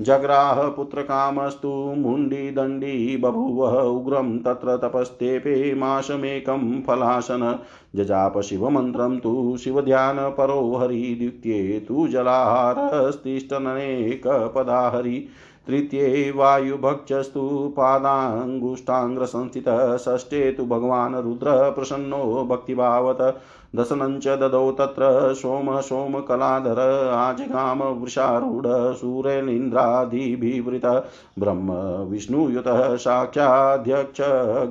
जग्राह 0.00 0.68
पुत्रकामस्तु 0.68 1.94
मुण्डीदण्डी 1.96 3.16
बभूव 3.16 3.78
उग्रं 3.78 4.38
तत्र 4.38 4.76
तपस्तेपे 4.76 5.74
मासमेकं 5.74 6.82
फलासन 6.82 7.58
जजाप 7.96 8.40
शिवमन्त्रं 8.40 9.18
तु 9.18 9.56
शिवध्यानपरो 9.56 10.76
हरिद्वितीये 10.76 11.80
तु 11.80 12.08
जलाहारस्तिष्ठननेकपदा 12.08 14.88
हरि 14.88 15.28
तृतीये 15.66 16.32
वायुभक्षस्तु 16.36 17.74
पादाङ्गुष्ठाङ्ग्रसंस्थितः, 17.76 19.96
षष्ठे 19.96 20.52
तु 20.52 20.64
भगवान् 20.64 21.14
रुद्रः 21.14 21.70
प्रसन्नो 21.70 22.48
भक्तिभावत। 22.50 23.40
दशनञ्च 23.76 24.28
ददौ 24.40 24.72
तत्र 24.72 25.34
सोम 25.34 25.80
सोमकलाधर 25.80 26.78
आजगाम 27.12 27.82
वृषारूढ 28.00 28.66
सूर्यनिन्द्रादिभिवृतः 28.96 31.02
ब्रह्म 31.38 31.72
विष्णुयुतः 32.10 32.96
साक्षाध्यक्ष 32.96 34.20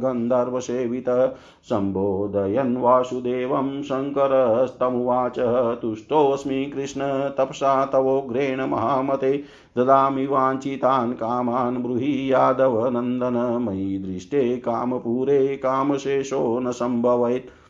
गन्धर्वसेवितः 0.04 1.28
सम्बोधयन् 1.70 2.78
वासुदेवं 2.78 3.84
शङ्करस्तमुवाच 3.84 5.36
तुष्टोऽस्मि 5.82 6.66
कृष्ण 6.66 7.30
तपसा 7.30 7.86
तवोग्रेण 7.86 8.66
महामते 8.66 9.44
ददामि 9.78 10.26
वाञ्छितान् 10.26 11.14
कामान् 11.14 11.84
ब्रूहि 11.84 12.32
यादवनन्दन 12.32 13.58
मयि 13.62 14.00
दृष्टे 14.00 14.58
कामपूरे 14.58 15.58
कामशेषो 15.58 16.60
न 16.60 16.72
सम्भवेत् 16.72 17.63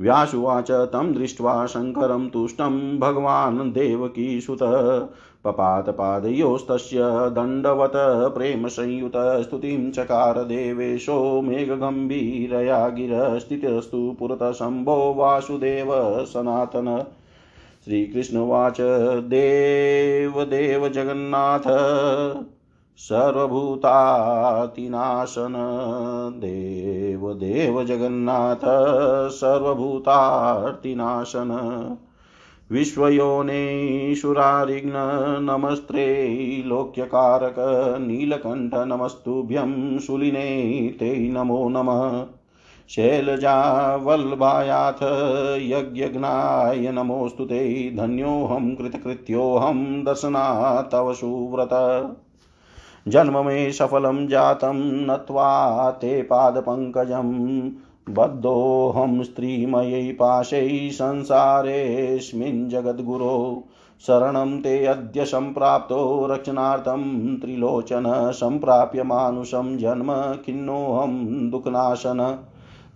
व्यासुवाच 0.00 0.70
तं 0.70 1.12
दृष्ट्वा 1.12 1.66
शङ्करं 1.66 2.28
तुष्टं 2.28 2.98
भगवान् 2.98 3.72
देवकीसुतः। 3.72 5.06
पपातपादयोस्तस्य 5.44 6.98
दण्डवत 7.06 7.92
प्रेमसंयुतस्तुतिं 8.36 9.90
चकार 9.90 10.44
देवेशो 10.44 11.40
मेघगम्भीरया 11.40 12.88
गिरस्थितस्तु 12.88 14.16
पुरतः 14.18 14.52
शम्भो 14.52 15.14
वासुदेव 15.14 15.88
सनातन। 16.24 17.04
श्रीकृष्णवाच 17.84 18.76
देवदेव 19.20 20.88
जगन्नाथ। 20.88 21.68
सर्वभूतातिनाशन। 22.96 25.54
देव 26.38 27.32
देव 27.32 27.84
जगन्नाथ, 27.84 29.30
सर्वभूतार्तिनाशन। 29.30 31.96
विश्वयोनेशुरारिघ्न 32.72 34.92
नमस्त्रे, 35.42 36.62
लोक्यकारक 36.66 37.54
नीलकण्ठ 38.00 38.74
नमस्तुभ्यं 38.74 39.98
शूलिने 39.98 40.88
ते 40.88 41.28
नमो 41.28 41.68
नमः। 41.68 42.26
शैलजावल्भायाथ 42.88 45.04
यज्ञघ्नाय 45.62 46.92
नमोऽस्तु 46.92 47.44
ते, 47.44 47.96
धन्योऽहं 47.96 48.74
कृतकृत्योऽहं 48.74 50.04
दर्शना 50.04 50.82
तव 50.82 51.14
सुव्रत 51.14 52.16
जन्म 53.08 53.46
मे 53.46 53.72
सफलं 53.72 54.28
जातं 54.28 55.06
नत्वा 55.06 55.90
ते 55.90 56.22
पादपङ्कजं 56.22 57.60
बद्धोऽहं 58.14 59.22
स्त्रीमयै 59.22 60.12
पाशैः 60.12 60.90
संसारेऽस्मिन् 60.90 62.70
जगद्गुरो। 62.70 63.64
शरणं 64.06 64.60
ते 64.60 64.86
अद्य 64.86 65.24
सम्प्राप्तो 65.24 66.26
रक्षणार्थं 66.26 67.36
त्रिलोचन 67.36 68.32
सम्प्राप्य 68.34 69.02
मानुषं 69.02 69.78
जन्म 69.78 70.36
खिन्नोऽहं 70.46 71.50
दुःखनाशन। 71.50 72.38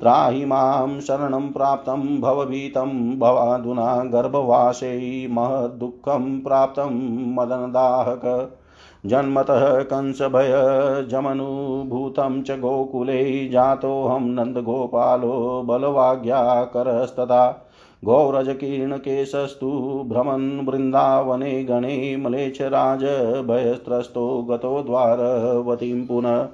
त्राहि 0.01 0.45
माँ 0.45 1.01
शरणं 1.01 1.49
प्राप्तं 1.49 2.21
भवभीतं 2.21 3.19
भवाधुना 3.19 4.05
गर्भवासै 4.05 5.29
महद्दुःखं 5.31 6.41
प्राप्तं 6.41 6.91
मदनदाहक। 7.35 8.58
जन्मतः 9.07 9.83
कंसभयजमनुभूतं 9.83 12.43
च 12.43 12.51
गोकुले 12.51 13.49
जातोऽहं 13.49 14.21
नन्दगोपालो 14.21 15.63
बलवाज्ञाकरस्तदा 15.67 17.65
गौरजकीर्णकेशस्तु 18.05 20.03
भ्रमन् 20.07 20.69
वृन्दावने 20.69 21.65
गणे 21.65 22.17
मलेच्छराज 22.17 23.01
भयस्त्रस्तो 23.47 24.43
गतो 24.43 24.83
द्वारवतीं 24.83 26.07
पुनः। 26.07 26.49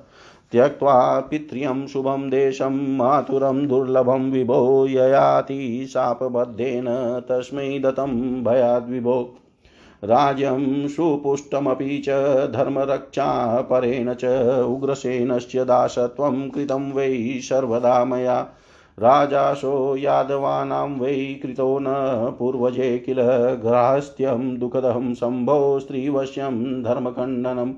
त्यक्त्वा 0.52 1.20
पित्र्यं 1.20 1.86
शुभं 1.86 2.30
देशं 2.30 2.96
मातुरं 2.96 3.68
दुर्लभं 3.68 4.30
विभो 4.30 4.86
ययाति 4.86 5.86
शापबद्धेन 5.90 6.84
तस्मै 7.28 7.78
दत्तं 7.78 8.44
भयाद्विभो। 8.44 9.34
राज्यं 10.04 10.88
सुपुष्टमपि 10.88 12.02
च 12.08 12.10
धर्मरक्षापरेण 12.52 14.14
च 14.14 14.24
उग्रसेनस्य 14.66 15.64
दासत्वं 15.64 16.50
कृतं 16.50 16.92
वै 16.92 17.40
सर्वदा 17.42 18.04
मया। 18.04 18.46
राजासो 18.98 19.96
यादवानां 19.96 20.98
वै 20.98 21.40
कृतो 21.42 21.78
न 21.78 21.84
पूर्वजे 22.38 22.98
किल 22.98 23.16
ग्राहस्थ्यं 23.62 24.58
दुःखदं 24.58 25.14
शम्भो 25.14 25.78
स्त्रीवश्यं 25.78 26.82
धर्मखण्डनम् 26.82 27.72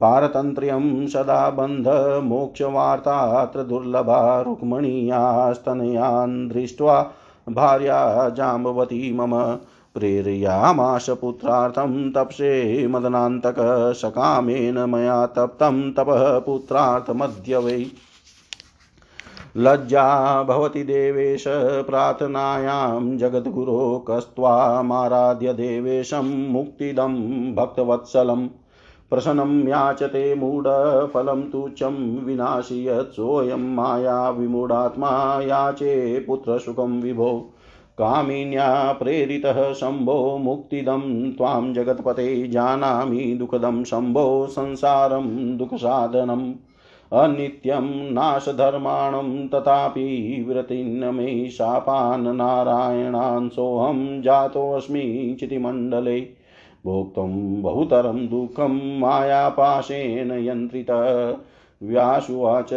पारतन्त्र्यं 0.00 1.06
सदा 1.06 1.50
बन्धमोक्षवार्तात्र 1.50 3.62
दुर्लभा 3.62 4.42
रुक्मणीयास्तनयान् 4.42 6.48
दृष्ट्वा 6.48 7.12
भार्या 7.48 8.28
जाम्बवती 8.28 9.12
मम 9.12 9.56
प्रेरयामाश 9.96 11.10
पुत्रार्थं 11.10 12.12
तपसे 12.12 12.86
मदनान्तक 12.86 13.54
सकामेन 13.96 14.78
मया 14.78 15.26
तप्तं 15.26 15.92
तपः 15.92 16.38
पुत्रार्थमद्य 16.38 17.56
वै 17.56 17.86
लज्जा 19.56 20.42
भवति 20.42 20.82
देवेश, 20.82 21.44
प्रार्थनायां 21.88 23.18
जगद्गुरो 23.18 24.04
कस्त्वामाराध्य 24.10 25.52
देवेशं 25.52 26.52
मुक्तिदं 26.52 27.14
भक्तवत्सलम् 27.54 28.48
प्रसन्नं 29.10 29.68
याचते 29.68 30.34
मूढफलं 30.34 31.42
तुच्छं 31.42 32.24
विनाशि 32.24 32.88
यत् 32.88 33.20
माया 33.56 34.30
विमूढात्मा 34.30 35.40
याचे 35.42 36.20
पुत्रसुखं 36.20 37.00
विभो। 37.02 37.52
कामिन्या 37.98 38.92
प्रेरितः 38.92 39.72
शम्भो 39.72 40.38
मुक्तिदं 40.38 41.32
त्वां 41.32 41.72
जगत्पते 41.72 42.48
जानामि 42.48 43.36
दुःखदं 43.38 43.84
शम्भो 43.84 44.46
संसारं 44.50 45.56
दुःखसाधनम्। 45.56 46.52
अनित्यं 47.12 48.12
नाशधर्माणं 48.12 49.48
तथापि 49.48 50.44
विरतिन्न 50.48 51.14
मे 51.14 51.48
शापान् 51.50 52.36
नारायणान् 52.36 53.50
सोऽहं 53.50 54.22
जातोऽस्मि 54.22 55.36
चितिमण्डले। 55.40 56.20
भोक्तुं 56.84 57.62
बहुतरं 57.62 58.28
दुःखं 58.28 59.00
मायापाशेन 59.00 60.32
यन्त्रित। 60.32 60.90
व्यासुवाच 61.82 62.72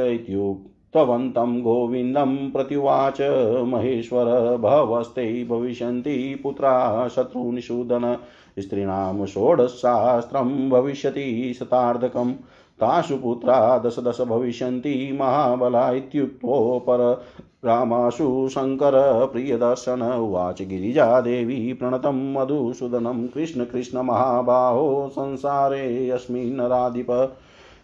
इत्युक्तवन्तं 0.96 1.62
गोविन्दं 1.62 2.52
प्रत्युवाच 2.52 3.22
महेश्वर 3.68 4.58
भवस्ते 4.58 5.46
भविष्यन्ति 5.46 6.40
पुत्रा 6.44 7.08
शत्रुनिषूदन। 7.08 8.18
स्त्रीणां 8.60 9.26
षोडशशास्त्रं 9.26 10.70
भविष्यति 10.70 11.56
शतार्धकम् 11.60 12.34
तासु 12.82 13.18
पुत्रा 13.18 13.78
दश 13.78 14.00
दश 14.00 14.22
भविष्यन्ति 14.22 15.18
महाबला 15.20 15.92
इत्युक्तोपर। 15.92 17.24
रामाशु 17.66 18.48
शङ्करप्रियदर्शन 18.52 20.02
उवाच 20.02 20.62
गिरिजादेवी 20.62 21.74
प्रणतं 21.74 22.34
मधुसूदनं। 22.34 23.28
कृष्ण 23.28 23.66
कृष्ण 23.66 24.02
महाबाहो, 24.02 25.10
संसारे 25.12 25.78
संसारेऽस्मिन्नराधिप 25.78 27.36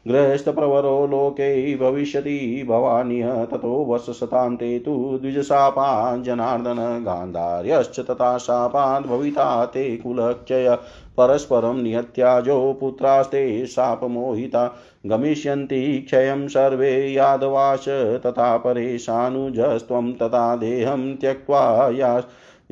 गृहस्थप्रवरो 0.08 1.06
लोके 1.08 1.76
भविष्यति 1.76 2.66
भवान्यः 2.70 3.44
ततो 3.46 3.74
वर्षशतान्ते 3.84 4.78
तु 4.80 5.20
द्विजशापान् 5.22 6.24
जनार्दन 6.24 7.04
गान्धार्यश्च 7.06 8.00
तथा 8.00 8.38
शापान् 8.38 9.06
भविता 9.06 9.66
ते 9.66 9.98
कुलक्षय 9.98 10.78
परस्परं 11.18 11.82
निहत्याजो 11.84 12.74
पुत्रास्ते 12.74 13.66
शापमोहिता 13.66 14.66
गमिष्यन्ति 15.06 15.82
क्षयं 16.08 16.48
सर्वे 16.48 16.92
यादवाश 17.14 17.86
तथा 18.26 18.56
परेशानुजस्त्वं 18.58 20.14
तथा 20.14 20.56
देहं 20.56 21.16
त्यक्त्वा 21.16 21.90
या 21.90 22.20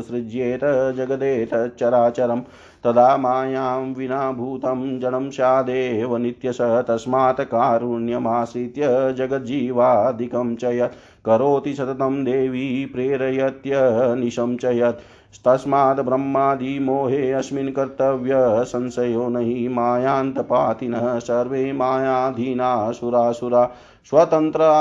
सृज्येत 0.02 0.60
जगदेतच्चराचरं 0.97 2.41
तदा 2.84 3.16
मायां 3.18 3.93
विना 3.93 4.32
भूतं 4.32 5.00
जडं 5.00 5.30
स्यादेव 5.30 6.18
नित्यश 6.18 6.58
तस्मात् 6.62 7.41
कारुण्यमाश्रित्य 7.41 9.14
जगज्जीवादिकं 9.18 10.56
च 10.56 10.64
यत् 10.64 10.95
करोति 11.26 11.74
सततं 11.74 12.24
देवी 12.24 12.86
प्रेरयत्यनिशं 12.86 14.57
च 14.57 14.65
यत्। 14.65 15.01
तस्माद् 15.45 15.99
ब्रह्मादिमोहे 15.99 17.32
अस्मिन् 17.32 17.74
कर्तव्य 17.74 18.34
संशयो 18.63 19.28
न 19.30 19.38
हि 19.38 19.67
मायान्तपातिनः 19.67 21.20
सर्वे 21.20 21.72
मायाधीनासुरासुरा 21.74 23.63
स्वतन्त्रा 24.05 24.72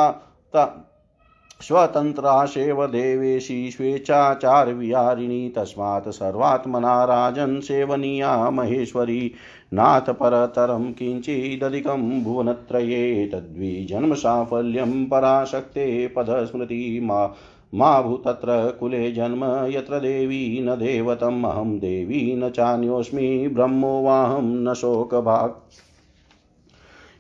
स्वतन्त्राशेव 1.63 2.87
देवेशी 2.87 3.71
स्वेच्छाचारविहारिणी। 3.71 5.49
तस्मात् 5.49 6.09
सर्वात्मना 6.09 7.05
राजन् 7.05 7.61
सेवनीया 7.61 8.51
महेश्वरी। 8.51 9.33
नाथ 9.73 10.01
परतरं 10.01 10.93
किञ्चिदधिकं 10.93 12.25
भुवनत्रये 12.25 13.31
तद्विजन्मसाफल्यं 13.33 15.07
पराशक्ते 15.07 16.07
पदस्मृति 16.07 17.01
मा 17.03 17.35
मा 17.75 18.03
भूतत्र 18.03 18.77
कुले 18.81 19.13
जन्म 19.13 19.67
यत्र 19.71 19.99
देवी 19.99 20.63
न 20.63 20.77
देवतम्, 20.77 21.45
अहं 21.45 21.79
देवी 21.79 22.37
न 22.37 22.49
चान्योऽस्मि 22.49 23.49
ब्रह्मोवाहं 23.49 24.43
न 24.43 24.75
शोकभाक् 24.75 25.73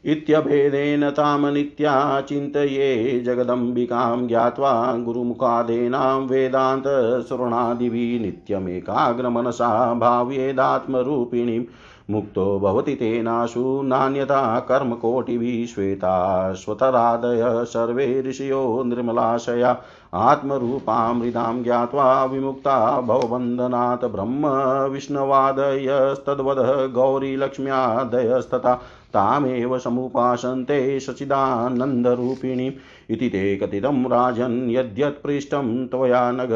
इत्यभेदेन 0.05 1.11
तां 1.11 1.53
नित्या 1.53 2.21
चिन्तये 2.21 3.21
जगदम्बिकां 3.21 4.29
ज्ञात्वा 4.29 4.97
गुरुमुखादेनां 4.97 6.21
वेदान्तश्रवणादिभिः 6.21 8.21
नित्यमेकाग्रमनसा 8.21 9.95
भाव्येदात्मरूपिणीं 9.95 11.65
मुक्तो 12.11 12.59
भवति 12.59 12.95
तेनाशु 12.95 13.83
नान्यथा 13.83 14.61
कर्मकोटिभिः 14.61 15.67
श्वेताश्वतरादय 15.67 17.65
सर्वे 17.65 18.25
ऋषयो 18.29 18.83
निर्मलाशया। 18.83 19.83
आत्मरूपामृतां 20.15 21.63
ज्ञात्वा 21.63 22.25
विमुक्ता 22.25 23.01
भवबन्धनात् 23.01 24.05
ब्रह्म 24.05 24.47
विष्णवादयस्तद्वद 24.93 26.93
गौरीलक्ष्म्यादयस्तथा। 26.93 28.81
तामेव 29.09 29.79
समुपासन्ते 29.79 31.01
सचिदानन्दरूपिणीं 31.01 32.71
इति 33.11 33.29
ते 33.29 33.57
कथितं 33.57 34.05
राजन् 34.05 34.71
यद्यत्पृष्टं 34.71 35.87
त्वया 35.87 36.31
नघ 36.31 36.49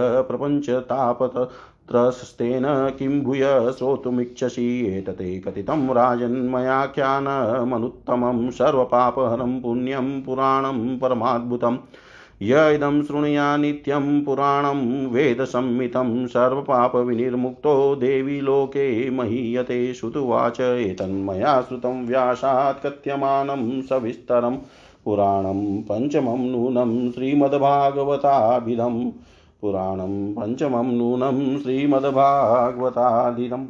त्रस्तेन 1.92 2.62
किं 2.66 3.22
भूय 3.22 3.72
श्रोतुमिच्छसि 3.78 4.94
एतते 4.98 5.40
कथितं 5.40 5.94
राजन्मयाख्यानमनुत्तमं 5.94 8.50
सर्वपापहरं 8.50 9.60
पुण्यं 9.60 10.22
पुराणं 10.22 10.98
परमाद्भुतम् 10.98 11.76
य 12.42 12.74
इदं 12.74 13.02
शृणुया 13.02 13.56
नित्यं 13.56 14.24
पुराणं 14.24 15.06
वेदसंमितं 15.06 16.26
सर्वपापविनिर्मुक्तो 16.26 17.94
देवी 17.94 18.40
लोके 18.40 19.10
महीयते 19.10 19.94
श्रुतुवाच 19.94 20.60
एतन्मया 20.60 21.60
श्रुतं 21.60 22.06
व्यासात् 22.06 22.86
कथ्यमानं 22.86 23.82
सविस्तरं। 23.82 24.58
पुराणं 25.04 25.82
पञ्चमं 25.82 26.38
नूनं 26.38 27.10
श्रीमद्भागवताभिधम्। 27.10 29.10
पुराणं 29.62 30.34
पञ्चमं 30.34 30.94
नूनं 30.94 31.58
श्रीमद्भागवतादिदम् 31.58 33.66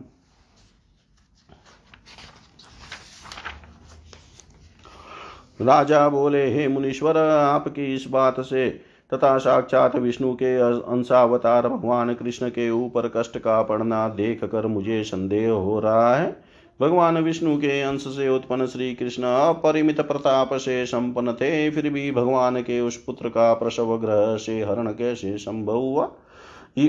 राजा 5.61 6.09
बोले, 6.09 6.55
हे 6.55 6.69
मुनीश्वर, 6.69 7.19
आपकी 7.19 7.95
इस 7.95 8.07
बात 8.11 8.41
से 8.41 8.81
तथा 9.15 9.39
साक्षात 9.39 9.97
विष्णु 9.97 10.35
के 10.35 10.71
अंशावतार 10.71 11.69
भगवान 11.69 12.15
कृष्ण 12.15 12.49
के 12.49 12.71
ऊपर 12.71 13.13
कष्ट 13.17 13.39
का 13.39 13.63
पड़ना 13.63 14.09
देख 14.09 14.45
कर 14.45 14.67
मुझे 14.67 15.05
संदेह 15.05 15.51
हो 15.51 15.81
रहा 15.81 16.17
है। 16.17 16.42
भगवान 16.81 17.19
विष्णु 17.19 17.57
के 17.57 17.81
अंश 17.83 18.01
से 18.01 18.29
उत्पन्न 18.29 18.67
श्री 18.67 18.95
कृष्ण 18.95 19.23
अपरिमित 19.23 20.01
प्रताप 20.01 20.55
से 20.55 20.85
संपन्न 20.87 21.33
थे, 21.33 21.71
फिर 21.71 21.91
भी 21.91 22.11
भगवान 22.11 22.61
के 22.61 22.81
उस 22.81 22.97
पुत्र 22.97 23.29
का 23.29 23.53
प्रसव 23.55 23.97
ग्रह 23.97 24.37
से 24.37 24.61
हरण 24.61 24.89
कैसे 24.89 25.37
संभव 25.39 25.77
हुआ? 25.77 26.09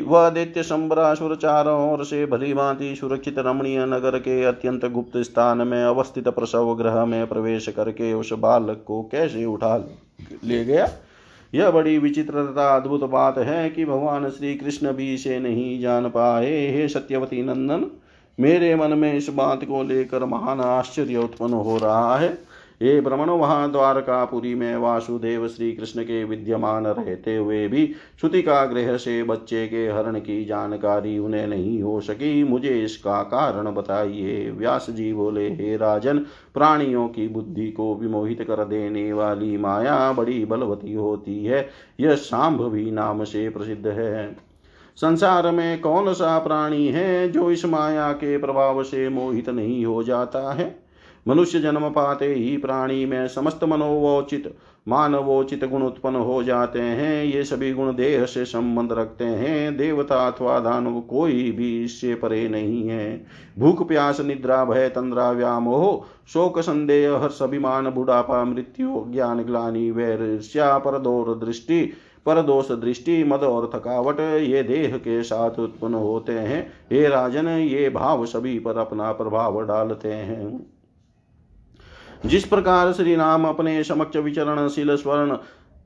वह 0.04 0.30
दैत्य 0.30 0.64
संबरासुर 0.64 1.36
चारों 1.36 1.94
ओर 1.94 2.04
से 2.06 2.26
भली 2.26 2.54
भांति 2.54 2.96
सुरक्षित 2.96 3.40
रमणीय 3.40 3.86
नगर 3.86 4.18
के 4.20 4.44
अत्यंत 4.44 4.86
गुप्त 4.86 5.18
स्थान 5.18 5.68
में 5.68 5.84
अवस्थित 5.84 6.28
प्रसव 6.28 6.74
ग्रह 6.74 7.06
में 7.06 7.28
प्रवेश 7.28 7.68
करके 7.68 8.14
उस 8.14 8.34
बालक 8.34 8.84
को 8.88 9.02
कैसे 9.04 9.46
उठा 9.46 9.78
ले 10.44 10.64
गया? 10.66 10.90
यह 11.54 11.72
बड़ी 11.72 11.98
विचित्र 11.98 12.46
तथा 12.46 12.76
अद्भुत 12.76 13.04
बात 13.04 13.38
है 13.38 13.70
कि 13.70 13.86
भगवान 13.86 14.30
श्री 14.30 14.54
कृष्ण 14.56 14.92
भी 14.92 15.14
इसे 15.14 15.40
नहीं 15.40 15.80
जान 15.82 16.10
पाए। 16.10 16.68
हे 16.68 16.88
सत्यवती 16.88 17.42
नंदन 17.44 17.86
मेरे 18.40 18.76
मन 18.76 18.94
में 18.94 19.14
इस 19.14 19.30
बात 19.30 19.64
को 19.64 19.84
लेकर 19.84 20.26
महान 20.26 20.62
आश्चर्य 20.62 21.18
उत्पन्न 21.18 21.54
हो 21.54 21.78
रहा 21.78 22.18
है। 22.18 22.54
ये 22.82 23.02
भ्रमण 23.02 23.30
वहाँ 23.30 23.72
द्वारकापुरी 23.72 24.56
में 24.56 24.78
वासुदेव 24.78 25.48
श्री 25.48 25.72
कृष्ण 25.72 26.04
के 26.04 26.24
विद्यमान 26.24 26.88
रहते 26.88 27.36
हुए 27.36 27.68
भी 27.68 27.96
श्रुति 28.20 28.42
का 28.42 28.66
गृह 28.66 28.98
से 28.98 29.24
बच्चे 29.24 29.68
के 29.68 29.88
हरण 29.88 30.20
की 30.20 30.46
जानकारी 30.46 31.20
उन्हें 31.20 31.48
नहीं 31.48 31.82
हो 31.82 32.02
सकी। 32.02 32.44
मुझे 32.44 32.84
इसका 32.84 33.24
कारण 33.24 33.72
बताइए। 33.72 34.52
व्यास 34.52 34.88
जी 34.90 35.14
बोले, 35.14 35.50
हे 35.50 35.78
राजन, 35.78 36.18
प्राणियों 36.54 37.08
की 37.08 37.28
बुद्धि 37.28 37.72
को 37.72 37.96
विमोहित 37.96 38.42
कर 38.42 38.66
देने 38.66 39.14
वाली 39.14 39.58
माया 39.58 40.12
बड़ी 40.12 40.46
बलवती 40.46 40.94
होती 40.94 41.46
है। 41.46 41.70
यह 42.00 42.16
भी 42.70 42.92
नाम 42.92 43.24
से 43.24 43.50
प्रसिद्ध 43.50 43.88
है। 43.88 44.53
संसार 44.96 45.52
में 45.52 45.82
कौन 45.82 46.14
सा 46.14 46.39
प्राणी 46.39 46.88
है 46.88 47.32
जो 47.32 47.52
इस 47.52 47.66
माया 47.66 48.12
के 48.12 48.38
प्रभाव 48.38 48.84
से 48.84 49.10
मोहित 49.10 49.50
नहीं 49.50 49.86
हो 49.86 50.04
जाता 50.04 50.54
है? 50.54 50.84
मनुष्य 51.28 51.60
जन्म 51.60 51.89
पाते 51.89 52.34
ही 52.34 52.58
प्राणी 52.58 53.06
में 53.06 53.28
समस्त 53.28 53.64
मनोवोचित, 53.64 54.58
मानवोचित 54.88 55.66
गुण 55.66 55.82
उत्पन्न 55.82 56.16
हो 56.16 56.44
जाते 56.44 56.80
हैं। 56.80 57.26
ये 57.26 57.44
सभी 57.44 57.74
गुण 57.74 57.96
देह 57.96 58.26
से 58.26 58.46
संबंध 58.46 58.91
रखते 58.91 59.24
हैं। 59.24 59.78
देवता 59.78 60.28
अथवा 60.28 60.60
दानव 60.60 61.02
कोई 61.02 61.52
भी 61.52 61.84
इससे 61.84 62.16
परे 62.16 62.50
नहीं 62.50 62.89
है। 62.89 63.26
भूख, 63.60 63.88
प्यास, 63.88 64.22
निद्रा, 64.22 64.66
भय, 64.66 64.89
तंद्रा 64.89 65.32
व्यामोह 65.32 66.06
शोक, 66.28 66.60
संदेह, 66.60 67.18
हर्ष, 67.18 67.41
अभिमान, 67.41 67.89
बुढ़ापा, 67.89 68.44
मृत्यु, 68.44 69.06
ज्ञान, 69.10 69.44
ग्लानी, 69.44 69.91
वैर 69.91 70.22
वैरस्या 70.22 70.78
परदोर, 70.78 71.46
दृष्टि 71.46 71.94
पर 72.26 72.41
दोष 72.41 72.71
दृष्टि 72.71 73.24
मद 73.24 73.43
और 73.43 73.71
थकावट, 73.76 74.19
ये 74.19 74.63
देह 74.63 74.97
के 74.97 75.24
साथ 75.24 75.59
उत्पन्न 75.59 75.93
होते 75.93 76.34
हैं। 76.34 76.74
हे 76.91 77.07
राजन, 77.07 77.47
ये 77.47 77.89
भाव 77.89 78.26
सभी 78.26 78.59
पर 78.59 78.78
अपना 78.78 79.11
प्रभाव 79.11 79.61
डालते 79.65 80.13
हैं। 80.13 80.74
जिस 82.26 82.45
प्रकार 82.45 82.93
श्री 82.93 83.15
राम 83.15 83.45
अपने 83.45 83.84
समक्ष 83.84 84.17
विचरणशील 84.17 84.95
स्वर्ण, 84.95 85.38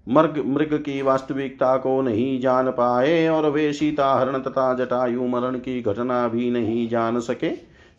मर्ग, 0.09 0.43
मृग 0.45 0.73
की 0.73 1.01
वास्तविकता 1.01 1.77
को 1.77 2.01
नहीं 2.01 2.39
जान 2.39 2.71
पाए 2.71 3.27
और 3.27 3.49
वे 3.49 3.73
सीता 3.73 4.13
हरण 4.13 4.39
तथा 4.39 4.73
जटायु 4.73 5.23
मरण 5.23 5.55
की 5.55 5.81
घटना 5.81 6.27
भी 6.27 6.51
नहीं 6.51 6.89
जान 6.89 7.19
सके 7.19 7.49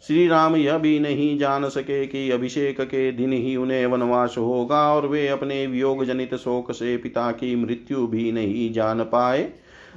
श्री 0.03 0.27
राम 0.29 0.57
यह 0.57 0.79
भी 0.79 0.99
नहीं 1.01 1.39
जान 1.39 1.69
सके 1.69 2.07
कि 2.07 2.31
अभिषेक 2.31 2.81
के 2.81 3.11
दिन 3.13 3.33
ही 3.33 3.57
उन्हें 3.57 3.87
वनवास 3.87 4.35
होगा 4.39 4.95
और 4.95 5.07
वे 5.07 5.27
अपने 5.29 5.67
वियोग 5.67 6.05
जनित 6.05 6.35
शोक 6.35 6.73
से 6.73 6.97
पिता 6.97 7.31
की 7.31 7.55
मृत्यु 7.57 8.07
भी 8.07 8.33
नहीं 8.33 8.73
जान 8.73 9.03
पाए। 9.03 9.43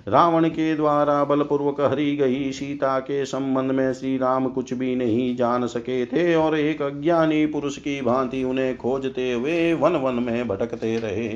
रावण 0.08 0.48
के 0.50 0.76
द्वारा 0.76 1.24
बलपूर्वक 1.24 1.82
हरी 1.82 2.16
गई 2.16 2.52
सीता 2.52 3.00
के 3.00 3.26
संबंध 3.26 3.72
में 3.72 3.94
श्री 3.94 4.18
राम 4.18 4.48
कुछ 4.48 4.74
भी 4.74 4.96
नहीं 4.96 5.36
जान 5.36 5.68
सके 5.68 6.06
थे 6.06 6.36
और 6.36 6.58
एक 6.58 6.82
अज्ञानी 6.82 7.46
पुरुष 7.46 7.78
की 7.78 8.02
भांति 8.02 8.44
उन्हें 8.44 8.78
खोजते 8.78 9.32
हुए 9.32 9.74
वन 9.74 9.96
वन 9.96 10.24
में 10.24 10.48
भटकते 10.48 10.98
रहे। 10.98 11.28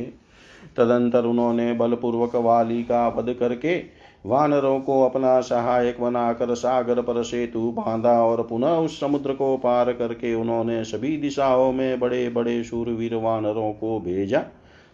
तदंतर 0.78 1.26
उन्होंने 1.26 1.74
बलपूर्वक 1.74 2.36
वाली 2.36 2.84
का 2.84 3.08
वध 3.08 3.36
करके 3.40 3.78
वानरों 4.26 4.80
को 4.80 5.02
अपना 5.04 5.42
सहायक 5.42 6.02
बनाकर 6.02 6.54
सागर 6.56 7.02
पर 7.02 7.24
सेतु 7.24 7.72
बांधा 7.72 8.24
और 8.24 8.42
पुनः 8.44 8.68
उस 8.68 9.00
समुद्र 9.00 9.34
को 9.34 9.58
पार 9.58 9.94
करके 9.94 10.34
उन्होंने 10.34 10.84
सभी 10.84 11.18
दिशाओं 11.18 11.72
में 11.72 12.00
बड़े 12.00 12.30
बड़े 12.30 12.64
शूरवीर 12.64 13.16
वानरों 13.16 13.72
को 13.74 14.00
भेजा। 14.00 14.44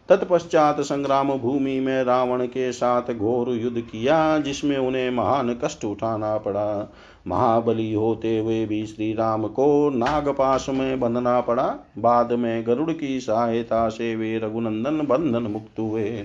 तत्पश्चात 0.09 0.81
संग्राम 0.81 1.33
भूमि 1.33 1.79
में 1.79 2.03
रावण 2.03 2.45
के 2.45 2.71
साथ 2.71 3.13
घोर 3.13 3.49
युद्ध 3.49 3.81
किया, 3.81 4.37
जिसमें 4.37 4.77
उन्हें 4.77 5.11
महान 5.11 5.59
कष्ट 5.63 5.85
उठाना 5.85 6.37
पड़ा। 6.37 6.91
महाबली 7.27 7.93
होते 7.93 8.39
हुए 8.39 8.65
भी 8.65 8.85
श्री 8.85 9.13
राम 9.13 9.47
को 9.47 9.89
नागपाश 9.89 10.69
में 10.69 10.99
बंधना 10.99 11.41
पड़ा। 11.41 11.75
बाद 11.97 12.31
में 12.31 12.67
गरुड़ 12.67 12.91
की 12.91 13.19
सहायता 13.19 13.89
से 13.89 14.15
वे 14.15 14.37
रघुनंदन 14.37 15.07
बंधन 15.07 15.43
मुक्त 15.43 15.79
हुए। 15.79 16.23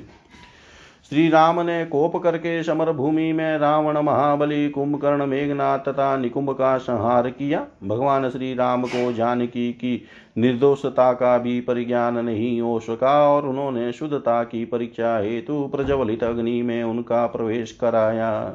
श्री 1.10 1.28
राम 1.28 1.60
ने 1.60 1.84
कोप 1.84 2.16
करके 2.16 2.62
समर 2.62 2.92
भूमि 2.92 3.32
में 3.32 3.58
रावण 3.58 3.98
महाबली, 3.98 4.68
कुंभकर्ण, 4.68 5.26
मेघनाथ 5.26 5.78
तथा 5.78 6.16
निकुंभ 6.16 6.50
का 6.50 6.78
संहार 6.78 7.30
किया। 7.30 7.66
भगवान 7.84 8.30
श्री 8.30 8.54
राम 8.54 8.82
को 8.82 9.12
जानकी 9.12 9.72
की 9.72 10.02
निर्दोषता 10.38 11.12
का 11.12 11.38
भी 11.38 11.60
परिज्ञान 11.60 12.18
नहीं 12.18 12.60
हो 12.60 12.78
सका 12.80 13.28
और 13.28 13.46
उन्होंने 13.46 13.92
शुद्धता 13.92 14.44
की 14.44 14.64
परीक्षा 14.64 15.18
हेतु 15.18 15.66
प्रज्वलित 15.66 16.24
अग्नि 16.24 16.62
में 16.62 16.82
उनका 16.84 17.26
प्रवेश 17.26 17.72
कराया। 17.72 18.54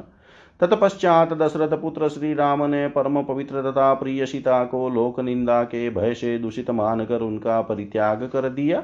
तत्पश्चात 0.60 1.32
दशरथ 1.32 1.80
पुत्र 1.80 2.08
श्री 2.08 2.34
राम 2.34 2.62
ने 2.64 2.88
परम 2.88 3.22
पवित्र 3.22 3.70
तथा 3.70 3.94
प्रिय 3.94 4.26
सीता 4.26 4.64
को 4.64 4.88
लोक 4.88 5.20
निंदा 5.20 5.62
के 5.62 5.90
भय 5.90 6.14
से 6.14 6.38
दूषित 6.38 6.70
मानकर 6.70 7.20
उनका 7.20 7.60
परित्याग 7.60 8.30
कर 8.32 8.48
दिया। 8.48 8.82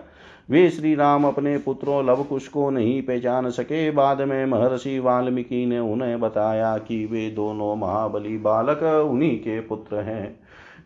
वे 0.51 0.70
श्री 0.70 0.94
राम 0.94 1.24
अपने 1.24 1.59
पुत्रों 1.59 2.07
लवकुश 2.07 2.49
को 2.49 2.70
नहीं 2.70 3.03
पहचान 3.03 3.51
सके। 3.51 3.90
बाद 3.90 4.20
में 4.20 4.46
महर्षि 4.46 4.99
वाल्मीकि 4.99 5.66
ने 5.66 5.78
उन्हें 5.78 6.20
बताया 6.20 6.78
कि 6.78 7.07
वे 7.07 7.30
दोनों 7.30 7.76
महाबली 7.76 8.38
बालक 8.38 8.82
उन्हीं 8.82 9.38
के 9.38 9.61
पुत्र 9.61 9.96
हैं। 9.96 10.40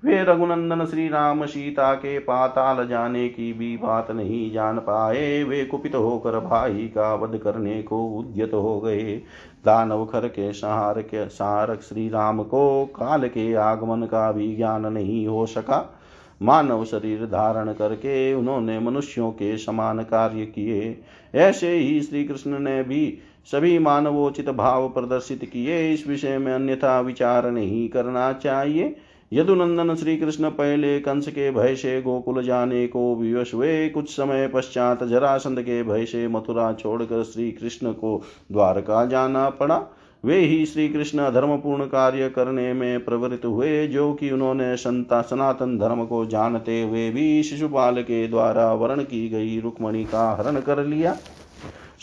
वे 0.05 0.23
रघुनंदन 0.25 0.85
श्री 0.85 1.09
राम 1.09 1.45
सीता 1.47 1.95
के 1.95 2.19
पाताल 2.19 2.89
जाने 2.89 3.29
की 3.29 3.53
भी 3.53 3.77
बात 3.77 4.11
नहीं 4.11 4.53
जान 4.53 4.79
पाए। 4.79 5.43
वे 5.43 5.65
कुपित 5.65 5.95
होकर 5.95 6.41
भाई 6.41 6.93
का 6.95 7.15
वध 7.15 7.39
करने 7.39 7.83
को 7.83 8.05
उद्यत 8.07 8.55
हो 8.55 8.81
गए। 8.81 9.17
दानव 9.65 10.05
खर 10.05 10.29
के 10.29 10.53
सहार 10.53 11.03
के 11.03 11.29
सहारक 11.29 11.81
श्री 11.81 12.09
राम 12.09 12.43
को 12.43 12.85
काल 12.85 13.29
के 13.29 13.55
आगमन 13.55 14.07
का 14.07 14.33
भी 14.33 14.57
ज्ञान 14.57 14.87
नहीं 14.87 15.27
हो 15.27 15.47
सका। 15.47 15.99
मानव 16.43 16.85
शरीर 16.85 17.25
धारण 17.25 17.73
करके 17.73 18.35
उन्होंने 18.35 18.79
मनुष्यों 18.79 19.31
के 19.31 19.57
समान 19.57 20.03
कार्य 20.03 20.45
किए। 20.47 20.99
ऐसे 21.35 21.77
ही 21.77 22.03
श्री 22.03 22.25
कृष्ण 22.25 22.59
ने 22.59 22.83
भी 22.83 23.19
सभी 23.53 23.79
मानवोचित 23.79 24.51
भाव 24.51 24.89
प्रदर्शित 24.89 25.45
किए। 25.45 25.93
इस 25.93 26.07
विषय 26.07 26.39
में 26.39 26.53
अन्यथा 26.53 27.01
विचार 27.01 27.51
नहीं 27.51 27.89
करना 27.89 28.33
चाहिए। 28.33 28.97
यदुनंदन 29.33 29.95
श्री 29.95 30.17
कृष्ण 30.17 30.51
पहले 30.51 31.01
कंस 31.01 31.29
के 31.29 31.51
भय 31.51 31.75
से 31.75 32.03
गोकुल 32.03 32.43
जाने 32.45 32.87
को 32.87 33.15
विवश 33.15 33.55
हुए। 33.55 33.89
कुछ 33.89 34.11
समय 34.11 34.49
पश्चात 34.49 35.05
जरासंध 35.05 35.61
के 35.61 35.83
भय 35.83 36.05
से 36.05 36.29
मथुरा 36.29 36.73
छोड़कर 36.73 37.23
श्री 37.23 37.51
कृष्ण 37.53 37.93
को 37.93 38.23
द्वारका 38.53 39.07
जाना 39.07 39.49
पड़ा। 39.51 39.85
वे 40.25 40.39
ही 40.39 40.67
श्री 40.67 40.89
कृष्ण 40.89 41.31
धर्मपूर्ण 41.31 41.85
कार्य 41.85 42.29
करने 42.29 42.73
में 42.73 43.05
प्रवृत्त 43.05 43.45
हुए, 43.45 43.87
जो 43.89 44.13
कि 44.13 44.31
उन्होंने 44.31 44.77
संता 44.77 45.21
सनातन 45.23 45.79
धर्म 45.79 46.05
को 46.05 46.25
जानते 46.27 46.83
हुए 46.83 47.11
भी 47.11 47.43
शिशुपाल 47.43 48.03
के 48.03 48.27
द्वारा 48.29 48.73
वर्ण 48.73 49.03
की 49.03 49.29
गई 49.29 49.61
रुक्मणी 49.61 50.05
का 50.05 50.31
हरण 50.33 50.61
कर 50.61 50.85
लिया। 50.85 51.17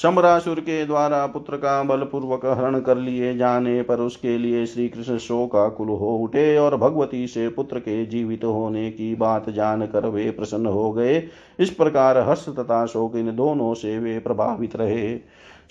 समरासुर 0.03 0.59
के 0.59 0.85
द्वारा 0.85 1.25
पुत्र 1.27 1.57
का 1.57 1.81
बलपूर्वक 1.83 2.45
हरण 2.45 2.79
कर 2.79 2.97
लिए 2.97 3.35
जाने 3.37 3.81
पर 3.81 3.99
उसके 3.99 4.37
लिए 4.37 4.65
श्री 4.65 4.87
कृष्ण 4.89 5.17
शोकाकुल 5.17 5.87
हो 5.87 6.15
उठे 6.17 6.57
और 6.57 6.77
भगवती 6.77 7.27
से 7.27 7.47
पुत्र 7.49 7.79
के 7.79 8.05
जीवित 8.05 8.43
होने 8.43 8.89
की 8.91 9.15
बात 9.15 9.49
जानकर 9.49 10.05
वे 10.05 10.29
प्रसन्न 10.31 10.65
हो 10.65 10.91
गए। 10.91 11.23
इस 11.59 11.69
प्रकार 11.69 12.17
हर्ष 12.17 12.45
तथा 12.49 12.85
शोक 12.85 13.15
इन 13.15 13.35
दोनों 13.35 13.73
से 13.73 13.99
वे 13.99 14.19
प्रभावित 14.19 14.75
रहे। 14.75 15.13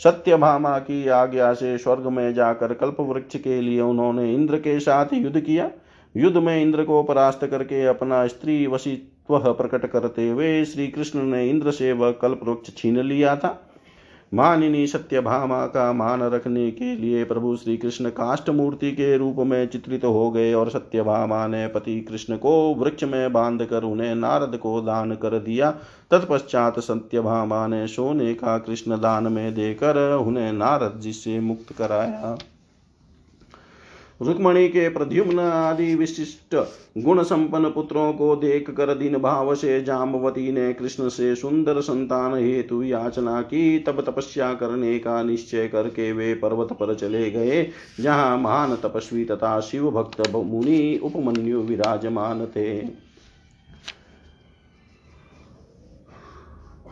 सत्य 0.00 0.36
भामा 0.36 0.78
की 0.78 1.08
आज्ञा 1.08 1.52
से 1.52 1.76
स्वर्ग 1.78 2.06
में 2.06 2.34
जाकर 2.34 2.74
कल्प 2.74 2.96
वृक्ष 3.00 3.36
के 3.36 3.60
लिए 3.60 3.80
उन्होंने 3.80 4.32
इंद्र 4.34 4.56
के 4.56 4.78
साथ 4.80 5.06
युद्ध 5.12 5.40
किया। 5.40 5.70
युद्ध 6.14 6.36
में 6.36 6.60
इंद्र 6.62 6.84
को 6.84 7.02
परास्त 7.02 7.44
करके 7.44 7.84
अपना 7.86 8.26
स्त्री 8.26 8.66
वशित्व 8.66 9.38
प्रकट 9.52 9.86
करते 9.86 10.28
हुए 10.28 10.64
श्री 10.64 10.86
कृष्ण 10.86 11.22
ने 11.22 11.48
इंद्र 11.48 11.70
से 11.70 11.92
वह 11.92 12.10
कल्प 12.12 12.40
वृक्ष 12.44 12.76
छीन 12.76 12.98
लिया 12.98 13.36
था। 13.36 13.48
मानिनी 14.34 14.86
सत्य 14.86 15.20
भामा 15.20 15.66
का 15.66 15.92
मान 15.92 16.22
रखने 16.22 16.70
के 16.70 16.96
लिए 16.96 17.24
प्रभु 17.24 17.56
श्री 17.56 17.76
कृष्ण 17.76 18.10
काष्ट 18.10 18.50
मूर्ति 18.50 18.90
के 18.92 19.16
रूप 19.16 19.36
में 19.38 19.66
चित्रित 19.66 20.04
हो 20.04 20.30
गए 20.30 20.52
और 20.54 20.70
सत्य 20.70 21.02
भामा 21.02 21.46
ने 21.46 21.66
पति 21.66 22.00
कृष्ण 22.00 22.36
को 22.36 22.74
वृक्ष 22.74 23.04
में 23.04 23.32
बाँध 23.32 23.64
कर 23.64 23.82
उन्हें 23.82 24.14
नारद 24.14 24.56
को 24.56 24.80
दान 24.80 25.14
कर 25.14 25.38
दिया। 25.38 25.70
तत्पश्चात 26.10 26.80
सत्य 26.80 27.20
भामा 27.20 27.66
ने 27.66 27.86
सोने 27.86 28.34
का 28.34 28.58
कृष्ण 28.58 29.00
दान 29.00 29.32
में 29.32 29.54
देकर 29.54 30.16
उन्हें 30.16 30.52
नारद 30.52 31.00
जी 31.00 31.12
से 31.12 31.40
मुक्त 31.40 31.72
कराया। 31.72 32.36
रुक्मणी 34.20 34.68
के 34.68 34.88
प्रद्युम्न 34.88 35.38
आदि 35.38 35.94
विशिष्ट 35.94 36.56
गुण 36.98 37.22
संपन्न 37.22 37.70
पुत्रों 37.70 38.12
को 38.12 38.34
देख 38.36 38.70
कर 38.70 38.94
दिन 38.94 39.18
भाव 39.18 39.54
से 39.54 39.80
जाम्बवती 39.82 40.52
ने 40.52 40.72
कृष्ण 40.72 41.08
से 41.08 41.34
सुंदर 41.34 41.80
संतान 41.80 42.34
हेतु 42.34 42.82
याचना 42.82 43.40
की 43.42 43.78
तब 43.78 44.00
तपस्या 44.00 44.52
करने 44.54 44.98
का 44.98 45.22
निश्चय 45.22 45.68
करके 45.68 46.12
वे 46.12 46.34
पर्वत 46.34 46.72
पर 46.72 46.94
चले 46.94 47.30
गए, 47.30 47.66
जहाँ 48.00 48.38
महान 48.38 48.76
तपस्वी 48.76 49.24
तथा 49.24 49.60
शिव 49.60 49.90
भक्त 49.90 50.30
मुनि 50.30 51.00
उपमन्यु 51.02 51.60
विराजमान 51.60 52.46
थे। 52.46 53.07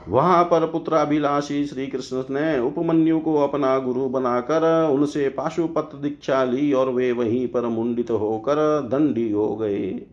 वहाँ 0.09 0.45
पर 0.45 0.67
पुत्राभिलाषी 0.67 1.65
श्री 1.67 1.87
कृष्ण 1.87 2.23
ने 2.31 2.59
उपमन्यु 2.59 3.19
को 3.19 3.35
अपना 3.37 3.79
गुरु 3.79 4.09
बनाकर 4.09 4.91
उनसे 4.93 5.29
पाशुपत 5.29 5.91
दीक्षा 5.95 6.45
ली 6.45 6.73
और 6.73 6.91
वे 6.91 7.13
वहीं 7.13 7.49
पर 7.49 7.67
मुंडित 7.67 8.11
होकर 8.11 8.81
दंडी 8.93 9.31
हो 9.33 9.57
गए। 9.57 10.07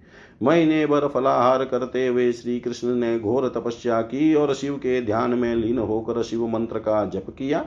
महीने 0.44 0.86
भर 0.86 1.08
फलाहार 1.08 1.64
करते 1.66 2.08
हुए 2.08 2.32
श्री 2.32 2.60
कृष्ण 2.60 2.88
ने 2.88 3.20
घोर 3.20 3.48
तपस्या 3.48 4.02
की 4.02 4.34
और 4.36 4.54
शिव 4.54 4.76
के 4.76 5.02
ध्यान 5.02 5.34
में 5.34 5.56
लीन 5.56 5.80
होकर 5.80 6.24
शिव 6.24 6.48
मंत्र 6.48 6.80
का 6.80 7.06
जप 7.06 7.26
किया। 7.30 7.66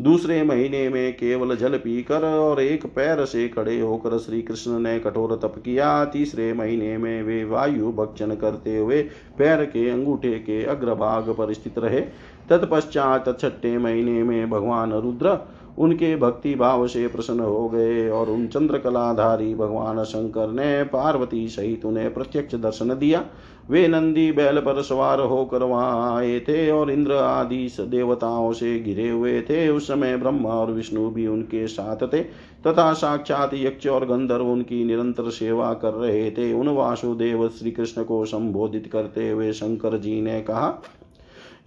दूसरे 0.00 0.42
महीने 0.42 0.88
में 0.88 1.12
केवल 1.12 1.56
जल 1.56 1.76
पीकर 1.76 2.24
और 2.24 2.60
एक 2.60 2.86
पैर 2.86 3.24
से 3.24 3.48
खड़े 3.48 3.78
होकर 3.80 4.16
श्री 4.18 4.40
कृष्ण 4.42 4.78
ने 4.78 4.98
कठोर 4.98 5.34
तप 5.42 5.54
किया। 5.64 6.04
तीसरे 6.04 6.52
महीने 6.52 6.96
में 6.98 7.22
वे 7.22 7.42
वायु 7.44 7.92
भक्षण 7.92 8.34
करते 8.34 8.76
हुए 8.76 9.02
पैर 9.38 9.64
के 9.64 9.88
अंगूठे 9.90 10.32
के 10.38 10.62
अग्रभाग 10.64 11.30
पर 11.30 11.52
स्थित 11.52 11.78
रहे। 11.78 12.00
तत्पश्चात 12.48 13.40
छठे 13.40 13.76
महीने 13.78 14.22
में 14.22 14.50
भगवान 14.50 14.92
रुद्र 14.92 15.38
उनके 15.78 16.14
भक्ति 16.16 16.54
भाव 16.54 16.86
से 16.86 17.06
प्रसन्न 17.08 17.40
हो 17.40 17.68
गए 17.68 18.08
और 18.08 18.30
उन 18.30 18.46
चंद्रकलाधारी 18.46 19.54
भगवान 19.54 20.02
शंकर 20.04 20.48
ने 20.48 20.82
पार्वती 20.84 21.48
सहित 21.48 21.84
उन्हें 21.84 22.12
प्रत्यक्ष 22.14 22.54
दर्शन 22.54 22.88
दिया। 22.88 23.24
वे 23.68 23.86
नंदी 23.88 24.30
बैल 24.32 24.58
पर 24.60 24.80
सवार 24.82 25.20
होकर 25.20 25.62
वहाँ 25.62 26.16
आए 26.16 26.38
थे 26.40 26.70
और 26.70 26.90
इंद्र 26.90 27.14
आदि 27.14 27.68
देवताओं 27.80 28.52
से 28.52 28.78
घिरे 28.80 29.08
हुए 29.08 29.40
थे। 29.40 29.68
उस 29.68 29.86
समय 29.88 30.16
ब्रह्मा 30.16 30.50
और 30.50 30.72
विष्णु 30.72 31.08
भी 31.10 31.26
उनके 31.26 31.66
साथ 31.66 32.06
थे 32.12 32.22
तथा 32.66 32.92
साक्षात 32.92 33.54
यक्ष 33.54 33.86
और 33.86 34.06
गंधर्व 34.06 34.46
उनकी 34.46 34.84
निरंतर 34.84 35.30
सेवा 35.30 35.72
कर 35.74 35.92
रहे 35.92 36.30
थे। 36.30 36.52
उन 36.52 36.68
वासुदेव 36.68 37.48
श्री 37.48 37.70
कृष्ण 37.70 38.04
को 38.04 38.24
संबोधित 38.24 38.88
करते 38.92 39.30
हुए 39.30 39.52
शंकर 39.52 39.98
जी 39.98 40.20
ने 40.20 40.40
कहा, 40.40 40.68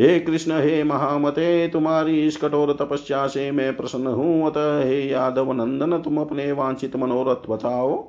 हे 0.01 0.19
कृष्ण, 0.19 0.51
हे 0.53 0.83
महामते, 0.83 1.67
तुम्हारी 1.67 2.25
इस 2.27 2.37
कठोर 2.37 2.71
तपस्या 2.73 3.25
से 3.27 3.49
मैं 3.51 3.75
प्रसन्न 3.77 4.07
हूँ। 4.07 4.45
अतः 4.47 4.79
हे 4.79 5.01
यादव 5.01 5.51
नंदन, 5.53 5.97
तुम 5.97 6.17
अपने 6.17 6.51
वांछित 6.51 6.95
मनोरथ 6.95 7.49
बताओ। 7.49 8.03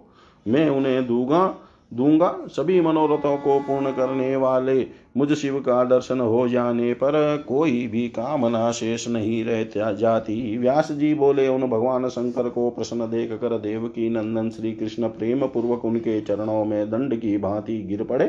मैं 0.46 0.68
उन्हें 0.70 1.06
दूँगा 1.06 1.46
दूँगा। 1.92 2.34
सभी 2.46 2.80
मनोरथों 2.80 3.36
को 3.36 3.58
पूर्ण 3.58 3.90
करने 3.90 4.34
वाले 4.36 4.86
मुझ 5.16 5.32
शिव 5.32 5.58
का 5.60 5.82
दर्शन 5.84 6.20
हो 6.20 6.48
जाने 6.48 6.92
पर 6.94 7.44
कोई 7.48 7.86
भी 7.86 8.08
कामना 8.08 8.70
शेष 8.72 9.06
नहीं 9.08 9.44
रह 9.44 9.92
जाती। 9.92 10.56
व्यास 10.58 10.92
जी 10.92 11.14
बोले, 11.14 11.48
उन 11.48 11.62
भगवान 11.62 12.08
शंकर 12.08 12.48
को 12.48 12.68
प्रसन्न 12.70 13.10
देख 13.10 13.32
कर 13.32 13.58
देव 13.58 13.86
की 13.88 14.08
नंदन 14.10 14.50
श्री 14.50 14.72
कृष्ण 14.72 15.08
प्रेम 15.08 15.46
पूर्वक 15.46 15.84
उनके 15.84 16.20
चरणों 16.20 16.64
में 16.64 16.90
दंड 16.90 17.20
की 17.20 17.36
भांति 17.38 17.82
गिर 17.82 18.02
पड़े। 18.02 18.26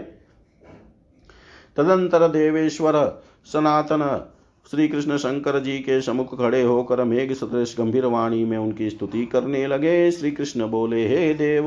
तदंतर 1.77 2.27
देवेश्वर 2.27 3.23
सनातन 3.45 4.03
श्री 4.71 4.87
कृष्ण 4.87 5.17
शंकर 5.17 5.59
जी 5.59 5.77
के 5.77 6.01
समुख 6.01 6.37
खड़े 6.37 6.61
होकर 6.61 7.03
मेघ 7.03 7.33
सदृश 7.33 7.75
गंभीर 7.77 8.05
वाणी 8.05 8.45
में 8.45 8.57
उनकी 8.57 8.89
स्तुति 8.89 9.25
करने 9.25 9.67
लगे। 9.67 10.11
श्री 10.11 10.31
कृष्ण 10.31 10.67
बोले, 10.67 11.07
हे 11.07 11.33
देव 11.33 11.63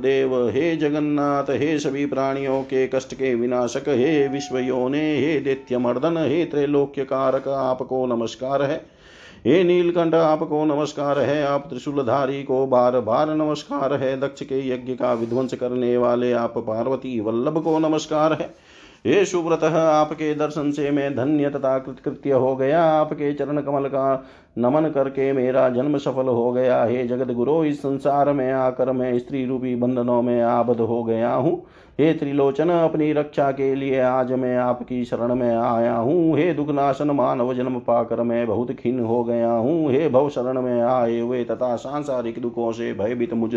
देव, 0.00 0.48
हे 0.48 0.76
जगन्नाथ, 0.76 1.44
हे 1.50 1.78
सभी 1.78 2.06
प्राणियों 2.06 2.62
के 2.62 2.86
कष्ट 2.88 3.14
के 3.14 3.34
विनाशक, 3.34 3.88
हे 3.88 4.28
विश्व 4.28 4.58
योने 4.58 5.18
हे 5.18 5.40
दैत्य 5.40 5.78
मर्दन 5.78 6.16
हे 6.16 6.44
त्रैलोक्य 6.44 7.04
कारक 7.04 7.48
आपको 7.48 8.06
नमस्कार 8.06 8.62
है। 8.62 8.86
हे 9.46 9.64
नीलकंठ, 9.64 10.14
आपको 10.14 10.64
नमस्कार 10.64 11.18
है। 11.18 11.42
आप 11.44 11.66
त्रिशूलधारी 11.68 12.42
को 12.42 12.66
बार 12.66 13.00
बार 13.00 13.34
नमस्कार 13.34 13.94
है। 13.94 14.20
दक्ष 14.20 14.42
के 14.42 14.68
यज्ञ 14.68 14.92
का 14.92 15.12
विध्वंस 15.12 15.54
करने 15.54 15.96
वाले 15.96 16.32
आप 16.32 16.58
पार्वती 16.58 17.20
वल्लभ 17.20 17.62
को 17.62 17.78
नमस्कार 17.78 18.32
है। 18.32 18.71
हे 19.04 19.24
सुव्रत 19.24 19.64
आपके 19.64 20.34
दर्शन 20.34 20.70
से 20.72 20.90
मैं 20.90 21.14
धन्य 21.16 21.50
तथा 21.50 21.78
कृतकृत्य 21.78 22.32
हो 22.32 22.54
गया। 22.56 22.82
आपके 22.84 23.32
चरण 23.34 23.60
कमल 23.62 23.88
का 23.88 24.02
नमन 24.56 24.88
करके 24.88 25.32
मेरा 25.32 25.68
जन्म 25.68 25.98
सफल 25.98 26.28
हो 26.28 26.50
गया। 26.52 26.82
हे 26.84 27.06
जगत 27.06 27.32
गुरु 27.32 27.62
इस 27.64 27.78
संसार 27.78 28.32
में 28.32 28.50
आकर 28.52 28.92
मैं 28.92 29.18
स्त्री 29.18 29.44
रूपी 29.46 29.74
बंधनों 29.76 30.22
में 30.22 30.40
आबद्ध 30.42 30.80
हो 30.80 31.02
गया 31.04 31.34
हूँ। 31.34 31.62
हे 32.00 32.12
त्रिलोचन, 32.12 32.68
अपनी 32.68 33.12
रक्षा 33.12 33.50
के 33.52 33.74
लिए 33.74 33.98
आज 34.00 34.30
मैं 34.32 34.56
आपकी 34.56 35.04
शरण 35.04 35.34
में 35.34 35.54
आया 35.56 35.94
हूँ। 35.94 36.36
हे 36.38 36.52
दुखनाशन 36.54 37.10
मानव 37.10 37.52
जन्म 37.54 37.78
पाकर 37.78 38.22
मैं 38.22 38.46
बहुत 38.46 38.70
खिन्न 38.72 39.04
हो 39.04 39.22
गया 39.24 39.50
हूँ। 39.50 39.92
हे 39.92 40.08
भव 40.08 40.28
शरण 40.28 40.60
में 40.62 40.80
आए 40.82 41.18
हुए 41.18 41.42
तथा 41.44 41.74
सांसारिक 41.76 42.40
दुखों 42.42 42.70
से 42.72 42.92
भयभीत 42.94 43.32
मुझ 43.32 43.50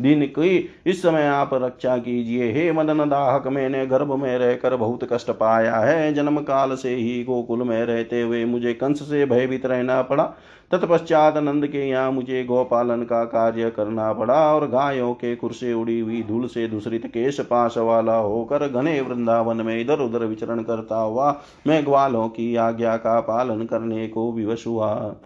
दिन 0.00 0.24
की 0.28 0.58
इस 0.86 1.02
समय 1.02 1.26
आप 1.26 1.50
रक्षा 1.54 1.96
कीजिए। 1.98 2.50
हे 2.52 2.70
मदन 2.72 3.08
दाहक, 3.08 3.46
मैंने 3.46 3.84
गर्भ 3.86 4.12
में 4.12 4.36
रहकर 4.38 4.76
बहुत 4.76 5.08
कष्ट 5.12 5.30
पाया 5.30 5.76
है। 5.76 6.12
जन्म 6.14 6.40
काल 6.42 6.74
से 6.74 6.94
ही 6.94 7.22
गोकुल 7.24 7.62
में 7.62 7.84
रहते 7.84 8.22
हुए 8.22 8.44
मुझे 8.44 8.74
कंस 8.74 9.02
से 9.02 9.24
भयभीत 9.26 9.66
रहना 9.66 10.00
पड़ा। 10.02 10.32
तत्पश्चात 10.70 11.36
नंद 11.36 11.66
के 11.66 11.88
यहाँ 11.88 12.10
मुझे 12.12 12.44
गोपालन 12.44 13.02
का 13.02 13.24
कार्य 13.24 13.70
करना 13.70 14.12
पड़ा 14.12 14.34
और 14.54 14.66
गायों 14.68 15.12
के 15.14 15.34
खुर 15.36 15.52
से 15.52 15.72
उड़ी 15.72 15.98
हुई 16.00 16.22
धूल 16.22 16.46
से 16.46 16.66
दूसरित 16.68 17.06
केश 17.06 17.40
पास 17.40 17.78
वाला 17.78 18.16
होकर 18.16 18.68
घने 18.68 19.00
वृंदावन 19.00 19.56
में 19.56 19.80
इधर 19.80 20.00
उधर 20.00 20.24
विचरण 20.24 20.62
करता 20.62 21.00
हुआ 21.00 21.40
मैं 21.66 21.84
ग्वालों 21.84 22.28
की 22.28 22.54
आज्ञा 22.56 22.96
का 22.96 23.20
पालन 23.20 23.64
करने 23.64 24.06
को 24.08 24.32
विवश 24.32 24.66
हुआ। 24.66 25.16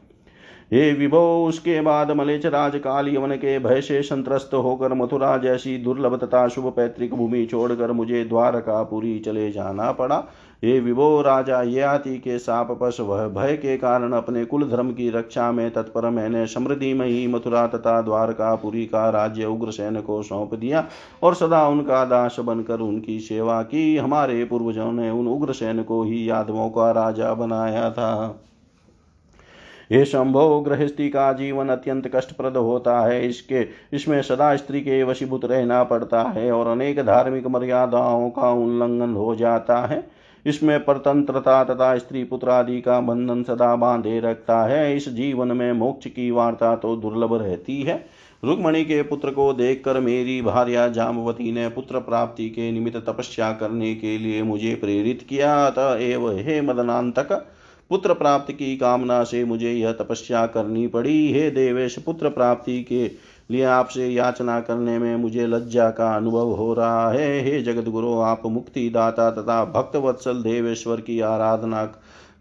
हे 0.72 0.92
विभो, 0.92 1.46
उसके 1.46 1.80
बाद 1.80 2.10
मलेच 2.10 2.44
राज 2.46 2.76
काल 2.76 3.08
यवन 3.08 3.34
के 3.36 3.58
भय 3.58 3.80
से 3.80 4.02
संत्रस्त 4.02 4.54
होकर 4.54 4.94
मथुरा 4.94 5.36
जैसी 5.38 5.76
दुर्लभ 5.78 6.16
तथा 6.16 6.46
शुभ 6.48 6.66
पैतृक 6.66 7.14
भूमि 7.14 7.44
छोड़कर 7.46 7.92
मुझे 7.92 8.24
द्वारकापुरी 8.24 9.18
चले 9.18 9.50
जाना 9.50 9.90
पड़ा। 9.92 10.16
हे 10.64 10.80
विभो 10.80 11.22
राजा, 11.22 11.62
ये 11.62 11.72
ययाति 11.72 12.18
के 12.18 12.38
साप 12.38 12.78
पश, 12.80 13.00
वह 13.00 13.28
भय 13.28 13.56
के 13.56 13.76
कारण 13.76 14.12
अपने 14.12 14.44
कुल 14.44 14.70
धर्म 14.70 14.92
की 14.92 15.10
रक्षा 15.10 15.52
में 15.52 15.70
तत्पर 15.70 16.08
मैंने 16.10 16.46
समृद्धिमयी 16.46 17.26
मथुरा 17.26 17.66
तथा 17.66 18.02
द्वारकापुरी 18.02 18.86
का 18.86 19.10
राज्य 19.10 19.44
उग्रसेन 19.44 20.00
को 20.00 20.22
सौंप 20.22 20.54
दिया 20.54 20.86
और 21.22 21.34
सदा 21.34 21.68
उनका 21.68 22.04
दास 22.04 22.36
बनकर 22.40 22.80
उनकी 22.80 23.20
सेवा 23.20 23.62
की। 23.62 23.96
हमारे 23.96 24.44
पूर्वजों 24.44 24.92
ने 24.92 25.10
उन 25.10 25.28
उग्रसेन 25.28 25.82
को 25.82 26.02
ही 26.04 26.30
यादवों 26.30 26.70
का 26.70 26.90
राजा 26.90 27.34
बनाया 27.34 27.90
था। 27.90 28.40
ये 29.92 30.04
शंभो, 30.04 30.60
गृहस्थी 30.60 31.08
का 31.08 31.32
जीवन 31.32 31.68
अत्यंत 31.68 32.10
कष्टप्रद 32.14 32.56
होता 32.56 33.00
है। 33.00 33.28
इसके, 33.28 33.66
इसमें 33.92 34.22
सदा 34.22 34.56
स्त्री 34.56 34.80
के 34.80 35.02
वशीभूत 35.02 35.44
रहना 35.44 35.84
पड़ता 35.84 36.22
है 36.22 36.52
और 36.52 36.66
अनेक 36.66 37.06
धार्मिक 37.06 37.46
मर्यादाओं 37.46 38.30
का 38.30 38.50
उल्लंघन 38.50 39.14
हो 39.14 39.34
जाता 39.34 39.78
है। 39.78 40.23
इसमें 40.46 40.84
परतंत्रता 40.84 41.62
तथा 41.64 41.96
स्त्री 41.98 42.24
पुत्र 42.24 42.50
आदि 42.50 42.80
का 42.80 43.00
बंधन 43.00 43.42
सदा 43.42 43.74
बांधे 43.76 44.18
रखता 44.20 44.62
है। 44.64 44.96
इस 44.96 45.08
जीवन 45.08 45.56
में 45.56 45.72
मोक्ष 45.72 46.06
की 46.06 46.30
वार्ता 46.30 46.74
तो 46.76 46.94
दुर्लभ 46.96 47.34
रहती 47.34 47.80
है। 47.82 48.04
रुक्मणि 48.44 48.84
के 48.84 49.02
पुत्र 49.02 49.30
को 49.30 49.52
देखकर 49.52 50.00
मेरी 50.00 50.40
भार्या 50.42 50.88
जामवती 50.88 51.52
ने 51.52 51.68
पुत्र 51.68 51.98
प्राप्ति 51.98 52.48
के 52.50 52.70
निमित्त 52.72 52.98
तपस्या 52.98 53.52
करने 53.52 53.94
के 53.94 54.16
लिए 54.18 54.42
मुझे 54.42 54.74
प्रेरित 54.74 55.26
किया। 55.28 55.54
अतएव 55.66 56.30
हे 56.30 56.60
मदनांतक, 56.60 57.32
पुत्र 57.90 58.14
प्राप्ति 58.14 58.52
की 58.52 58.76
कामना 58.76 59.22
से 59.24 59.44
मुझे 59.44 59.72
यह 59.72 59.92
तपस्या 59.92 60.46
करनी 60.46 60.86
पड़ी। 60.86 61.32
हे 61.32 61.50
देवेश, 61.50 61.98
पुत्र 61.98 62.28
प्राप्ति 62.28 62.82
के 62.82 63.06
लिए 63.50 63.64
आपसे 63.64 64.06
याचना 64.08 64.60
करने 64.60 64.98
में 64.98 65.16
मुझे 65.16 65.46
लज्जा 65.46 65.88
का 65.90 66.14
अनुभव 66.16 66.52
हो 66.52 66.72
रहा 66.74 67.10
है। 67.10 67.40
हे 67.44 67.60
जगत 67.62 67.88
गुरु 67.88 68.18
आप 68.20 68.46
मुक्तिदाता 68.46 69.30
तथा 69.30 69.64
भक्त 69.64 69.96
वत्सल 69.96 70.42
देवेश्वर 70.42 71.00
की 71.00 71.20
आराधना 71.20 71.84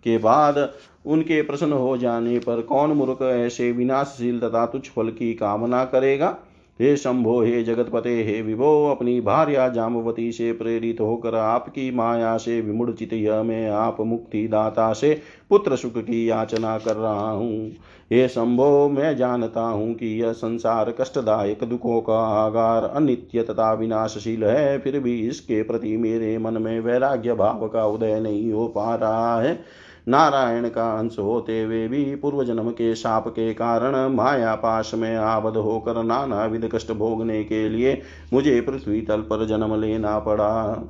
के 0.04 0.18
बाद 0.18 0.58
उनके 1.06 1.42
प्रसन्न 1.42 1.74
हो 1.74 1.98
जाने 1.98 2.40
पर 2.40 2.62
कौन 2.62 2.92
मूर्ख 2.92 3.22
ऐसे 3.22 3.72
विनाशशील 3.72 4.40
तथा 4.40 4.66
तुच्छ 4.66 4.90
फल 4.90 5.10
की 5.10 5.34
कामना 5.34 5.84
करेगा? 5.86 6.36
हे 6.80 6.96
शंभो, 6.98 7.42
हे 7.42 7.62
जगतपते, 7.64 8.24
हे 8.24 8.42
विभो, 8.42 8.90
अपनी 8.92 9.20
भार्या 9.22 9.68
जामवती 9.70 10.32
से 10.32 10.52
प्रेरित 10.52 11.02
होकर 11.02 11.36
आपकी 11.36 11.90
माया 11.92 12.36
से 12.38 12.60
विमुड़चित 12.62 13.14
यह 13.14 13.44
मैं 13.44 13.70
आप 13.70 13.98
मुक्ति 14.02 14.48
दाता 14.48 14.92
से 14.94 15.22
पुत्र 15.50 15.76
सुख 15.76 15.98
की 15.98 16.30
याचना 16.30 16.78
कर 16.78 16.96
रहा 16.96 17.30
हूँ। 17.30 17.72
हे 18.12 18.28
शंभो, 18.28 18.90
मैं 18.90 19.16
जानता 19.18 19.62
हूँ 19.62 19.94
कि 19.94 20.08
यह 20.22 20.32
संसार 20.32 20.92
कष्टदायक 20.92 21.64
दुखों 21.64 22.02
का 22.02 22.20
आगार 22.44 22.84
अनित्य 22.84 23.44
तथा 23.44 23.74
विनाशशील 23.74 24.44
है, 24.44 24.78
फिर 24.80 25.00
भी 25.00 25.20
इसके 25.28 25.62
प्रति 25.64 25.96
मेरे 25.98 26.38
मन 26.38 26.62
में 26.62 26.80
वैराग्य 26.80 27.34
भाव 27.34 27.68
का 27.68 27.86
उदय 27.86 28.20
नहीं 28.20 28.52
हो 28.52 28.68
पा 28.68 28.96
रहा 28.96 29.42
है। 29.42 29.60
नारायण 30.08 30.68
का 30.70 30.90
अंश 30.92 31.18
होते 31.20 31.62
हुए 31.62 31.88
भी 31.88 32.04
पूर्व 32.16 32.44
जन्म 32.44 32.70
के 32.70 32.94
शाप 32.96 33.28
के 33.28 33.54
कारण 33.54 33.96
माया 34.14 34.56
पाश 34.56 34.94
में 34.94 35.16
आबद्ध 35.16 35.58
होकर 35.58 36.04
नाना 36.04 36.46
विध 36.46 36.70
कष्ट 36.74 36.92
भोगने 36.92 37.44
के 37.44 37.68
लिए 37.70 38.02
मुझे 38.34 38.60
पृथ्वी 38.62 39.02
तल 39.02 39.22
पर 39.22 39.46
जन्म 39.46 39.80
लेना 39.82 40.18
पड़ा। 40.20 40.84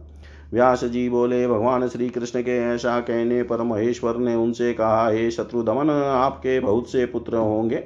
व्यास 0.53 0.83
जी 0.83 1.07
बोले, 1.09 1.47
भगवान 1.47 1.87
श्री 1.87 2.09
कृष्ण 2.09 2.41
के 2.41 2.57
ऐसा 2.65 2.99
कहने 2.99 3.41
पर 3.43 3.61
महेश्वर 3.61 4.17
ने 4.17 4.35
उनसे 4.35 4.73
कहा, 4.73 5.09
हे 5.09 5.31
शत्रुदमन 5.31 5.89
आपके 5.89 6.59
बहुत 6.59 6.91
से 6.91 7.05
पुत्र 7.05 7.37
होंगे। 7.37 7.83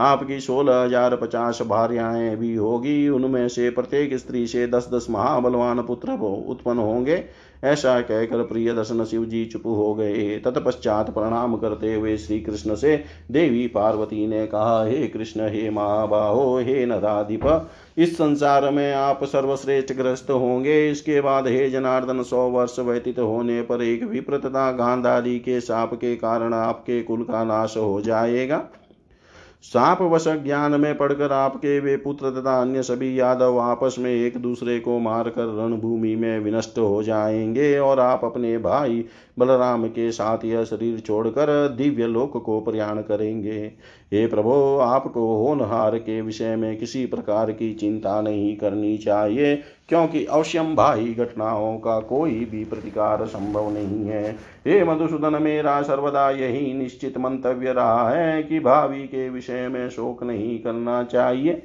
आपकी 0.00 0.38
सोलह 0.40 0.82
हज़ार 0.82 1.16
पचास 1.16 1.58
भार्याएँ 1.62 2.36
भी 2.36 2.54
होगी। 2.54 3.08
उनमें 3.08 3.48
से 3.48 3.68
प्रत्येक 3.70 4.14
स्त्री 4.14 4.46
से 4.46 4.66
दस 4.66 4.88
दस 4.94 5.06
महाबलवान 5.10 5.82
पुत्र 5.82 6.12
उत्पन्न 6.48 6.78
होंगे। 6.78 7.16
ऐसा 7.64 8.00
कहकर 8.00 8.42
प्रिय 8.42 8.72
दर्शन 8.72 9.04
शिव 9.04 9.24
जी 9.24 9.44
चुप 9.44 9.66
हो 9.66 9.94
गए। 9.94 10.38
तत्पश्चात 10.38 11.10
प्रणाम 11.10 11.56
करते 11.56 11.94
हुए 11.94 12.16
श्री 12.16 12.40
कृष्ण 12.40 12.74
से 12.74 12.96
देवी 13.30 13.66
पार्वती 13.66 14.26
ने 14.26 14.46
कहा, 14.46 14.84
हे 14.84 15.06
कृष्ण, 15.06 15.48
हे 15.48 15.68
महाबाहो, 15.70 16.58
हे 16.58 16.86
नदाधिप 16.86 17.68
इस 17.98 18.16
संसार 18.16 18.70
में 18.70 18.92
आप 18.92 19.24
सर्वश्रेष्ठ 19.24 19.92
ग्रस्त 19.92 20.30
होंगे। 20.30 20.90
इसके 20.90 21.20
बाद 21.20 21.46
हे 21.46 21.68
जनार्दन, 21.70 22.22
सौ 22.22 22.48
वर्ष 22.48 22.78
व्यतीत 22.78 23.18
होने 23.18 23.60
पर 23.62 23.82
एक 23.82 24.02
विप्रतता 24.02 24.70
गांधारी 24.72 25.38
के 25.38 25.60
साप 25.60 25.94
के 25.94 26.14
कारण 26.16 26.54
आपके 26.54 27.02
कुल 27.02 27.22
का 27.22 27.44
नाश 27.44 27.76
हो 27.76 28.00
जाएगा। 28.00 28.64
साप 29.62 30.02
वश 30.02 30.24
ज्ञान 30.28 30.80
में 30.80 30.96
पड़कर 30.98 31.32
आपके 31.32 31.80
वे 31.80 31.96
पुत्र 31.96 32.30
तथा 32.30 32.60
अन्य 32.60 32.82
सभी 32.82 33.20
यादव 33.20 33.58
आपस 33.58 33.96
में 33.98 34.10
एक 34.10 34.36
दूसरे 34.36 34.78
को 34.80 34.98
मारकर 34.98 35.46
रणभूमि 35.56 36.14
में 36.16 36.38
विनष्ट 36.40 36.78
हो 36.78 37.02
जाएँगे 37.02 37.78
और 37.78 38.00
आप 38.00 38.24
अपने 38.24 38.58
भाई 38.58 39.04
बलराम 39.38 39.86
के 39.86 40.10
साथ 40.12 40.44
यह 40.44 40.64
शरीर 40.64 40.98
छोड़कर 41.00 41.68
दिव्य 41.68 42.06
लोक 42.06 42.36
को 42.44 42.60
प्रयाण 42.60 43.00
करेंगे। 43.00 43.60
हे 44.12 44.26
प्रभो, 44.26 44.78
आपको 44.78 45.26
होनहार 45.36 45.98
के 45.98 46.20
विषय 46.20 46.56
में 46.56 46.76
किसी 46.76 47.04
प्रकार 47.06 47.52
की 47.52 47.72
चिंता 47.74 48.20
नहीं 48.20 48.56
करनी 48.56 48.96
चाहिए, 48.98 49.54
क्योंकि 49.88 50.24
अवश्यम 50.24 50.74
भाई 50.76 51.14
घटनाओं 51.14 51.76
का 51.78 51.98
कोई 52.00 52.44
भी 52.44 52.64
प्रतिकार 52.64 53.26
संभव 53.26 53.70
नहीं 53.70 54.04
है। 54.04 54.30
हे 54.66 54.84
मधुसूदन, 54.84 55.42
मेरा 55.42 55.80
सर्वदा 55.82 56.30
यही 56.30 56.72
निश्चित 56.74 57.18
मंतव्य 57.18 57.72
रहा 57.72 58.10
है 58.10 58.42
कि 58.42 58.60
भावी 58.60 59.02
के 59.04 59.28
विषय 59.30 59.68
में 59.68 59.88
शोक 59.90 60.22
नहीं 60.22 60.58
करना 60.58 61.02
चाहिए। 61.02 61.62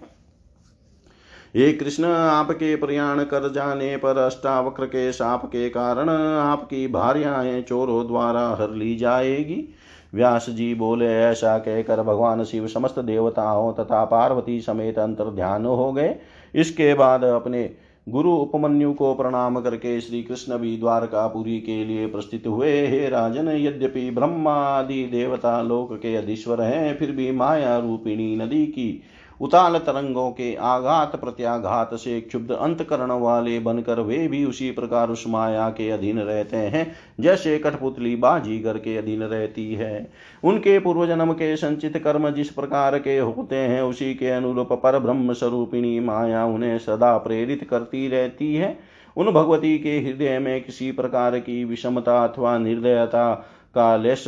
हे 1.55 1.73
कृष्ण, 1.73 2.05
आपके 2.05 2.75
प्रयाण 2.75 3.23
कर 3.23 3.51
जाने 3.51 3.97
पर 3.97 4.17
अष्टावक्र 4.17 4.85
के 4.85 5.11
साप 5.11 5.45
के 5.45 5.69
कारण 5.69 6.09
आपकी 6.39 6.87
भार्याएँ 6.87 7.61
चोरों 7.61 8.07
द्वारा 8.07 8.47
हर 8.49 8.71
ली 8.71 8.95
जाएगी। 8.95 9.75
व्यास 10.13 10.49
जी 10.49 10.75
बोले, 10.75 11.07
ऐसा 11.07 11.57
कहकर 11.57 12.01
भगवान 12.01 12.43
शिव 12.43 12.67
समस्त 12.67 12.99
देवताओं 12.99 13.73
तथा 13.73 14.05
पार्वती 14.05 14.61
समेत 14.61 14.99
अंतर 14.99 15.31
ध्यान 15.31 15.65
हो 15.65 15.91
गए। 15.93 16.15
इसके 16.55 16.93
बाद 16.93 17.23
अपने 17.23 17.75
गुरु 18.09 18.31
उपमन्यु 18.31 18.93
को 18.93 19.13
प्रणाम 19.13 19.61
करके 19.61 20.01
श्री 20.01 20.23
कृष्ण 20.23 20.57
भी 20.57 20.77
द्वारकापुरी 20.77 21.59
के 21.59 21.85
लिए 21.85 22.07
प्रस्थित 22.07 22.47
हुए। 22.47 22.87
हे 22.87 23.09
राजन, 23.09 23.47
यद्यपि 23.47 24.11
ब्रह्मा 24.11 24.53
आदि 24.53 25.03
देवता 25.03 25.61
लोक 25.61 25.93
के 25.93 26.15
अधीश्वर 26.15 26.61
हैं, 26.61 26.97
फिर 26.97 27.11
भी 27.11 27.31
माया 27.31 27.77
रूपिणी 27.77 28.35
नदी 28.35 28.65
की 28.65 29.03
उताल 29.43 29.77
तरंगों 29.77 30.29
के 30.31 30.55
आघात, 30.55 31.15
प्रत्याघात 31.15 31.93
से 31.93 32.21
क्षुब्ध 32.21 32.51
अंतकरण 32.51 33.11
वाले 33.11 33.59
बनकर 33.59 33.99
वे 33.99 34.27
भी 34.27 34.45
उसी 34.45 34.71
प्रकार 34.71 35.09
उस 35.09 35.23
माया 35.27 35.69
के 35.69 35.89
अधीन 35.89 36.19
रहते 36.19 36.57
हैं, 36.57 36.91
जैसे 37.19 37.57
कठपुतली 37.57 38.15
बाजीगर 38.15 38.77
के 38.77 38.97
अधीन 38.97 39.23
रहती 39.23 39.73
है। 39.73 40.11
उनके 40.43 40.79
पूर्व 40.79 41.05
जन्म 41.07 41.33
के 41.33 41.55
संचित 41.55 41.97
कर्म 41.97 42.29
जिस 42.29 42.49
प्रकार 42.49 42.99
के 42.99 43.17
होते 43.17 43.55
हैं, 43.55 43.81
उसी 43.81 44.13
के 44.13 44.29
अनुरूप 44.29 44.73
पर 44.73 44.99
ब्रह्म 44.99 45.33
स्वरूपिणी 45.33 45.99
माया 45.99 46.45
उन्हें 46.45 46.77
सदा 46.77 47.17
प्रेरित 47.17 47.67
करती 47.69 48.07
रहती 48.07 48.55
है। 48.55 48.77
उन 49.17 49.31
भगवती 49.31 49.77
के 49.79 49.99
हृदय 49.99 50.39
में 50.39 50.63
किसी 50.63 50.91
प्रकार 50.91 51.39
की 51.39 51.63
विषमता 51.65 52.23
अथवा 52.23 52.57
निर्दयता 52.57 53.33
का 53.75 53.95
लेश 53.97 54.27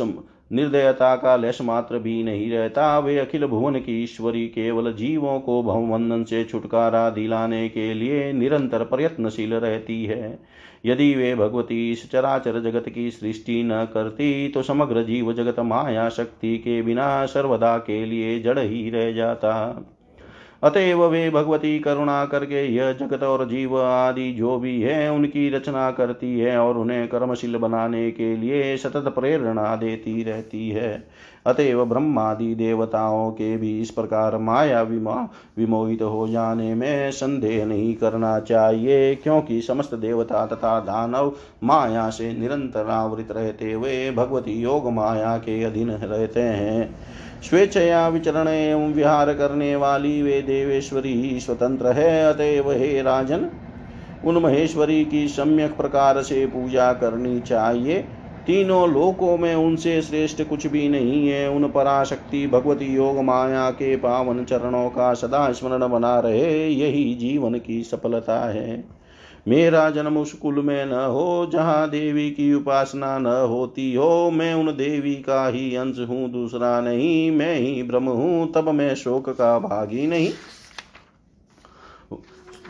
निर्दयता 0.50 1.14
का 1.16 1.36
लेश 1.36 1.60
मात्र 1.62 1.98
भी 1.98 2.22
नहीं 2.22 2.50
रहता। 2.50 2.98
वे 2.98 3.18
अखिल 3.18 3.46
भुवन 3.46 3.74
की 3.74 4.02
ईश्वरी 4.02 4.46
केवल 4.48 4.92
जीवों 4.92 5.38
को 5.40 5.62
भवबंधन 5.62 6.24
से 6.24 6.44
छुटकारा 6.44 7.08
दिलाने 7.10 7.68
के 7.68 7.94
लिए 7.94 8.32
निरंतर 8.32 8.84
प्रयत्नशील 8.84 9.54
रहती 9.54 10.04
है। 10.04 10.38
यदि 10.86 11.14
वे 11.14 11.34
भगवती 11.34 11.90
इस 11.92 12.10
चराचर 12.10 12.60
जगत 12.60 12.88
की 12.88 13.10
सृष्टि 13.10 13.62
न 13.62 13.84
करती 13.94 14.48
तो 14.48 14.62
समग्र 14.62 15.02
जीव 15.02 15.32
जगत 15.32 15.60
माया 15.60 16.08
शक्ति 16.08 16.56
के 16.58 16.80
बिना 16.82 17.26
सर्वदा 17.26 17.76
के 17.78 18.04
लिए 18.04 18.38
जड़ 18.40 18.58
ही 18.58 18.90
रह 18.90 19.12
जाता। 19.12 19.52
अतएव 20.62 21.04
वे 21.04 21.30
भगवती 21.30 21.78
करुणा 21.78 22.24
करके 22.24 22.64
यह 22.74 22.92
जगत 22.92 23.22
और 23.22 23.48
जीव 23.48 23.82
आदि 23.82 24.32
जो 24.32 24.58
भी 24.58 24.82
है, 24.82 25.12
उनकी 25.12 25.48
रचना 25.50 25.90
करती 25.90 26.38
है 26.40 26.58
और 26.58 26.78
उन्हें 26.78 27.08
कर्मशील 27.08 27.56
बनाने 27.56 28.10
के 28.10 28.36
लिए 28.36 28.76
सतत 28.76 29.08
प्रेरणा 29.08 29.76
देती 29.76 30.22
रहती 30.22 30.70
है। 30.70 31.08
अतएव 31.46 31.84
ब्रह्मादि 31.84 32.54
देवताओं 32.54 33.30
के 33.30 33.56
भी 33.56 33.80
इस 33.80 33.90
प्रकार 33.90 34.36
माया 34.38 34.82
विमा, 34.82 35.28
विमोहित 35.58 36.02
हो 36.02 36.28
जाने 36.28 36.74
में 36.74 37.10
संदेह 37.10 37.64
नहीं 37.66 37.94
करना 37.94 38.38
चाहिए, 38.40 39.14
क्योंकि 39.14 39.60
समस्त 39.60 39.94
देवता 39.94 40.46
तथा 40.46 40.78
दानव 40.80 41.32
माया 41.64 42.08
से 42.10 42.32
निरंतर 42.38 42.90
आवृत 42.90 43.28
रहते 43.30 43.72
हुए 43.72 44.10
भगवती 44.10 44.52
योग 44.52 44.92
माया 44.92 45.36
के 45.36 45.62
अधीन 45.64 45.90
रहते 45.90 46.40
हैं। 46.40 46.94
स्वेच्छया 47.42 48.08
विचरण 48.08 48.48
एवं 48.48 48.92
विहार 48.92 49.32
करने 49.34 49.74
वाली 49.76 50.22
वे 50.22 50.40
देवेश्वरी 50.42 51.40
स्वतंत्र 51.40 51.92
है। 51.92 52.32
अतएव 52.32 52.70
हे 52.72 53.02
राजन, 53.02 53.48
उन 54.24 54.36
महेश्वरी 54.36 55.04
की 55.04 55.26
सम्यक 55.28 55.76
प्रकार 55.76 56.22
से 56.22 56.46
पूजा 56.46 56.92
करनी 56.92 57.40
चाहिए। 57.40 58.04
तीनों 58.46 58.92
लोकों 58.92 59.38
में 59.38 59.54
उनसे 59.54 60.02
श्रेष्ठ 60.02 60.42
कुछ 60.42 60.66
भी 60.66 60.88
नहीं 60.88 61.28
है। 61.28 61.50
उन 61.50 61.68
पराशक्ति 61.68 62.46
भगवती 62.46 62.84
योग, 62.84 63.18
माया 63.18 63.70
के 63.70 63.96
पावन 63.96 64.44
चरणों 64.44 64.88
का 64.88 65.14
सदा 65.14 65.52
स्मरण 65.52 65.88
बना 65.88 66.20
रहे, 66.20 66.68
यही 66.68 67.14
जीवन 67.14 67.58
की 67.58 67.82
सफलता 67.82 68.50
है। 68.50 68.84
मेरा 69.48 69.90
जन्म 69.90 70.18
उस 70.18 70.32
कुल 70.32 70.54
में 70.54 70.86
न 70.86 70.92
हो, 70.92 71.50
जहाँ 71.52 71.90
देवी 71.90 72.30
की 72.30 72.54
उपासना 72.54 73.18
न 73.18 73.26
होती 73.26 73.94
हो। 73.94 74.30
मैं 74.30 74.54
उन 74.54 74.66
देवी 74.66 75.14
का 75.14 75.48
ही 75.48 75.76
अंश 75.76 75.98
हूँ, 75.98 76.30
दूसरा 76.32 76.80
नहीं। 76.80 77.30
मैं 77.30 77.56
ही 77.56 77.82
ब्रह्म 77.82 78.08
हूँ, 78.08 78.52
तब 78.52 78.68
मैं 78.68 78.94
शोक 78.94 79.28
का 79.28 79.58
भागी 79.58 80.06
नहीं। 80.06 80.30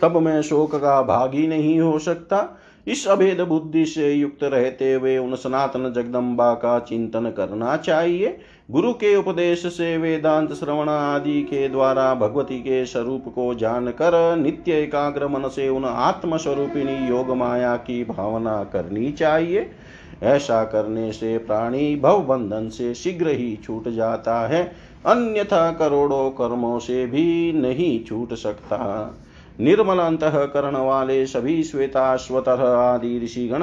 तब 0.02 0.16
मैं 0.16 0.42
शोक 0.42 0.74
का 0.74 1.02
भागी 1.02 1.46
नहीं 1.46 1.80
हो 1.80 1.98
सकता। 1.98 2.58
इस 2.86 3.06
अभेद 3.08 3.40
बुद्धि 3.40 3.86
से 3.86 4.12
युक्त 4.12 4.44
रहते 4.44 4.92
हुए 4.94 5.18
उन 5.18 5.34
सनातन 5.34 5.92
जगदम्बा 5.92 6.52
का 6.54 6.78
चिंतन 6.78 7.30
करना 7.30 7.76
चाहिए। 7.76 8.38
गुरु 8.70 8.92
के 8.92 9.16
उपदेश 9.16 9.66
से 9.66 9.96
वेदांत 9.96 10.52
श्रवण 10.52 10.88
आदि 10.88 11.42
के 11.42 11.68
द्वारा 11.68 12.14
भगवती 12.14 12.58
के 12.58 12.86
स्वरूप 12.86 13.24
को 13.34 13.54
जानकर 13.54 14.36
नित्य 14.36 14.72
एकाग्र 14.72 15.28
मन 15.28 15.48
से 15.48 15.68
उन 15.68 15.84
आत्म 15.84 16.36
स्वरूपिणी 16.36 16.96
योग 17.08 17.30
माया 17.30 17.76
की 17.76 18.04
भावना 18.04 18.64
करनी 18.64 19.12
चाहिए। 19.12 19.70
ऐसा 20.22 20.64
करने 20.64 21.12
से 21.12 21.38
प्राणी 21.38 21.96
भव 21.96 22.20
बंधन 22.20 22.68
से 22.68 22.94
शीघ्र 22.94 23.28
ही 23.28 23.56
छूट 23.56 23.88
जाता 23.88 24.46
है। 24.48 24.64
अन्यथा 25.06 25.70
करोड़ों 25.72 26.30
कर्मों 26.30 26.78
से 26.78 27.06
भी 27.06 27.52
नहीं 27.52 28.04
छूट 28.04 28.34
सकता। 28.34 28.78
निर्मल 29.60 29.98
अंतकरण 29.98 30.76
वाले 30.76 31.26
सभी 31.26 31.62
श्वेताश्वतर 31.62 32.60
आदि 32.76 33.20
ऋषिगण 33.24 33.62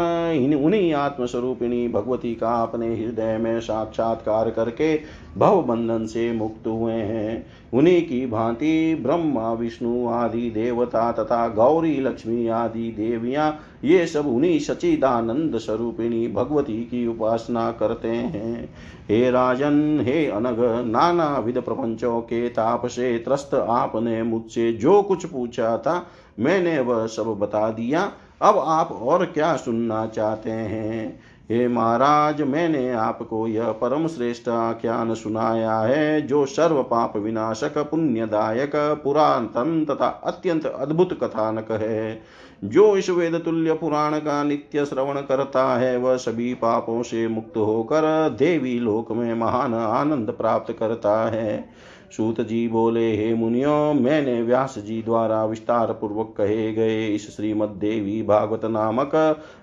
उन्हीं 0.55 0.93
आत्मस्वरूपिणी 0.93 1.87
भगवती 1.87 2.33
का 2.35 2.61
अपने 2.63 2.87
हृदय 2.95 3.37
में 3.37 3.59
साक्षात्कार 3.59 4.49
करके 4.49 4.99
भव 5.37 5.61
बंधन 5.61 6.05
से 6.05 6.31
मुक्त 6.31 6.67
हुए 6.67 6.93
हैं। 6.93 7.45
उन्हीं 7.73 8.01
की 8.01 8.25
भांति 8.25 8.95
ब्रह्मा, 8.95 9.53
विष्णु 9.53 10.07
आदि 10.09 10.49
देवता 10.49 11.11
तथा 11.11 11.47
गौरी, 11.47 11.99
लक्ष्मी 12.01 12.47
आदि 12.47 12.91
देवियाँ 12.91 13.59
ये 13.83 14.07
सब 14.07 14.27
उन्हीं 14.27 14.59
सचिदानंद 14.59 15.57
स्वरूपिणी 15.57 16.27
भगवती 16.27 16.77
की 16.83 17.07
उपासना 17.07 17.71
करते 17.71 18.07
हैं। 18.07 18.75
हे 19.09 19.31
राजन, 19.31 19.99
हे 20.01 20.27
अनग 20.27 20.85
नाना 20.87 21.37
विध 21.37 21.61
प्रपंचों 21.61 22.21
के 22.21 22.49
ताप 22.49 22.85
से 22.85 23.17
त्रस्त 23.17 23.53
आपने 23.53 24.23
मुझसे 24.23 24.73
जो 24.73 25.01
कुछ 25.01 25.25
पूछा 25.25 25.77
था, 25.77 26.07
मैंने 26.39 26.79
वह 26.79 27.07
सब 27.07 27.23
बता 27.23 27.69
दिया। 27.69 28.11
अब 28.41 28.59
आप 28.59 28.91
और 28.91 29.25
क्या 29.25 29.55
सुनना 29.55 30.05
चाहते 30.05 30.51
हैं? 30.51 31.19
हे 31.51 31.67
महाराज, 31.67 32.41
मैंने 32.41 32.91
आपको 32.91 33.47
यह 33.47 33.71
परम 33.71 34.07
श्रेष्ठ 34.07 34.49
आख्यान 34.49 35.13
सुनाया 35.13 35.79
है, 35.79 36.21
जो 36.21 36.45
सर्व 36.45 36.83
पाप 36.83 37.17
विनाशक, 37.17 37.77
पुण्यदायक, 37.77 38.71
पुरातन 38.75 39.85
तथा 39.89 40.07
अत्यंत 40.07 40.65
अद्भुत 40.65 41.23
कथानक 41.23 41.71
है। 41.71 42.21
जो 42.63 42.95
इस 42.97 43.09
वेद 43.09 43.35
तुल्य 43.35 43.73
पुराण 43.73 44.17
का 44.19 44.43
नित्य 44.43 44.85
श्रवण 44.85 45.21
करता 45.21 45.65
है, 45.77 45.97
वह 45.97 46.17
सभी 46.17 46.53
पापों 46.53 47.01
से 47.03 47.27
मुक्त 47.27 47.57
होकर 47.57 48.29
देवी 48.29 48.79
लोक 48.79 49.11
में 49.11 49.33
महान 49.33 49.73
आनंद 49.73 50.31
प्राप्त 50.31 50.75
करता 50.79 51.29
है। 51.29 51.69
सूत 52.17 52.41
जी 52.41 52.67
बोले, 52.67 53.15
हे 53.17 53.33
मुनियो, 53.33 53.93
मैंने 53.93 54.41
व्यास 54.41 54.77
जी 54.77 55.01
द्वारा 55.01 55.43
विस्तार 55.45 55.91
पूर्वक 55.91 56.33
कहे 56.37 56.71
गए 56.73 57.07
इस 57.07 57.35
श्रीमद्देवी 57.35 58.21
भागवत 58.23 58.65
नामक 58.65 59.11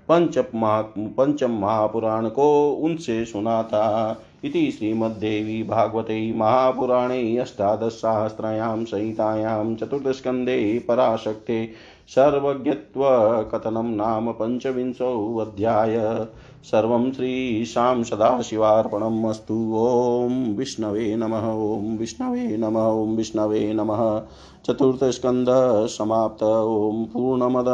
पंच 0.08 0.38
पंचम 0.38 1.50
महापुराण 1.50 2.28
को 2.28 2.70
उनसे 2.72 3.24
सुना 3.24 3.62
था। 3.62 4.22
इति 4.44 4.70
श्रीमद्देवी 4.70 5.62
भागवते 5.62 6.32
महापुराणे 6.32 7.36
अष्टादशसाहस्रायां 7.38 8.84
संहितायां 8.84 9.74
चतुर्थस्कन्धे 9.74 10.78
पराशक्ते 10.88 11.64
सर्वज्ञत्वकथनं 12.10 13.82
नाम 13.82 14.32
पञ्चविंशोऽध्याय 14.32 16.26
सर्वं 16.64 17.12
श्रीशां 17.12 18.02
सदाशिवार्पणम् 18.02 19.24
अस्तु। 19.24 19.72
ॐ 19.76 20.56
विष्णवे 20.56 21.16
नमः, 21.16 21.52
ॐ 21.52 21.98
विष्णवे 21.98 22.56
नमः, 22.56 22.86
ॐ 22.86 23.16
विष्णवे 23.16 23.72
नमः। 23.72 24.22
चतुर्थस्कन्धः 24.66 25.86
समाप्त। 25.86 26.42
ॐ 26.42 27.04
पूर्णमद, 27.04 27.64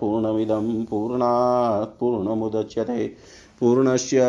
पूर्णमिदं 0.00 0.84
पूर्णात् 0.84 2.00
पूर्णमुदच्यते। 2.00 3.12
पूर्णस्य 3.60 4.20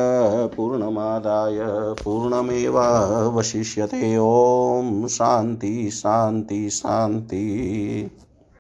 पूर्णमादाय 0.58 1.58
पूर्णमेवावशिष्यते। 2.04 4.18
ॐ 4.18 5.08
शान्ति 5.08 5.92
शान्ति 5.92 6.70
शान्ति। 6.70 8.12